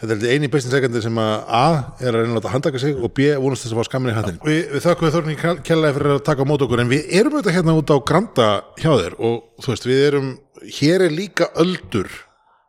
þetta 0.00 0.16
er 0.16 0.32
eini 0.34 0.48
bestinsekandi 0.50 1.02
sem 1.04 1.20
að 1.22 1.32
A 1.46 1.62
er 2.02 2.08
að 2.10 2.16
reyna 2.18 2.32
að 2.32 2.38
láta 2.40 2.52
handtaka 2.56 2.80
sig 2.82 2.96
og 2.98 3.12
B 3.14 3.28
vonast 3.38 3.66
þess 3.66 3.76
að 3.76 3.80
fá 3.82 3.88
skammin 3.90 4.12
í 4.12 4.16
hattin. 4.16 4.40
Vi, 4.42 4.56
við 4.72 4.82
þakkum 4.86 5.08
við 5.08 5.14
þorfum 5.16 5.34
í 5.34 5.38
kjallaði 5.68 5.96
fyrir 5.98 6.14
að 6.16 6.24
taka 6.26 6.42
á 6.42 6.50
mót 6.50 6.64
okkur 6.66 6.82
en 6.82 6.90
við 6.90 7.14
erum 7.20 7.36
auðvitað 7.38 7.56
hérna 7.58 7.76
út 7.78 7.94
á 7.94 7.96
Granda 8.10 8.48
hjá 8.82 8.90
þér 8.98 9.16
og 9.18 9.38
þú 9.62 9.74
veist, 9.74 9.88
við 9.92 10.02
erum 10.08 10.32
hér 10.80 11.06
er 11.06 11.14
líka 11.14 11.48
öldur 11.62 12.10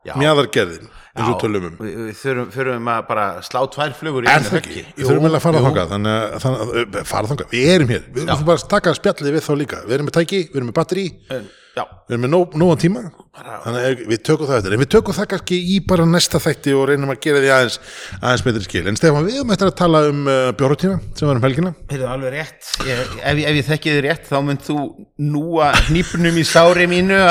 Já. 0.04 0.14
mjaðargerðin 0.20 0.89
eins 1.14 1.30
og 1.30 1.38
tölum 1.39 1.68
um. 1.70 1.76
við, 1.80 1.98
við 2.10 2.16
þurfum, 2.20 2.48
þurfum 2.52 2.88
að 2.91 3.04
bara 3.08 3.26
slá 3.46 3.60
tvær 3.72 3.94
flugur 3.96 4.26
í 4.26 4.28
Er 4.28 4.39
einu 4.41 4.48
það 4.50 4.56
höggi. 4.58 4.72
ekki? 4.74 4.94
Við 4.98 5.06
þurfum 5.08 5.28
eiginlega 5.28 5.39
að 5.39 5.46
fara 5.46 5.62
þangað 5.64 5.91
þannig 5.94 6.16
að, 6.18 6.98
fara 7.08 7.30
þangað, 7.30 7.52
við 7.54 7.70
erum 7.76 7.94
hér 7.94 8.08
við 8.10 8.26
þurfum 8.28 8.50
bara 8.50 8.60
að 8.64 8.66
taka 8.74 8.94
spjallið 8.98 9.38
við 9.38 9.46
þá 9.46 9.52
líka 9.62 9.80
við 9.86 9.96
erum 9.98 10.10
með 10.10 10.18
tæki, 10.18 10.41
við 10.50 10.58
erum 10.60 10.70
með 10.72 10.78
batteri 10.80 11.06
við 11.14 12.18
erum 12.18 12.26
með 12.26 12.34
nóg, 12.34 12.58
nógan 12.60 12.82
tíma 12.84 13.06
þannig 13.34 13.81
að 13.88 14.01
við 14.11 14.19
tökum 14.27 14.45
það 14.45 14.57
eftir. 14.59 14.73
En 14.75 14.81
við 14.84 14.89
tökum 14.93 15.15
það 15.17 15.27
kannski 15.31 15.57
í 15.73 15.77
bara 15.89 16.03
næsta 16.05 16.38
þætti 16.43 16.73
og 16.77 16.84
reynum 16.91 17.09
að 17.09 17.17
gera 17.23 17.39
því 17.41 17.47
aðeins, 17.55 17.77
aðeins 18.19 18.43
betri 18.45 18.61
skil. 18.67 18.84
En 18.91 18.97
Stefán, 18.99 19.25
við 19.25 19.39
höfum 19.39 19.53
eftir 19.55 19.69
að 19.71 19.77
tala 19.79 20.01
um 20.11 20.19
uh, 20.29 20.34
bjórutína 20.59 20.99
sem 21.17 21.25
var 21.31 21.39
um 21.39 21.47
helgina. 21.47 21.71
Heyrðu 21.89 22.09
alveg 22.13 22.36
rétt. 22.36 22.69
Ég, 22.86 23.01
ef, 23.23 23.41
ef 23.41 23.57
ég 23.57 23.65
þekki 23.71 23.89
þið 23.95 24.01
rétt 24.05 24.29
þá 24.29 24.36
mynd 24.45 24.61
þú 24.67 24.77
núa 25.34 25.71
hnípnum 25.88 26.38
í 26.38 26.45
sári 26.45 26.86
mínu 26.91 27.17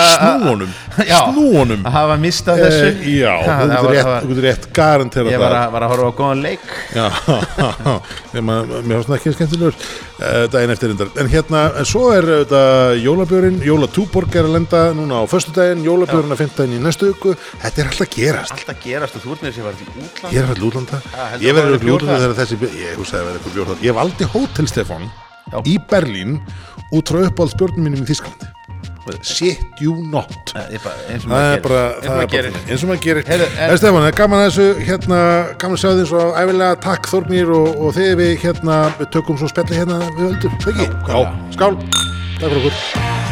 Já. 1.12 1.20
snúunum? 1.30 1.86
Að 1.86 1.94
hafa 2.00 2.16
mistað 2.24 2.64
þessu. 2.64 2.90
Eh, 2.90 3.07
Já, 3.22 3.32
þú 3.46 3.53
það 3.53 3.70
getur 3.70 3.94
rétt, 3.94 4.11
það 4.26 4.42
rétt 4.48 4.66
garantera 4.74 5.30
ég 5.30 5.38
var 5.44 5.55
það. 5.55 5.62
að, 5.62 5.72
var 5.76 5.86
að 5.86 5.94
horfa 5.94 6.11
á 6.11 6.18
góðan 6.18 6.42
leik. 6.42 6.66
Já, 6.98 7.07
mér 8.42 8.98
finnst 8.98 9.07
það 9.12 9.16
ekki 9.20 9.34
skemmtilegur 9.38 9.78
uh, 9.78 10.50
daginn 10.50 10.74
eftir 10.74 10.90
reyndar. 10.90 11.14
En 11.22 11.30
hérna, 11.30 11.62
en 11.78 11.86
svo 11.88 12.11
er 12.16 12.26
þetta 12.42 12.62
jólabjörn 12.98 13.62
er 15.93 16.14
að 16.22 16.32
á 16.32 16.40
finna 16.43 16.76
í 16.76 16.80
næstu 16.82 17.11
viku. 17.12 17.34
Þetta 17.62 17.82
er 17.82 17.90
alltaf 17.93 18.11
gerast. 18.16 18.55
Alltaf 18.57 18.80
gerast 18.82 19.18
og 19.18 19.24
þú 19.26 19.34
ert 19.36 19.43
með 19.43 19.53
þess 19.53 19.59
að 19.59 19.62
ég 19.62 19.66
var 19.66 19.76
til 19.82 19.90
útland 19.93 20.32
ég 20.32 20.40
er 20.43 20.49
alltaf 20.49 20.66
útlanda 20.68 21.03
ég 21.43 21.57
verður 21.57 21.76
verði 21.76 21.95
útlanda 21.97 22.18
þegar 22.22 22.38
þessi 22.40 22.59
ég 22.82 22.97
hugsaði 22.99 23.20
að 23.20 23.28
verða 23.28 23.38
eitthvað 23.38 23.55
bjórn 23.59 23.70
þar. 23.72 23.84
ég 23.86 23.99
valdi 24.01 24.30
hótel 24.32 24.66
Stefán 24.70 25.07
Já. 25.53 25.59
í 25.66 25.76
Berlín 25.90 26.34
út 26.93 27.12
frá 27.12 27.22
uppáhaldsbjörnum 27.28 27.88
mínum 27.88 28.05
í 28.05 28.09
Þísklandi 28.09 28.51
shit 29.22 29.59
you 29.80 29.97
not. 30.07 30.53
Eins 30.55 31.24
og 31.26 31.32
það 31.32 31.49
er 31.57 31.62
bara, 31.64 31.80
eins 31.99 32.05
og 32.07 32.12
maður 32.12 32.22
er 32.22 32.30
gerir. 32.30 32.59
eins 32.70 32.84
og 32.84 32.93
en- 32.93 33.78
Stefán, 33.78 34.01
það 34.03 34.07
er 34.07 34.16
gaman 34.20 34.38
að 34.38 34.47
þessu 34.51 34.68
hérna, 34.86 35.18
gaman 35.59 35.76
að 35.76 35.82
sjá 35.82 35.90
því 35.90 36.07
svo 36.07 36.22
æfilega 36.38 36.80
takk 36.80 37.11
Þórnir 37.11 37.51
og, 37.51 37.68
og 37.82 37.95
þegar 37.99 38.16
við 38.22 38.32
hérna 38.47 38.78
við 38.99 39.11
tökum 39.11 39.38
svo 39.38 39.49
spjalli 39.51 39.76
hérna 39.82 40.01
við 40.16 40.30
öldur, 40.30 40.57
ekki? 40.70 40.88
Já, 41.11 41.18
skál, 41.59 41.76
takk 42.38 42.49
fyrir 42.49 42.59
okkur 42.62 43.32